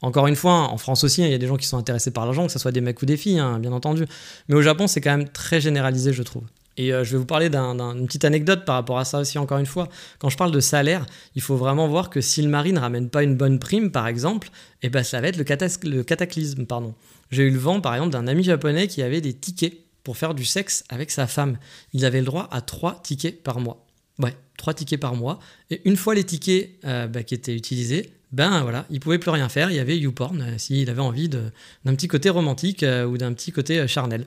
Encore 0.00 0.28
une 0.28 0.36
fois, 0.36 0.52
en 0.52 0.78
France 0.78 1.04
aussi, 1.04 1.22
il 1.22 1.30
y 1.30 1.34
a 1.34 1.38
des 1.38 1.46
gens 1.46 1.56
qui 1.56 1.66
sont 1.66 1.76
intéressés 1.76 2.12
par 2.12 2.24
l'argent, 2.24 2.46
que 2.46 2.52
ce 2.52 2.58
soit 2.58 2.72
des 2.72 2.80
mecs 2.80 3.02
ou 3.02 3.06
des 3.06 3.16
filles, 3.16 3.40
hein, 3.40 3.58
bien 3.58 3.72
entendu. 3.72 4.04
Mais 4.48 4.54
au 4.54 4.62
Japon, 4.62 4.86
c'est 4.86 5.00
quand 5.00 5.10
même 5.10 5.28
très 5.28 5.60
généralisé, 5.60 6.12
je 6.12 6.22
trouve. 6.22 6.44
Et 6.78 6.94
euh, 6.94 7.04
je 7.04 7.12
vais 7.12 7.18
vous 7.18 7.26
parler 7.26 7.50
d'une 7.50 7.76
d'un, 7.76 7.94
d'une 7.94 8.06
petite 8.06 8.24
anecdote 8.24 8.64
par 8.64 8.76
rapport 8.76 8.98
à 8.98 9.04
ça 9.04 9.18
aussi, 9.18 9.36
encore 9.36 9.58
une 9.58 9.66
fois. 9.66 9.88
Quand 10.18 10.30
je 10.30 10.36
parle 10.36 10.52
de 10.52 10.60
salaire, 10.60 11.04
il 11.34 11.42
faut 11.42 11.56
vraiment 11.56 11.88
voir 11.88 12.08
que 12.08 12.20
si 12.20 12.40
le 12.40 12.48
mari 12.48 12.72
ne 12.72 12.78
ramène 12.78 13.10
pas 13.10 13.24
une 13.24 13.36
bonne 13.36 13.58
prime, 13.58 13.90
par 13.90 14.06
exemple, 14.06 14.48
eh 14.82 14.88
ben, 14.88 15.02
ça 15.02 15.20
va 15.20 15.28
être 15.28 15.36
le, 15.36 16.02
cataclysme. 16.04 16.64
Pardon. 16.64 16.94
J'ai 17.30 17.42
eu 17.42 17.50
le 17.50 17.58
vent, 17.58 17.80
par 17.80 17.94
exemple, 17.94 18.12
d'un 18.12 18.28
ami 18.28 18.44
japonais 18.44 18.86
qui 18.86 19.02
avait 19.02 19.20
des 19.20 19.34
tickets 19.34 19.76
pour 20.04 20.16
faire 20.16 20.34
du 20.34 20.44
sexe 20.44 20.84
avec 20.88 21.10
sa 21.10 21.26
femme. 21.26 21.58
Il 21.92 22.04
avait 22.04 22.20
le 22.20 22.26
droit 22.26 22.48
à 22.50 22.60
trois 22.60 23.00
tickets 23.02 23.42
par 23.42 23.60
mois. 23.60 23.84
Ouais, 24.18 24.34
trois 24.56 24.72
tickets 24.72 25.00
par 25.00 25.14
mois. 25.16 25.38
Et 25.70 25.82
une 25.84 25.96
fois 25.96 26.14
les 26.14 26.24
tickets 26.24 26.70
euh, 26.84 27.06
bah, 27.08 27.24
qui 27.24 27.34
étaient 27.34 27.54
utilisés, 27.54 28.12
ben 28.32 28.62
voilà, 28.62 28.86
il 28.90 29.00
pouvait 29.00 29.18
plus 29.18 29.30
rien 29.30 29.48
faire. 29.48 29.70
Il 29.70 29.76
y 29.76 29.80
avait 29.80 29.98
YouPorn 29.98 30.40
euh, 30.40 30.58
s'il 30.58 30.88
avait 30.90 31.02
envie 31.02 31.28
d'un 31.28 31.50
petit 31.84 32.08
côté 32.08 32.30
romantique 32.30 32.82
euh, 32.82 33.04
ou 33.04 33.18
d'un 33.18 33.32
petit 33.32 33.52
côté 33.52 33.86
charnel. 33.88 34.26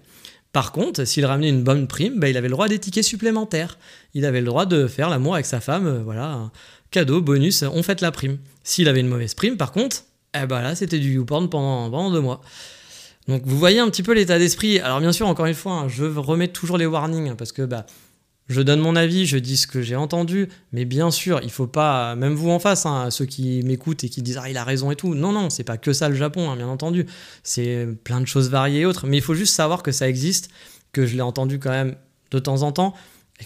Par 0.52 0.72
contre, 0.72 1.06
s'il 1.06 1.26
ramenait 1.26 1.50
une 1.50 1.64
bonne 1.64 1.88
prime, 1.88 2.20
ben, 2.20 2.28
il 2.28 2.38
avait 2.38 2.50
le 2.50 2.54
droit 2.54 2.66
à 2.66 2.70
des 2.70 2.80
tickets 2.80 3.06
supplémentaires. 3.06 3.78
Il 4.14 4.26
avait 4.26 4.42
le 4.42 4.46
droit 4.46 4.66
de 4.66 4.88
faire 4.88 5.10
l'amour 5.10 5.36
avec 5.36 5.46
sa 5.46 5.62
femme, 5.62 5.88
euh, 5.88 6.02
voilà, 6.04 6.52
cadeau, 6.92 7.22
bonus, 7.22 7.64
on 7.64 7.82
fête 7.84 8.02
la 8.02 8.12
prime. 8.12 8.38
S'il 8.64 8.90
avait 8.90 9.00
une 9.00 9.08
mauvaise 9.08 9.34
prime, 9.34 9.56
par 9.56 9.72
contre, 9.72 10.04
eh 10.40 10.46
ben 10.46 10.62
là, 10.62 10.76
c'était 10.76 11.00
du 11.00 11.14
YouPorn 11.14 11.50
pendant, 11.50 11.90
pendant 11.90 12.12
deux 12.12 12.20
mois. 12.20 12.42
Donc 13.28 13.44
vous 13.46 13.58
voyez 13.58 13.80
un 13.80 13.90
petit 13.90 14.04
peu 14.04 14.14
l'état 14.14 14.40
d'esprit. 14.40 14.80
Alors 14.80 15.00
bien 15.00 15.12
sûr, 15.12 15.28
encore 15.28 15.46
une 15.46 15.54
fois, 15.54 15.74
hein, 15.74 15.88
je 15.88 16.06
remets 16.06 16.48
toujours 16.48 16.78
les 16.78 16.86
warnings 16.86 17.30
hein, 17.30 17.36
parce 17.38 17.52
que 17.52 17.62
bah, 17.62 17.86
je 18.52 18.62
donne 18.62 18.80
mon 18.80 18.96
avis, 18.96 19.26
je 19.26 19.38
dis 19.38 19.58
ce 19.58 19.68
que 19.68 19.82
j'ai 19.82 19.96
entendu, 19.96 20.50
mais 20.72 20.86
bien 20.86 21.12
sûr, 21.12 21.40
il 21.44 21.52
faut 21.52 21.68
pas, 21.68 22.16
même 22.16 22.34
vous 22.34 22.50
en 22.50 22.60
face, 22.60 22.86
hein, 22.86 23.10
ceux 23.10 23.26
qui 23.26 23.62
m'écoutent 23.64 24.04
et 24.04 24.10
qui 24.10 24.22
disent 24.22 24.40
ah 24.42 24.50
il 24.50 24.58
a 24.58 24.64
raison 24.64 24.92
et 24.92 24.96
tout. 24.96 25.16
Non 25.16 25.32
non, 25.32 25.50
c'est 25.50 25.64
pas 25.64 25.78
que 25.78 25.94
ça 25.94 26.10
le 26.10 26.16
Japon, 26.16 26.50
hein, 26.50 26.56
bien 26.56 26.68
entendu. 26.68 27.06
C'est 27.44 27.88
plein 28.04 28.22
de 28.22 28.26
choses 28.26 28.50
variées 28.50 28.82
et 28.82 28.86
autres, 28.86 29.08
mais 29.08 29.18
il 29.18 29.24
faut 29.24 29.36
juste 29.36 29.56
savoir 29.56 29.84
que 29.84 29.92
ça 29.92 30.08
existe, 30.08 30.50
que 30.92 31.06
je 31.06 31.16
l'ai 31.16 31.22
entendu 31.22 31.60
quand 31.60 31.70
même 31.70 31.96
de 32.32 32.40
temps 32.40 32.64
en 32.64 32.72
temps. 32.72 32.94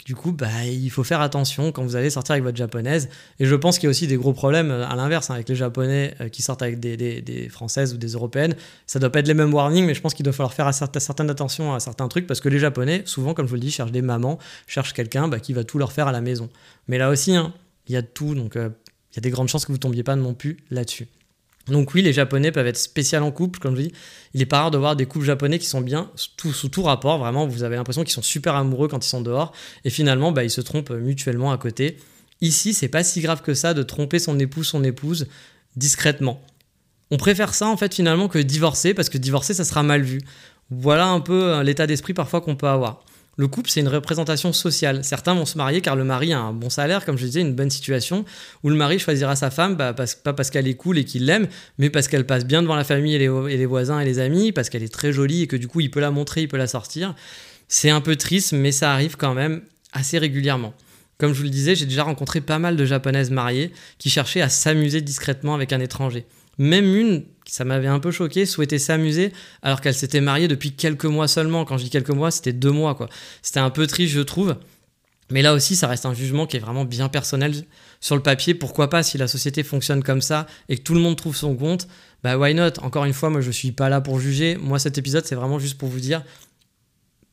Du 0.03 0.15
coup, 0.15 0.31
bah, 0.31 0.65
il 0.65 0.89
faut 0.89 1.03
faire 1.03 1.21
attention 1.21 1.71
quand 1.71 1.83
vous 1.83 1.95
allez 1.95 2.09
sortir 2.09 2.33
avec 2.33 2.43
votre 2.43 2.57
japonaise. 2.57 3.09
Et 3.39 3.45
je 3.45 3.55
pense 3.55 3.79
qu'il 3.79 3.87
y 3.87 3.87
a 3.87 3.91
aussi 3.91 4.07
des 4.07 4.17
gros 4.17 4.33
problèmes 4.33 4.71
euh, 4.71 4.87
à 4.87 4.95
l'inverse, 4.95 5.29
hein, 5.29 5.35
avec 5.35 5.47
les 5.47 5.55
japonais 5.55 6.15
euh, 6.21 6.29
qui 6.29 6.41
sortent 6.41 6.61
avec 6.61 6.79
des, 6.79 7.49
françaises 7.49 7.93
ou 7.93 7.97
des 7.97 8.09
européennes. 8.09 8.55
Ça 8.87 8.99
doit 8.99 9.11
pas 9.11 9.19
être 9.19 9.27
les 9.27 9.33
mêmes 9.33 9.53
warnings, 9.53 9.85
mais 9.85 9.93
je 9.93 10.01
pense 10.01 10.13
qu'il 10.13 10.23
doit 10.23 10.33
falloir 10.33 10.53
faire 10.53 10.73
certaine 10.73 11.29
attention 11.29 11.73
à 11.73 11.79
certains 11.79 12.07
trucs 12.07 12.27
parce 12.27 12.41
que 12.41 12.49
les 12.49 12.59
japonais, 12.59 13.03
souvent, 13.05 13.33
comme 13.33 13.45
je 13.45 13.49
vous 13.49 13.55
le 13.55 13.61
dis, 13.61 13.71
cherchent 13.71 13.91
des 13.91 14.01
mamans, 14.01 14.39
cherchent 14.67 14.93
quelqu'un 14.93 15.27
bah, 15.27 15.39
qui 15.39 15.53
va 15.53 15.63
tout 15.63 15.77
leur 15.77 15.91
faire 15.91 16.07
à 16.07 16.11
la 16.11 16.21
maison. 16.21 16.49
Mais 16.87 16.97
là 16.97 17.09
aussi, 17.09 17.35
hein, 17.35 17.53
il 17.87 17.93
y 17.93 17.97
a 17.97 18.01
de 18.01 18.07
tout, 18.07 18.35
donc 18.35 18.55
euh, 18.55 18.69
il 19.13 19.17
y 19.17 19.19
a 19.19 19.21
des 19.21 19.29
grandes 19.29 19.47
chances 19.47 19.65
que 19.65 19.71
vous 19.71 19.77
tombiez 19.77 20.03
pas 20.03 20.15
non 20.15 20.33
plus 20.33 20.57
là-dessus. 20.71 21.07
Donc 21.67 21.93
oui, 21.93 22.01
les 22.01 22.13
Japonais 22.13 22.51
peuvent 22.51 22.67
être 22.67 22.77
spécial 22.77 23.23
en 23.23 23.31
couple, 23.31 23.59
comme 23.59 23.75
je 23.75 23.83
dis. 23.83 23.91
Il 24.33 24.41
est 24.41 24.45
pas 24.45 24.61
rare 24.61 24.71
de 24.71 24.77
voir 24.77 24.95
des 24.95 25.05
couples 25.05 25.25
japonais 25.25 25.57
qui 25.57 25.65
sont 25.65 25.81
bien 25.81 26.11
sous 26.15 26.69
tout 26.69 26.83
rapport. 26.83 27.17
Vraiment, 27.17 27.47
vous 27.47 27.63
avez 27.63 27.75
l'impression 27.75 28.03
qu'ils 28.03 28.13
sont 28.13 28.21
super 28.21 28.55
amoureux 28.55 28.87
quand 28.87 29.03
ils 29.03 29.09
sont 29.09 29.21
dehors. 29.21 29.51
Et 29.83 29.89
finalement, 29.89 30.31
bah, 30.31 30.43
ils 30.43 30.51
se 30.51 30.61
trompent 30.61 30.91
mutuellement 30.91 31.51
à 31.51 31.57
côté. 31.57 31.97
Ici, 32.41 32.73
c'est 32.73 32.87
pas 32.87 33.03
si 33.03 33.21
grave 33.21 33.41
que 33.41 33.53
ça 33.53 33.73
de 33.73 33.81
tromper 33.81 34.19
son 34.19 34.39
époux, 34.39 34.63
son 34.63 34.83
épouse, 34.83 35.27
discrètement. 35.75 36.41
On 37.11 37.17
préfère 37.17 37.53
ça, 37.53 37.67
en 37.67 37.77
fait, 37.77 37.93
finalement, 37.93 38.27
que 38.27 38.39
divorcer, 38.39 38.93
parce 38.93 39.09
que 39.09 39.17
divorcer, 39.17 39.53
ça 39.53 39.63
sera 39.63 39.83
mal 39.83 40.01
vu. 40.01 40.21
Voilà 40.69 41.07
un 41.07 41.19
peu 41.19 41.53
euh, 41.53 41.63
l'état 41.63 41.87
d'esprit 41.87 42.13
parfois 42.13 42.41
qu'on 42.41 42.55
peut 42.55 42.67
avoir. 42.67 43.03
Le 43.37 43.49
couple, 43.49 43.69
c'est 43.69 43.81
une 43.81 43.89
représentation 43.89 44.53
sociale. 44.53 45.03
Certains 45.03 45.33
vont 45.33 45.45
se 45.45 45.57
marier 45.57 45.81
car 45.81 45.97
le 45.97 46.05
mari 46.05 46.31
a 46.31 46.39
un 46.39 46.53
bon 46.53 46.69
salaire, 46.69 47.03
comme 47.03 47.17
je 47.17 47.25
disais, 47.25 47.41
une 47.41 47.53
bonne 47.53 47.69
situation, 47.69 48.23
où 48.63 48.69
le 48.69 48.75
mari 48.75 48.97
choisira 48.97 49.35
sa 49.35 49.51
femme, 49.51 49.75
bah, 49.75 49.93
pas 49.93 50.33
parce 50.33 50.49
qu'elle 50.49 50.67
est 50.67 50.75
cool 50.75 50.97
et 50.97 51.03
qu'il 51.03 51.25
l'aime, 51.25 51.47
mais 51.77 51.89
parce 51.89 52.07
qu'elle 52.07 52.25
passe 52.25 52.45
bien 52.45 52.61
devant 52.61 52.75
la 52.75 52.85
famille 52.85 53.15
et 53.15 53.19
les, 53.19 53.65
voisins 53.65 53.99
et 53.99 54.05
les 54.05 54.19
amis, 54.19 54.53
parce 54.53 54.69
qu'elle 54.69 54.83
est 54.83 54.93
très 54.93 55.11
jolie 55.11 55.41
et 55.41 55.47
que 55.47 55.57
du 55.57 55.67
coup, 55.67 55.81
il 55.81 55.91
peut 55.91 55.99
la 55.99 56.11
montrer, 56.11 56.43
il 56.43 56.47
peut 56.47 56.57
la 56.57 56.67
sortir. 56.67 57.13
C'est 57.67 57.89
un 57.89 57.99
peu 57.99 58.15
triste, 58.15 58.53
mais 58.53 58.71
ça 58.71 58.93
arrive 58.93 59.17
quand 59.17 59.33
même 59.33 59.63
assez 59.91 60.17
régulièrement. 60.17 60.73
Comme 61.17 61.33
je 61.33 61.39
vous 61.39 61.45
le 61.45 61.49
disais, 61.49 61.75
j'ai 61.75 61.85
déjà 61.85 62.03
rencontré 62.03 62.39
pas 62.39 62.59
mal 62.59 62.77
de 62.77 62.85
japonaises 62.85 63.31
mariées 63.31 63.71
qui 63.97 64.09
cherchaient 64.09 64.41
à 64.41 64.49
s'amuser 64.49 65.01
discrètement 65.01 65.55
avec 65.55 65.73
un 65.73 65.79
étranger. 65.81 66.25
Même 66.57 66.95
une, 66.95 67.25
ça 67.45 67.65
m'avait 67.65 67.87
un 67.87 67.99
peu 67.99 68.11
choqué, 68.11 68.45
souhaitait 68.45 68.79
s'amuser 68.79 69.31
alors 69.61 69.81
qu'elle 69.81 69.93
s'était 69.93 70.21
mariée 70.21 70.47
depuis 70.47 70.71
quelques 70.71 71.05
mois 71.05 71.27
seulement. 71.27 71.65
Quand 71.65 71.77
je 71.77 71.83
dis 71.83 71.89
quelques 71.89 72.09
mois, 72.09 72.31
c'était 72.31 72.53
deux 72.53 72.71
mois, 72.71 72.95
quoi. 72.95 73.09
C'était 73.41 73.59
un 73.59 73.69
peu 73.69 73.87
triste, 73.87 74.13
je 74.13 74.21
trouve. 74.21 74.55
Mais 75.31 75.41
là 75.41 75.53
aussi, 75.53 75.75
ça 75.75 75.87
reste 75.87 76.05
un 76.05 76.13
jugement 76.13 76.45
qui 76.45 76.57
est 76.57 76.59
vraiment 76.59 76.85
bien 76.85 77.09
personnel 77.09 77.65
sur 77.99 78.15
le 78.15 78.21
papier. 78.21 78.53
Pourquoi 78.53 78.89
pas 78.89 79.01
si 79.01 79.17
la 79.17 79.27
société 79.27 79.63
fonctionne 79.63 80.03
comme 80.03 80.21
ça 80.21 80.45
et 80.69 80.77
que 80.77 80.83
tout 80.83 80.93
le 80.93 80.99
monde 80.99 81.15
trouve 81.15 81.35
son 81.35 81.55
compte 81.55 81.87
Bah 82.23 82.37
why 82.37 82.53
not? 82.53 82.79
Encore 82.81 83.05
une 83.05 83.13
fois, 83.13 83.29
moi 83.29 83.41
je 83.41 83.49
suis 83.51 83.71
pas 83.71 83.89
là 83.89 84.01
pour 84.01 84.19
juger. 84.19 84.55
Moi 84.55 84.77
cet 84.77 84.99
épisode 84.99 85.25
c'est 85.25 85.35
vraiment 85.35 85.57
juste 85.57 85.79
pour 85.79 85.89
vous 85.89 85.99
dire 85.99 86.23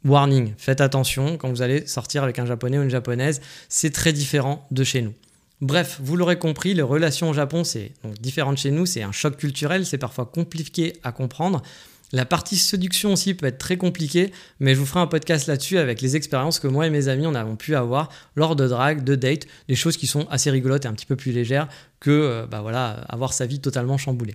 warning, 0.04 0.54
faites 0.58 0.80
attention 0.80 1.36
quand 1.36 1.48
vous 1.48 1.62
allez 1.62 1.86
sortir 1.86 2.22
avec 2.22 2.38
un 2.38 2.46
japonais 2.46 2.78
ou 2.78 2.82
une 2.82 2.90
japonaise, 2.90 3.40
c'est 3.68 3.90
très 3.90 4.12
différent 4.12 4.66
de 4.70 4.84
chez 4.84 5.02
nous. 5.02 5.14
Bref, 5.62 6.00
vous 6.02 6.16
l'aurez 6.16 6.40
compris, 6.40 6.74
les 6.74 6.82
relations 6.82 7.30
au 7.30 7.32
Japon, 7.32 7.62
c'est 7.62 7.92
différent 8.20 8.52
de 8.52 8.58
chez 8.58 8.72
nous, 8.72 8.84
c'est 8.84 9.04
un 9.04 9.12
choc 9.12 9.36
culturel, 9.36 9.86
c'est 9.86 9.96
parfois 9.96 10.26
compliqué 10.26 10.94
à 11.04 11.12
comprendre. 11.12 11.62
La 12.10 12.24
partie 12.24 12.56
séduction 12.56 13.12
aussi 13.12 13.34
peut 13.34 13.46
être 13.46 13.58
très 13.58 13.76
compliquée, 13.76 14.32
mais 14.58 14.74
je 14.74 14.80
vous 14.80 14.86
ferai 14.86 14.98
un 14.98 15.06
podcast 15.06 15.46
là-dessus 15.46 15.78
avec 15.78 16.00
les 16.00 16.16
expériences 16.16 16.58
que 16.58 16.66
moi 16.66 16.88
et 16.88 16.90
mes 16.90 17.06
amis 17.06 17.28
on 17.28 17.36
avons 17.36 17.54
pu 17.54 17.76
avoir 17.76 18.08
lors 18.34 18.56
de 18.56 18.66
drague, 18.66 19.04
de 19.04 19.14
date, 19.14 19.46
des 19.68 19.76
choses 19.76 19.96
qui 19.96 20.08
sont 20.08 20.26
assez 20.30 20.50
rigolotes 20.50 20.84
et 20.84 20.88
un 20.88 20.94
petit 20.94 21.06
peu 21.06 21.14
plus 21.14 21.30
légères 21.30 21.68
que 22.00 22.10
euh, 22.10 22.44
bah 22.50 22.60
voilà, 22.60 23.06
avoir 23.08 23.32
sa 23.32 23.46
vie 23.46 23.60
totalement 23.60 23.98
chamboulée. 23.98 24.34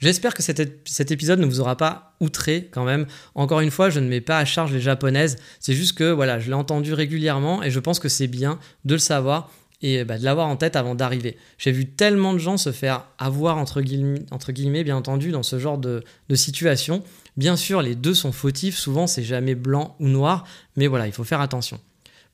J'espère 0.00 0.34
que 0.34 0.42
cet, 0.42 0.88
cet, 0.88 1.12
épisode 1.12 1.38
ne 1.38 1.46
vous 1.46 1.60
aura 1.60 1.76
pas 1.76 2.14
outré 2.20 2.68
quand 2.72 2.84
même. 2.84 3.06
Encore 3.36 3.60
une 3.60 3.70
fois, 3.70 3.90
je 3.90 4.00
ne 4.00 4.08
mets 4.08 4.20
pas 4.20 4.38
à 4.38 4.44
charge 4.44 4.72
les 4.72 4.80
japonaises. 4.80 5.36
C'est 5.60 5.74
juste 5.74 5.96
que 5.96 6.10
voilà, 6.10 6.40
je 6.40 6.48
l'ai 6.48 6.54
entendu 6.54 6.94
régulièrement 6.94 7.62
et 7.62 7.70
je 7.70 7.78
pense 7.78 8.00
que 8.00 8.08
c'est 8.08 8.28
bien 8.28 8.58
de 8.84 8.94
le 8.94 9.00
savoir 9.00 9.50
et 9.80 10.04
bah, 10.04 10.18
de 10.18 10.24
l'avoir 10.24 10.48
en 10.48 10.56
tête 10.56 10.76
avant 10.76 10.94
d'arriver. 10.94 11.36
J'ai 11.56 11.70
vu 11.70 11.86
tellement 11.86 12.32
de 12.32 12.38
gens 12.38 12.56
se 12.56 12.72
faire 12.72 13.04
avoir, 13.18 13.58
entre 13.58 13.80
guillemets, 13.80 14.20
entre 14.30 14.52
guillemets 14.52 14.84
bien 14.84 14.96
entendu, 14.96 15.30
dans 15.30 15.42
ce 15.42 15.58
genre 15.58 15.78
de, 15.78 16.02
de, 16.28 16.34
situation. 16.34 17.02
Bien 17.36 17.56
sûr, 17.56 17.80
les 17.82 17.94
deux 17.94 18.14
sont 18.14 18.32
fautifs, 18.32 18.76
souvent 18.76 19.06
c'est 19.06 19.22
jamais 19.22 19.54
blanc 19.54 19.96
ou 20.00 20.08
noir, 20.08 20.44
mais 20.76 20.86
voilà, 20.88 21.06
il 21.06 21.12
faut 21.12 21.24
faire 21.24 21.40
attention. 21.40 21.78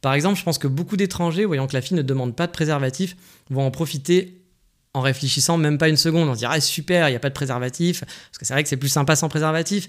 Par 0.01 0.15
exemple, 0.15 0.39
je 0.39 0.45
pense 0.45 0.59
que 0.59 0.69
beaucoup 0.69 0.97
d'étrangers, 0.97 1.45
voyant 1.45 1.67
que 1.67 1.75
la 1.75 1.81
fille 1.81 1.97
ne 1.97 2.03
demande 2.03 2.35
pas 2.35 2.47
de 2.47 2.53
préservatif, 2.53 3.17
vont 3.51 3.67
en 3.67 3.71
profiter 3.71 4.41
en 4.95 5.01
réfléchissant 5.01 5.57
même 5.59 5.77
pas 5.77 5.89
une 5.89 5.97
seconde, 5.97 6.29
en 6.29 6.35
se 6.35 6.39
dire 6.39 6.51
ah 6.51 6.61
super, 6.61 7.09
il 7.09 7.13
n'y 7.13 7.17
a 7.17 7.21
pas 7.21 7.29
de 7.29 7.35
préservatif, 7.35 8.01
parce 8.01 8.39
que 8.39 8.47
c'est 8.47 8.55
vrai 8.55 8.63
que 8.63 8.69
c'est 8.69 8.77
plus 8.77 8.89
sympa 8.89 9.17
sans 9.17 9.29
préservatif. 9.29 9.89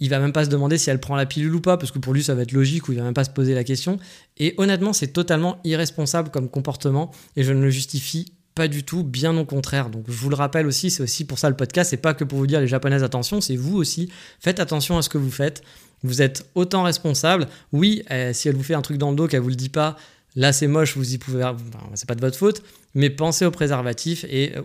Il 0.00 0.10
va 0.10 0.18
même 0.18 0.32
pas 0.32 0.44
se 0.44 0.50
demander 0.50 0.78
si 0.78 0.90
elle 0.90 1.00
prend 1.00 1.16
la 1.16 1.26
pilule 1.26 1.54
ou 1.54 1.60
pas, 1.60 1.76
parce 1.76 1.90
que 1.90 1.98
pour 1.98 2.12
lui 2.12 2.22
ça 2.22 2.34
va 2.34 2.42
être 2.42 2.52
logique, 2.52 2.88
ou 2.88 2.92
il 2.92 2.98
va 2.98 3.04
même 3.04 3.14
pas 3.14 3.24
se 3.24 3.30
poser 3.30 3.54
la 3.54 3.64
question. 3.64 3.98
Et 4.36 4.54
honnêtement, 4.58 4.92
c'est 4.92 5.08
totalement 5.08 5.58
irresponsable 5.64 6.30
comme 6.30 6.48
comportement, 6.48 7.10
et 7.36 7.42
je 7.42 7.52
ne 7.52 7.62
le 7.62 7.70
justifie 7.70 8.32
pas 8.56 8.68
du 8.68 8.84
tout, 8.84 9.04
bien 9.04 9.36
au 9.36 9.44
contraire. 9.44 9.90
Donc 9.90 10.06
je 10.08 10.16
vous 10.16 10.30
le 10.30 10.34
rappelle 10.34 10.66
aussi, 10.66 10.90
c'est 10.90 11.02
aussi 11.02 11.24
pour 11.24 11.38
ça 11.38 11.48
le 11.48 11.56
podcast, 11.56 11.90
c'est 11.90 11.98
pas 11.98 12.14
que 12.14 12.24
pour 12.24 12.38
vous 12.38 12.46
dire 12.46 12.60
les 12.60 12.66
japonaises 12.66 13.04
attention, 13.04 13.40
c'est 13.40 13.54
vous 13.54 13.76
aussi, 13.76 14.10
faites 14.40 14.58
attention 14.58 14.98
à 14.98 15.02
ce 15.02 15.08
que 15.08 15.18
vous 15.18 15.30
faites. 15.30 15.62
Vous 16.02 16.22
êtes 16.22 16.46
autant 16.54 16.82
responsable. 16.82 17.48
Oui, 17.72 18.02
eh, 18.10 18.32
si 18.32 18.48
elle 18.48 18.56
vous 18.56 18.62
fait 18.62 18.74
un 18.74 18.82
truc 18.82 18.98
dans 18.98 19.10
le 19.10 19.16
dos 19.16 19.28
qu'elle 19.28 19.40
vous 19.40 19.48
le 19.48 19.56
dit 19.56 19.68
pas, 19.68 19.96
là 20.34 20.52
c'est 20.52 20.66
moche, 20.66 20.96
vous 20.96 21.14
y 21.14 21.18
pouvez, 21.18 21.50
c'est 21.94 22.08
pas 22.08 22.14
de 22.14 22.20
votre 22.20 22.38
faute, 22.38 22.62
mais 22.94 23.10
pensez 23.10 23.44
au 23.44 23.50
préservatif 23.50 24.24
et 24.28 24.56
euh, 24.56 24.62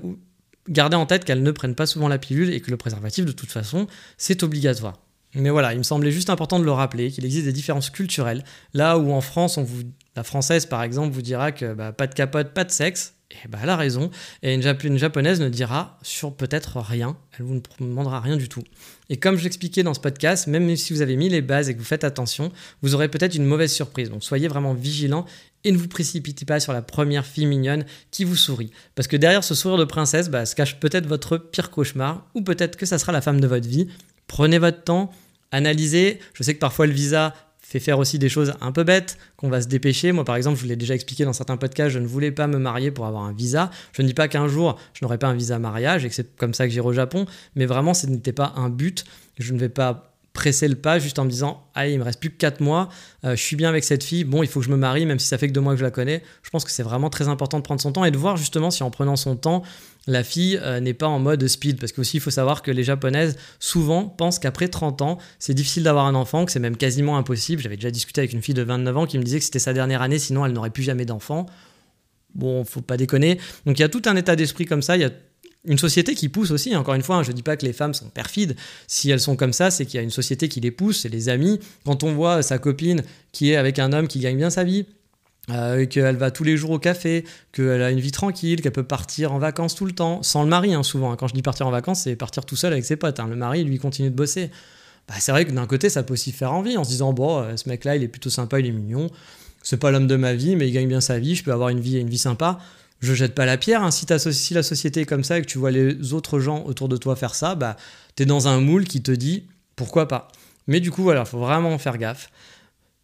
gardez 0.69 0.95
en 0.95 1.05
tête 1.05 1.25
qu'elles 1.25 1.43
ne 1.43 1.51
prennent 1.51 1.75
pas 1.75 1.85
souvent 1.85 2.07
la 2.07 2.17
pilule 2.17 2.53
et 2.53 2.61
que 2.61 2.71
le 2.71 2.77
préservatif 2.77 3.25
de 3.25 3.31
toute 3.31 3.51
façon 3.51 3.87
c'est 4.17 4.43
obligatoire. 4.43 4.99
Mais 5.35 5.49
voilà, 5.49 5.73
il 5.73 5.77
me 5.77 5.83
semblait 5.83 6.11
juste 6.11 6.29
important 6.29 6.59
de 6.59 6.65
le 6.65 6.71
rappeler, 6.71 7.09
qu'il 7.11 7.25
existe 7.25 7.45
des 7.45 7.53
différences 7.53 7.89
culturelles. 7.89 8.43
Là 8.73 8.97
où 8.97 9.11
en 9.11 9.21
France, 9.21 9.57
on 9.57 9.63
vous, 9.63 9.83
la 10.15 10.23
française 10.23 10.65
par 10.65 10.83
exemple 10.83 11.13
vous 11.13 11.21
dira 11.21 11.51
que 11.51 11.73
bah, 11.73 11.93
pas 11.93 12.07
de 12.07 12.13
capote, 12.13 12.53
pas 12.53 12.63
de 12.63 12.71
sexe, 12.71 13.13
et 13.31 13.47
bah, 13.47 13.59
elle 13.63 13.69
a 13.69 13.75
raison. 13.75 14.11
Et 14.43 14.53
une, 14.53 14.97
japonaise 14.97 15.39
ne 15.39 15.49
dira 15.49 15.97
sur 16.01 16.35
peut-être 16.35 16.79
rien, 16.79 17.17
elle 17.37 17.45
vous 17.45 17.55
ne 17.55 17.61
demandera 17.79 18.19
rien 18.19 18.37
du 18.37 18.49
tout. 18.49 18.63
Et 19.09 19.17
comme 19.17 19.37
je 19.37 19.43
l'expliquais 19.43 19.83
dans 19.83 19.93
ce 19.93 19.99
podcast, 19.99 20.47
même 20.47 20.75
si 20.75 20.93
vous 20.93 21.01
avez 21.01 21.15
mis 21.15 21.29
les 21.29 21.41
bases 21.41 21.69
et 21.69 21.73
que 21.73 21.79
vous 21.79 21.85
faites 21.85 22.03
attention, 22.03 22.51
vous 22.81 22.95
aurez 22.95 23.09
peut-être 23.09 23.35
une 23.35 23.45
mauvaise 23.45 23.71
surprise. 23.71 24.09
Donc 24.09 24.23
soyez 24.23 24.47
vraiment 24.47 24.73
vigilant 24.73 25.25
et 25.63 25.71
ne 25.71 25.77
vous 25.77 25.87
précipitez 25.87 26.45
pas 26.45 26.59
sur 26.59 26.73
la 26.73 26.81
première 26.81 27.25
fille 27.25 27.45
mignonne 27.45 27.85
qui 28.09 28.23
vous 28.23 28.35
sourit. 28.35 28.71
Parce 28.95 29.07
que 29.07 29.17
derrière 29.17 29.43
ce 29.43 29.55
sourire 29.55 29.77
de 29.77 29.85
princesse 29.85 30.29
bah, 30.29 30.45
se 30.45 30.55
cache 30.55 30.79
peut-être 30.79 31.07
votre 31.07 31.37
pire 31.37 31.69
cauchemar, 31.69 32.27
ou 32.35 32.41
peut-être 32.41 32.77
que 32.77 32.85
ça 32.85 32.97
sera 32.97 33.11
la 33.11 33.21
femme 33.21 33.39
de 33.39 33.47
votre 33.47 33.67
vie. 33.67 33.87
Prenez 34.31 34.59
votre 34.59 34.85
temps, 34.85 35.11
analysez. 35.51 36.19
Je 36.33 36.43
sais 36.43 36.53
que 36.53 36.59
parfois 36.59 36.87
le 36.87 36.93
visa 36.93 37.33
fait 37.59 37.81
faire 37.81 37.99
aussi 37.99 38.17
des 38.17 38.29
choses 38.29 38.53
un 38.61 38.71
peu 38.71 38.85
bêtes, 38.85 39.17
qu'on 39.35 39.49
va 39.49 39.61
se 39.61 39.67
dépêcher. 39.67 40.13
Moi, 40.13 40.23
par 40.23 40.37
exemple, 40.37 40.55
je 40.55 40.61
vous 40.61 40.69
l'ai 40.69 40.77
déjà 40.77 40.95
expliqué 40.95 41.25
dans 41.25 41.33
certains 41.33 41.57
podcasts, 41.57 41.89
je 41.89 41.99
ne 41.99 42.07
voulais 42.07 42.31
pas 42.31 42.47
me 42.47 42.57
marier 42.57 42.91
pour 42.91 43.05
avoir 43.07 43.23
un 43.23 43.33
visa. 43.33 43.71
Je 43.91 44.01
ne 44.01 44.07
dis 44.07 44.13
pas 44.13 44.29
qu'un 44.29 44.47
jour, 44.47 44.79
je 44.93 45.03
n'aurai 45.03 45.17
pas 45.17 45.27
un 45.27 45.33
visa 45.33 45.59
mariage 45.59 46.05
et 46.05 46.07
que 46.07 46.15
c'est 46.15 46.33
comme 46.37 46.53
ça 46.53 46.65
que 46.65 46.71
j'irai 46.71 46.87
au 46.87 46.93
Japon, 46.93 47.25
mais 47.55 47.65
vraiment, 47.65 47.93
ce 47.93 48.07
n'était 48.07 48.31
pas 48.31 48.53
un 48.55 48.69
but. 48.69 49.03
Je 49.37 49.51
ne 49.51 49.59
vais 49.59 49.67
pas 49.67 50.11
presser 50.31 50.69
le 50.69 50.75
pas 50.75 50.97
juste 50.97 51.19
en 51.19 51.25
me 51.25 51.29
disant 51.29 51.61
allez 51.75 51.91
il 51.91 51.99
me 51.99 52.05
reste 52.05 52.19
plus 52.19 52.29
que 52.29 52.37
4 52.37 52.61
mois 52.61 52.87
euh, 53.25 53.35
je 53.35 53.41
suis 53.41 53.57
bien 53.57 53.67
avec 53.67 53.83
cette 53.83 54.03
fille 54.03 54.23
bon 54.23 54.43
il 54.43 54.47
faut 54.47 54.61
que 54.61 54.65
je 54.65 54.71
me 54.71 54.77
marie 54.77 55.05
même 55.05 55.19
si 55.19 55.27
ça 55.27 55.37
fait 55.37 55.47
que 55.47 55.53
2 55.53 55.59
mois 55.59 55.73
que 55.73 55.79
je 55.79 55.83
la 55.83 55.91
connais 55.91 56.23
je 56.41 56.49
pense 56.49 56.63
que 56.63 56.71
c'est 56.71 56.83
vraiment 56.83 57.09
très 57.09 57.27
important 57.27 57.57
de 57.57 57.63
prendre 57.63 57.81
son 57.81 57.91
temps 57.91 58.05
et 58.05 58.11
de 58.11 58.17
voir 58.17 58.37
justement 58.37 58.71
si 58.71 58.81
en 58.81 58.91
prenant 58.91 59.17
son 59.17 59.35
temps 59.35 59.61
la 60.07 60.23
fille 60.23 60.59
euh, 60.61 60.79
n'est 60.79 60.93
pas 60.93 61.07
en 61.07 61.19
mode 61.19 61.47
speed. 61.47 61.79
Parce 61.79 61.91
qu'aussi 61.91 62.17
il 62.17 62.19
faut 62.19 62.31
savoir 62.31 62.61
que 62.61 62.71
les 62.71 62.83
japonaises 62.83 63.37
souvent 63.59 64.05
pensent 64.05 64.39
qu'après 64.39 64.67
30 64.67 65.01
ans 65.01 65.17
c'est 65.39 65.53
difficile 65.53 65.83
d'avoir 65.83 66.05
un 66.05 66.15
enfant 66.15 66.45
que 66.45 66.51
c'est 66.51 66.59
même 66.59 66.77
quasiment 66.77 67.17
impossible. 67.17 67.61
J'avais 67.61 67.75
déjà 67.75 67.91
discuté 67.91 68.21
avec 68.21 68.33
une 68.33 68.41
fille 68.41 68.55
de 68.55 68.63
29 68.63 68.97
ans 68.97 69.05
qui 69.05 69.17
me 69.17 69.23
disait 69.23 69.39
que 69.39 69.45
c'était 69.45 69.59
sa 69.59 69.73
dernière 69.73 70.01
année 70.01 70.19
sinon 70.19 70.45
elle 70.45 70.53
n'aurait 70.53 70.69
plus 70.69 70.83
jamais 70.83 71.05
d'enfant. 71.05 71.45
Bon 72.35 72.63
faut 72.63 72.81
pas 72.81 72.97
déconner. 72.97 73.37
Donc 73.65 73.77
il 73.77 73.81
y 73.81 73.85
a 73.85 73.89
tout 73.89 74.01
un 74.05 74.15
état 74.15 74.35
d'esprit 74.35 74.65
comme 74.65 74.81
ça. 74.81 74.97
Il 74.97 75.01
y 75.01 75.05
a 75.05 75.11
une 75.65 75.77
société 75.77 76.15
qui 76.15 76.27
pousse 76.29 76.51
aussi, 76.51 76.75
encore 76.75 76.95
une 76.95 77.03
fois, 77.03 77.17
hein, 77.17 77.23
je 77.23 77.31
ne 77.31 77.35
dis 77.35 77.43
pas 77.43 77.55
que 77.55 77.65
les 77.65 77.73
femmes 77.73 77.93
sont 77.93 78.09
perfides, 78.09 78.55
si 78.87 79.11
elles 79.11 79.19
sont 79.19 79.35
comme 79.35 79.53
ça, 79.53 79.69
c'est 79.69 79.85
qu'il 79.85 79.97
y 79.97 79.99
a 79.99 80.03
une 80.03 80.09
société 80.09 80.49
qui 80.49 80.59
les 80.59 80.71
pousse, 80.71 81.01
c'est 81.01 81.09
les 81.09 81.29
amis. 81.29 81.59
Quand 81.85 82.03
on 82.03 82.13
voit 82.13 82.41
sa 82.41 82.57
copine 82.57 83.03
qui 83.31 83.51
est 83.51 83.55
avec 83.55 83.77
un 83.77 83.93
homme 83.93 84.07
qui 84.07 84.19
gagne 84.19 84.37
bien 84.37 84.49
sa 84.49 84.63
vie, 84.63 84.85
euh, 85.49 85.85
qu'elle 85.85 86.17
va 86.17 86.31
tous 86.31 86.43
les 86.43 86.55
jours 86.55 86.71
au 86.71 86.79
café, 86.79 87.25
qu'elle 87.51 87.81
a 87.81 87.91
une 87.91 87.99
vie 87.99 88.11
tranquille, 88.11 88.61
qu'elle 88.61 88.71
peut 88.71 88.83
partir 88.83 89.33
en 89.33 89.39
vacances 89.39 89.75
tout 89.75 89.85
le 89.85 89.91
temps, 89.91 90.21
sans 90.23 90.43
le 90.43 90.49
mari 90.49 90.73
hein, 90.73 90.83
souvent. 90.83 91.11
Hein. 91.11 91.15
Quand 91.17 91.27
je 91.27 91.33
dis 91.33 91.41
partir 91.41 91.67
en 91.67 91.71
vacances, 91.71 92.01
c'est 92.01 92.15
partir 92.15 92.45
tout 92.45 92.55
seul 92.55 92.73
avec 92.73 92.85
ses 92.85 92.95
potes. 92.95 93.19
Le 93.19 93.35
mari, 93.35 93.63
lui, 93.63 93.77
continue 93.79 94.09
de 94.09 94.15
bosser. 94.15 94.51
Bah, 95.07 95.15
c'est 95.19 95.31
vrai 95.31 95.45
que 95.45 95.51
d'un 95.51 95.65
côté, 95.67 95.89
ça 95.89 96.03
peut 96.03 96.13
aussi 96.13 96.31
faire 96.31 96.53
envie 96.53 96.77
en 96.77 96.83
se 96.83 96.89
disant, 96.89 97.11
bon, 97.11 97.39
euh, 97.39 97.57
ce 97.57 97.67
mec-là, 97.69 97.95
il 97.95 98.03
est 98.03 98.07
plutôt 98.07 98.29
sympa, 98.29 98.59
il 98.59 98.67
est 98.67 98.71
mignon, 98.71 99.09
c'est 99.63 99.77
pas 99.77 99.91
l'homme 99.91 100.07
de 100.07 100.15
ma 100.15 100.33
vie, 100.33 100.55
mais 100.55 100.67
il 100.67 100.71
gagne 100.71 100.87
bien 100.87 101.01
sa 101.01 101.19
vie, 101.19 101.35
je 101.35 101.43
peux 101.43 101.51
avoir 101.51 101.69
une 101.69 101.79
vie, 101.79 101.97
une 101.97 102.09
vie 102.09 102.17
sympa 102.17 102.59
je 103.01 103.13
jette 103.13 103.35
pas 103.35 103.45
la 103.45 103.57
pierre. 103.57 103.83
Hein. 103.83 103.91
Si, 103.91 104.05
si, 104.31 104.53
la 104.53 104.63
société 104.63 105.01
est 105.01 105.05
comme 105.05 105.23
ça 105.23 105.37
et 105.37 105.41
que 105.41 105.47
tu 105.47 105.57
vois 105.57 105.71
les 105.71 106.13
autres 106.13 106.39
gens 106.39 106.63
autour 106.65 106.87
de 106.87 106.97
toi 106.97 107.15
faire 107.15 107.35
ça, 107.35 107.55
bah, 107.55 107.75
tu 108.15 108.23
es 108.23 108.25
dans 108.25 108.47
un 108.47 108.61
moule 108.61 108.85
qui 108.85 109.01
te 109.01 109.11
dit 109.11 109.47
pourquoi 109.75 110.07
pas. 110.07 110.27
Mais 110.67 110.79
du 110.79 110.91
coup, 110.91 111.01
voilà, 111.01 111.25
faut 111.25 111.39
vraiment 111.39 111.77
faire 111.79 111.97
gaffe. 111.97 112.29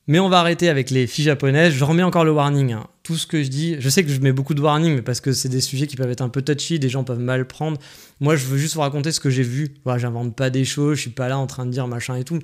Mais 0.07 0.19
on 0.19 0.29
va 0.29 0.39
arrêter 0.39 0.69
avec 0.69 0.89
les 0.89 1.05
filles 1.05 1.25
japonaises. 1.25 1.73
Je 1.73 1.83
remets 1.83 2.03
encore 2.03 2.23
le 2.23 2.31
warning. 2.31 2.71
hein. 2.71 2.87
Tout 3.03 3.17
ce 3.17 3.27
que 3.27 3.43
je 3.43 3.49
dis, 3.49 3.75
je 3.79 3.89
sais 3.89 4.03
que 4.03 4.09
je 4.09 4.19
mets 4.21 4.31
beaucoup 4.31 4.53
de 4.53 4.61
warning, 4.61 4.95
mais 4.95 5.01
parce 5.01 5.19
que 5.19 5.33
c'est 5.33 5.49
des 5.49 5.61
sujets 5.61 5.85
qui 5.85 5.95
peuvent 5.97 6.09
être 6.09 6.21
un 6.21 6.29
peu 6.29 6.41
touchy, 6.41 6.79
des 6.79 6.89
gens 6.89 7.03
peuvent 7.03 7.19
mal 7.19 7.45
prendre. 7.45 7.77
Moi, 8.21 8.35
je 8.35 8.45
veux 8.45 8.57
juste 8.57 8.75
vous 8.75 8.81
raconter 8.81 9.11
ce 9.11 9.19
que 9.19 9.29
j'ai 9.29 9.43
vu. 9.43 9.73
Voilà, 9.83 9.99
j'invente 9.99 10.35
pas 10.35 10.49
des 10.49 10.65
choses, 10.65 10.95
je 10.95 11.01
suis 11.01 11.09
pas 11.09 11.27
là 11.27 11.37
en 11.37 11.47
train 11.47 11.65
de 11.65 11.71
dire 11.71 11.87
machin 11.87 12.15
et 12.15 12.23
tout. 12.23 12.39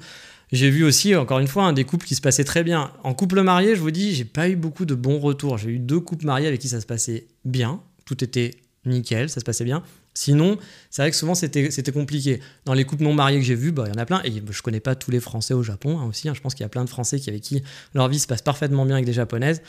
J'ai 0.52 0.70
vu 0.70 0.84
aussi, 0.84 1.16
encore 1.16 1.40
une 1.40 1.48
fois, 1.48 1.64
hein, 1.64 1.74
des 1.74 1.84
couples 1.84 2.06
qui 2.06 2.16
se 2.16 2.22
passaient 2.22 2.44
très 2.44 2.64
bien. 2.64 2.92
En 3.04 3.14
couple 3.14 3.42
marié, 3.42 3.76
je 3.76 3.82
vous 3.82 3.92
dis, 3.92 4.14
j'ai 4.14 4.26
pas 4.26 4.50
eu 4.50 4.56
beaucoup 4.56 4.86
de 4.86 4.94
bons 4.94 5.20
retours. 5.20 5.58
J'ai 5.58 5.70
eu 5.72 5.80
deux 5.80 6.00
couples 6.00 6.26
mariés 6.26 6.48
avec 6.48 6.60
qui 6.62 6.68
ça 6.68 6.80
se 6.80 6.86
passait 6.86 7.28
bien. 7.46 7.82
Tout 8.06 8.24
était 8.24 8.52
nickel, 8.86 9.30
ça 9.30 9.40
se 9.40 9.46
passait 9.46 9.64
bien. 9.64 9.84
Sinon, 10.14 10.58
c'est 10.90 11.02
vrai 11.02 11.12
que 11.12 11.18
souvent 11.18 11.36
c'était 11.36 11.92
compliqué. 11.92 12.40
Dans 12.66 12.74
les 12.74 12.86
couples 12.86 13.04
non 13.04 13.14
mariés 13.14 13.40
que 13.40 13.46
j'ai 13.46 13.56
vus, 13.56 13.72
bah, 13.72 13.86
il 13.88 13.94
y 13.94 13.98
en 13.98 14.02
a 14.02 14.06
plein. 14.06 14.22
Et 14.24 14.44
je 14.50 14.62
connais 14.62 14.80
pas 14.80 14.96
tous 14.96 15.12
les 15.12 15.20
Français 15.20 15.54
au 15.54 15.64
Japon 15.64 16.00
hein, 16.00 16.06
aussi. 16.06 16.30
hein. 16.30 16.34
Je 16.36 16.42
pense 16.42 16.54
qu'il 16.54 16.64
y 16.64 16.66
a 16.66 16.70
plein 16.70 16.84
de 16.84 16.90
Français 16.90 17.20
qui, 17.20 17.30
avec 17.30 17.42
qui 17.42 17.64
leur 17.94 18.08
vie 18.08 18.20
se 18.20 18.28
passe 18.28 18.42
parfaitement 18.42 18.86
bien 18.86 18.96
avec 18.96 19.06
des 19.06 19.14
Japonaises. 19.14 19.62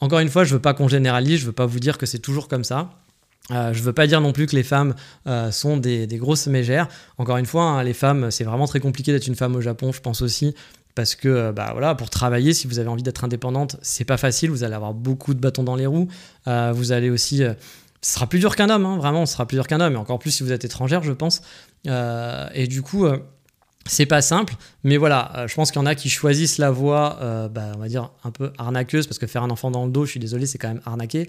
Encore 0.00 0.20
une 0.20 0.30
fois, 0.30 0.44
je 0.44 0.54
veux 0.54 0.60
pas 0.60 0.72
qu'on 0.72 0.88
généralise, 0.88 1.40
je 1.40 1.46
veux 1.46 1.52
pas 1.52 1.66
vous 1.66 1.80
dire 1.80 1.98
que 1.98 2.06
c'est 2.06 2.18
toujours 2.18 2.48
comme 2.48 2.64
ça. 2.64 2.90
Euh, 3.50 3.72
je 3.72 3.82
veux 3.82 3.92
pas 3.92 4.06
dire 4.06 4.20
non 4.20 4.32
plus 4.32 4.46
que 4.46 4.56
les 4.56 4.62
femmes 4.62 4.94
euh, 5.26 5.50
sont 5.50 5.76
des, 5.76 6.06
grosses 6.12 6.46
mégères. 6.46 6.88
Encore 7.18 7.36
une 7.36 7.46
fois, 7.46 7.64
hein, 7.64 7.82
les 7.82 7.92
femmes, 7.92 8.30
c'est 8.30 8.44
vraiment 8.44 8.66
très 8.66 8.80
compliqué 8.80 9.12
d'être 9.12 9.26
une 9.26 9.34
femme 9.34 9.56
au 9.56 9.60
Japon, 9.60 9.92
je 9.92 10.00
pense 10.00 10.22
aussi. 10.22 10.54
Parce 10.94 11.14
que 11.14 11.28
euh, 11.28 11.52
bah 11.52 11.70
voilà, 11.72 11.94
pour 11.94 12.10
travailler, 12.10 12.52
si 12.52 12.66
vous 12.66 12.78
avez 12.78 12.88
envie 12.88 13.02
d'être 13.02 13.24
indépendante, 13.24 13.76
c'est 13.82 14.04
pas 14.04 14.16
facile. 14.16 14.50
Vous 14.50 14.64
allez 14.64 14.74
avoir 14.74 14.94
beaucoup 14.94 15.34
de 15.34 15.40
bâtons 15.40 15.62
dans 15.62 15.76
les 15.76 15.86
roues. 15.86 16.08
Euh, 16.48 16.72
vous 16.74 16.92
allez 16.92 17.10
aussi 17.10 17.42
ce 18.02 18.14
sera 18.14 18.26
plus 18.26 18.38
dur 18.38 18.56
qu'un 18.56 18.70
homme, 18.70 18.86
hein, 18.86 18.96
vraiment, 18.96 19.26
ce 19.26 19.34
sera 19.34 19.46
plus 19.46 19.56
dur 19.56 19.66
qu'un 19.66 19.80
homme, 19.80 19.94
et 19.94 19.96
encore 19.96 20.18
plus 20.18 20.30
si 20.30 20.42
vous 20.42 20.52
êtes 20.52 20.64
étrangère, 20.64 21.02
je 21.02 21.12
pense. 21.12 21.42
Euh, 21.86 22.48
et 22.54 22.66
du 22.66 22.80
coup, 22.80 23.04
euh, 23.04 23.18
c'est 23.86 24.06
pas 24.06 24.22
simple, 24.22 24.54
mais 24.84 24.96
voilà, 24.96 25.32
euh, 25.36 25.48
je 25.48 25.54
pense 25.54 25.70
qu'il 25.70 25.80
y 25.80 25.82
en 25.82 25.86
a 25.86 25.94
qui 25.94 26.08
choisissent 26.08 26.56
la 26.56 26.70
voie, 26.70 27.18
euh, 27.20 27.48
bah, 27.48 27.72
on 27.74 27.78
va 27.78 27.88
dire, 27.88 28.10
un 28.24 28.30
peu 28.30 28.52
arnaqueuse, 28.56 29.06
parce 29.06 29.18
que 29.18 29.26
faire 29.26 29.42
un 29.42 29.50
enfant 29.50 29.70
dans 29.70 29.84
le 29.84 29.90
dos, 29.90 30.06
je 30.06 30.12
suis 30.12 30.20
désolé, 30.20 30.46
c'est 30.46 30.56
quand 30.56 30.68
même 30.68 30.80
arnaqué, 30.86 31.28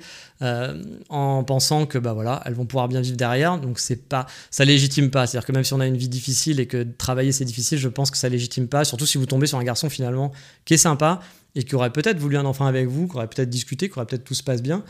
en 1.10 1.43
pensant 1.43 1.86
que 1.86 1.97
bah 1.97 2.13
voilà, 2.13 2.41
elles 2.45 2.53
vont 2.53 2.65
pouvoir 2.65 2.88
bien 2.88 3.01
vivre 3.01 3.17
derrière, 3.17 3.57
donc 3.57 3.79
c'est 3.79 4.07
pas, 4.07 4.25
ça 4.49 4.63
légitime 4.63 5.10
pas. 5.12 5.27
C'est-à-dire 5.27 5.47
que 5.47 5.51
même 5.51 5.63
si 5.63 5.73
on 5.73 5.79
a 5.81 5.88
une 5.88 5.97
vie 5.97 6.10
difficile 6.10 6.60
et 6.62 6.67
que 6.67 6.84
travailler 6.84 7.31
c'est 7.31 7.45
difficile, 7.45 7.79
je 7.79 7.89
pense 7.89 8.12
que 8.12 8.17
ça 8.17 8.29
légitime 8.29 8.67
pas, 8.67 8.86
surtout 8.86 9.05
si 9.05 9.17
vous 9.17 9.25
tombez 9.25 9.47
sur 9.47 9.57
un 9.57 9.63
garçon 9.63 9.89
finalement 9.89 10.31
qui 10.63 10.75
est 10.75 10.77
sympa 10.77 11.19
et 11.55 11.63
qui 11.63 11.75
aurait 11.75 11.91
peut-être 11.91 12.17
voulu 12.17 12.38
un 12.38 12.45
enfant 12.45 12.65
avec 12.65 12.88
vous, 12.88 13.07
qui 13.07 13.15
aurait 13.17 13.27
peut-être 13.27 13.49
discuté, 13.49 13.89
qui 13.89 13.97
aurait 13.97 14.05
peut-être 14.05 14.23
tout 14.23 14.36
se 14.36 14.43
passe 14.43 14.62
bien 14.62 14.84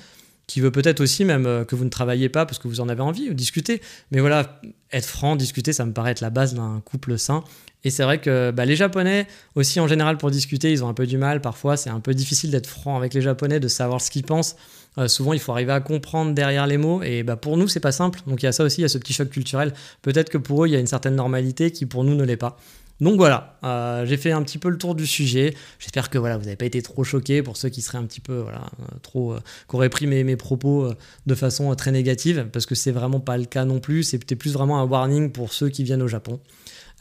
qui 0.48 0.60
veut 0.60 0.72
peut-être 0.72 1.00
aussi 1.00 1.26
même 1.26 1.46
euh, 1.46 1.64
que 1.64 1.76
vous 1.76 1.86
ne 1.86 1.90
travaillez 1.90 2.30
pas 2.30 2.46
parce 2.46 2.60
que 2.60 2.68
vous 2.68 2.82
en 2.82 2.90
avez 2.90 3.02
envie 3.02 3.30
ou 3.30 3.34
discuter. 3.34 3.82
Mais 4.12 4.20
voilà, 4.20 4.60
être 4.92 5.06
franc, 5.06 5.36
discuter, 5.36 5.74
ça 5.74 5.86
me 5.86 5.94
paraît 5.94 6.12
être 6.12 6.22
la 6.22 6.30
base 6.30 6.54
d'un 6.54 6.82
couple 6.84 7.18
sain. 7.18 7.44
Et 7.84 7.90
c'est 7.90 8.04
vrai 8.04 8.20
que 8.20 8.52
bah, 8.52 8.66
les 8.66 8.76
Japonais 8.76 9.28
aussi 9.56 9.80
en 9.80 9.88
général 9.88 10.18
pour 10.18 10.30
discuter, 10.30 10.72
ils 10.72 10.84
ont 10.84 10.90
un 10.90 10.94
peu 10.94 11.08
du 11.08 11.18
mal. 11.18 11.42
Parfois, 11.42 11.78
c'est 11.78 11.90
un 11.90 12.00
peu 12.00 12.14
difficile 12.14 12.52
d'être 12.52 12.68
franc 12.68 12.98
avec 12.98 13.14
les 13.14 13.22
Japonais, 13.22 13.60
de 13.60 13.68
savoir 13.68 14.02
ce 14.02 14.12
qu'ils 14.12 14.24
pensent. 14.24 14.56
Euh, 14.98 15.08
souvent, 15.08 15.34
il 15.34 15.40
faut 15.40 15.52
arriver 15.52 15.72
à 15.72 15.80
comprendre 15.80 16.34
derrière 16.34 16.68
les 16.68 16.78
mots. 16.78 17.02
Et 17.02 17.24
bah, 17.24 17.38
pour 17.38 17.58
nous, 17.58 17.68
c'est 17.68 17.80
pas 17.80 17.92
simple. 17.92 18.20
Donc 18.28 18.44
il 18.44 18.46
y 18.46 18.50
a 18.50 18.52
ça 18.52 18.64
aussi, 18.64 18.82
il 18.82 18.84
y 18.84 18.86
a 18.86 18.90
ce 18.90 18.98
petit 18.98 19.14
choc 19.14 19.30
culturel. 19.30 19.74
Peut-être 20.02 20.30
que 20.30 20.38
pour 20.38 20.64
eux, 20.64 20.68
il 20.68 20.72
y 20.72 20.76
a 20.76 20.80
une 20.80 20.88
certaine 20.88 21.16
normalité 21.16 21.72
qui 21.72 21.86
pour 21.86 22.04
nous 22.04 22.16
ne 22.16 22.24
l'est 22.24 22.38
pas. 22.38 22.58
Donc 23.02 23.16
voilà, 23.18 23.58
euh, 23.64 24.06
j'ai 24.06 24.16
fait 24.16 24.32
un 24.32 24.44
petit 24.44 24.60
peu 24.60 24.70
le 24.70 24.78
tour 24.78 24.94
du 24.94 25.08
sujet. 25.08 25.56
J'espère 25.80 26.12
que 26.12 26.20
voilà, 26.20 26.38
vous 26.38 26.44
n'avez 26.44 26.56
pas 26.56 26.66
été 26.66 26.84
trop 26.84 27.04
choqués 27.04 27.42
pour 27.42 27.58
ceux 27.58 27.70
qui 27.70 27.82
seraient 27.82 27.98
un 27.98 28.06
petit 28.06 28.20
peu 28.22 28.38
voilà, 28.38 28.62
euh, 28.80 28.98
trop, 29.02 29.34
euh, 29.34 29.40
qui 29.68 29.76
auraient 29.76 29.90
pris 29.90 30.06
mes, 30.06 30.36
propos 30.36 30.94
de 31.26 31.36
façon 31.36 31.74
très 31.76 31.92
négative, 31.92 32.48
parce 32.54 32.68
que 32.68 32.76
c'est 32.76 32.92
vraiment 32.92 33.20
pas 33.20 33.38
le 33.38 33.46
cas 33.46 33.66
non 33.66 33.80
plus. 33.80 34.04
C'était 34.04 34.36
plus 34.36 34.54
vraiment 34.54 34.80
un 34.80 34.86
warning 34.86 35.32
pour 35.32 35.52
ceux 35.52 35.70
qui 35.70 35.84
viennent 35.84 36.04
au 36.04 36.08
Japon. 36.08 36.40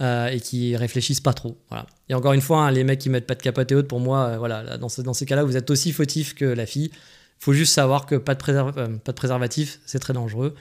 et 0.00 0.40
qui 0.40 0.76
réfléchissent 0.76 1.20
pas 1.20 1.34
trop. 1.34 1.58
Voilà. 1.68 1.84
Et 2.08 2.14
encore 2.14 2.32
une 2.32 2.40
fois, 2.40 2.62
hein, 2.62 2.70
les 2.70 2.84
mecs 2.84 3.00
qui 3.00 3.10
mettent 3.10 3.26
pas 3.26 3.34
de 3.34 3.42
capote 3.42 3.70
et 3.70 3.74
haute, 3.74 3.86
pour 3.88 4.00
moi, 4.00 4.38
voilà, 4.38 4.62
là, 4.62 4.78
dans, 4.78 4.88
ce- 4.88 5.02
dans 5.02 5.12
ces 5.12 5.26
cas-là, 5.26 5.44
vous 5.44 5.58
êtes 5.58 5.70
aussi 5.70 5.92
fautif 5.92 6.34
que 6.34 6.46
la 6.46 6.64
fille. 6.64 6.90
faut 7.38 7.52
juste 7.52 7.74
savoir 7.74 8.06
que 8.06 8.14
pas 8.14 8.34
de, 8.34 9.12
préservatif, 9.12 9.80
c'est 9.84 9.98
très 9.98 10.14
dangereux. 10.14 10.54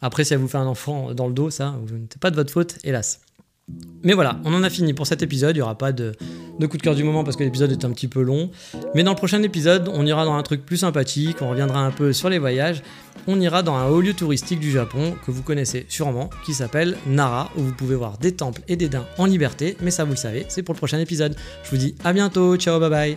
Après, 0.00 0.22
si 0.24 0.34
elle 0.34 0.38
vous 0.40 0.46
fait 0.48 0.58
un 0.58 0.66
enfant 0.66 1.12
dans 1.12 1.26
le 1.26 1.34
dos, 1.34 1.50
ça, 1.50 1.74
c'est 2.10 2.20
pas 2.20 2.30
de 2.30 2.36
votre 2.36 2.52
faute, 2.52 2.78
hélas. 2.84 3.20
Mais 4.02 4.12
voilà, 4.12 4.38
on 4.44 4.52
en 4.52 4.62
a 4.62 4.70
fini 4.70 4.92
pour 4.92 5.06
cet 5.06 5.22
épisode. 5.22 5.56
Il 5.56 5.58
n'y 5.58 5.62
aura 5.62 5.78
pas 5.78 5.92
de, 5.92 6.12
coup 6.68 6.76
de 6.76 6.82
cœur 6.82 6.94
du 6.94 7.04
moment 7.04 7.24
parce 7.24 7.36
que 7.36 7.42
l'épisode 7.42 7.72
est 7.72 7.84
un 7.84 7.90
petit 7.90 8.08
peu 8.08 8.22
long. 8.22 8.50
Mais 8.94 9.02
dans 9.02 9.12
le 9.12 9.16
prochain 9.16 9.42
épisode, 9.42 9.90
on 9.92 10.04
ira 10.04 10.24
dans 10.24 10.34
un 10.34 10.42
truc 10.42 10.64
plus 10.64 10.76
sympathique. 10.76 11.38
On 11.40 11.48
reviendra 11.48 11.80
un 11.80 11.90
peu 11.90 12.12
sur 12.12 12.28
les 12.28 12.38
voyages. 12.38 12.82
On 13.26 13.40
ira 13.40 13.62
dans 13.62 13.74
un 13.74 13.88
haut 13.88 14.02
lieu 14.02 14.12
touristique 14.12 14.60
du 14.60 14.70
Japon 14.70 15.14
que 15.24 15.30
vous 15.30 15.42
connaissez 15.42 15.86
sûrement, 15.88 16.28
qui 16.44 16.52
s'appelle 16.52 16.98
Nara, 17.06 17.50
où 17.56 17.62
vous 17.62 17.72
pouvez 17.72 17.94
voir 17.94 18.18
des 18.18 18.32
temples 18.32 18.60
et 18.68 18.76
des 18.76 18.90
daims 18.90 19.06
en 19.16 19.24
liberté. 19.24 19.78
Mais 19.80 19.90
ça, 19.90 20.04
vous 20.04 20.10
le 20.10 20.16
savez, 20.16 20.44
c'est 20.48 20.62
pour 20.62 20.74
le 20.74 20.78
prochain 20.78 20.98
épisode. 20.98 21.34
Je 21.64 21.70
vous 21.70 21.78
dis 21.78 21.94
à 22.04 22.12
bientôt. 22.12 22.56
Ciao, 22.56 22.78
bye 22.78 22.90
bye. 22.90 23.16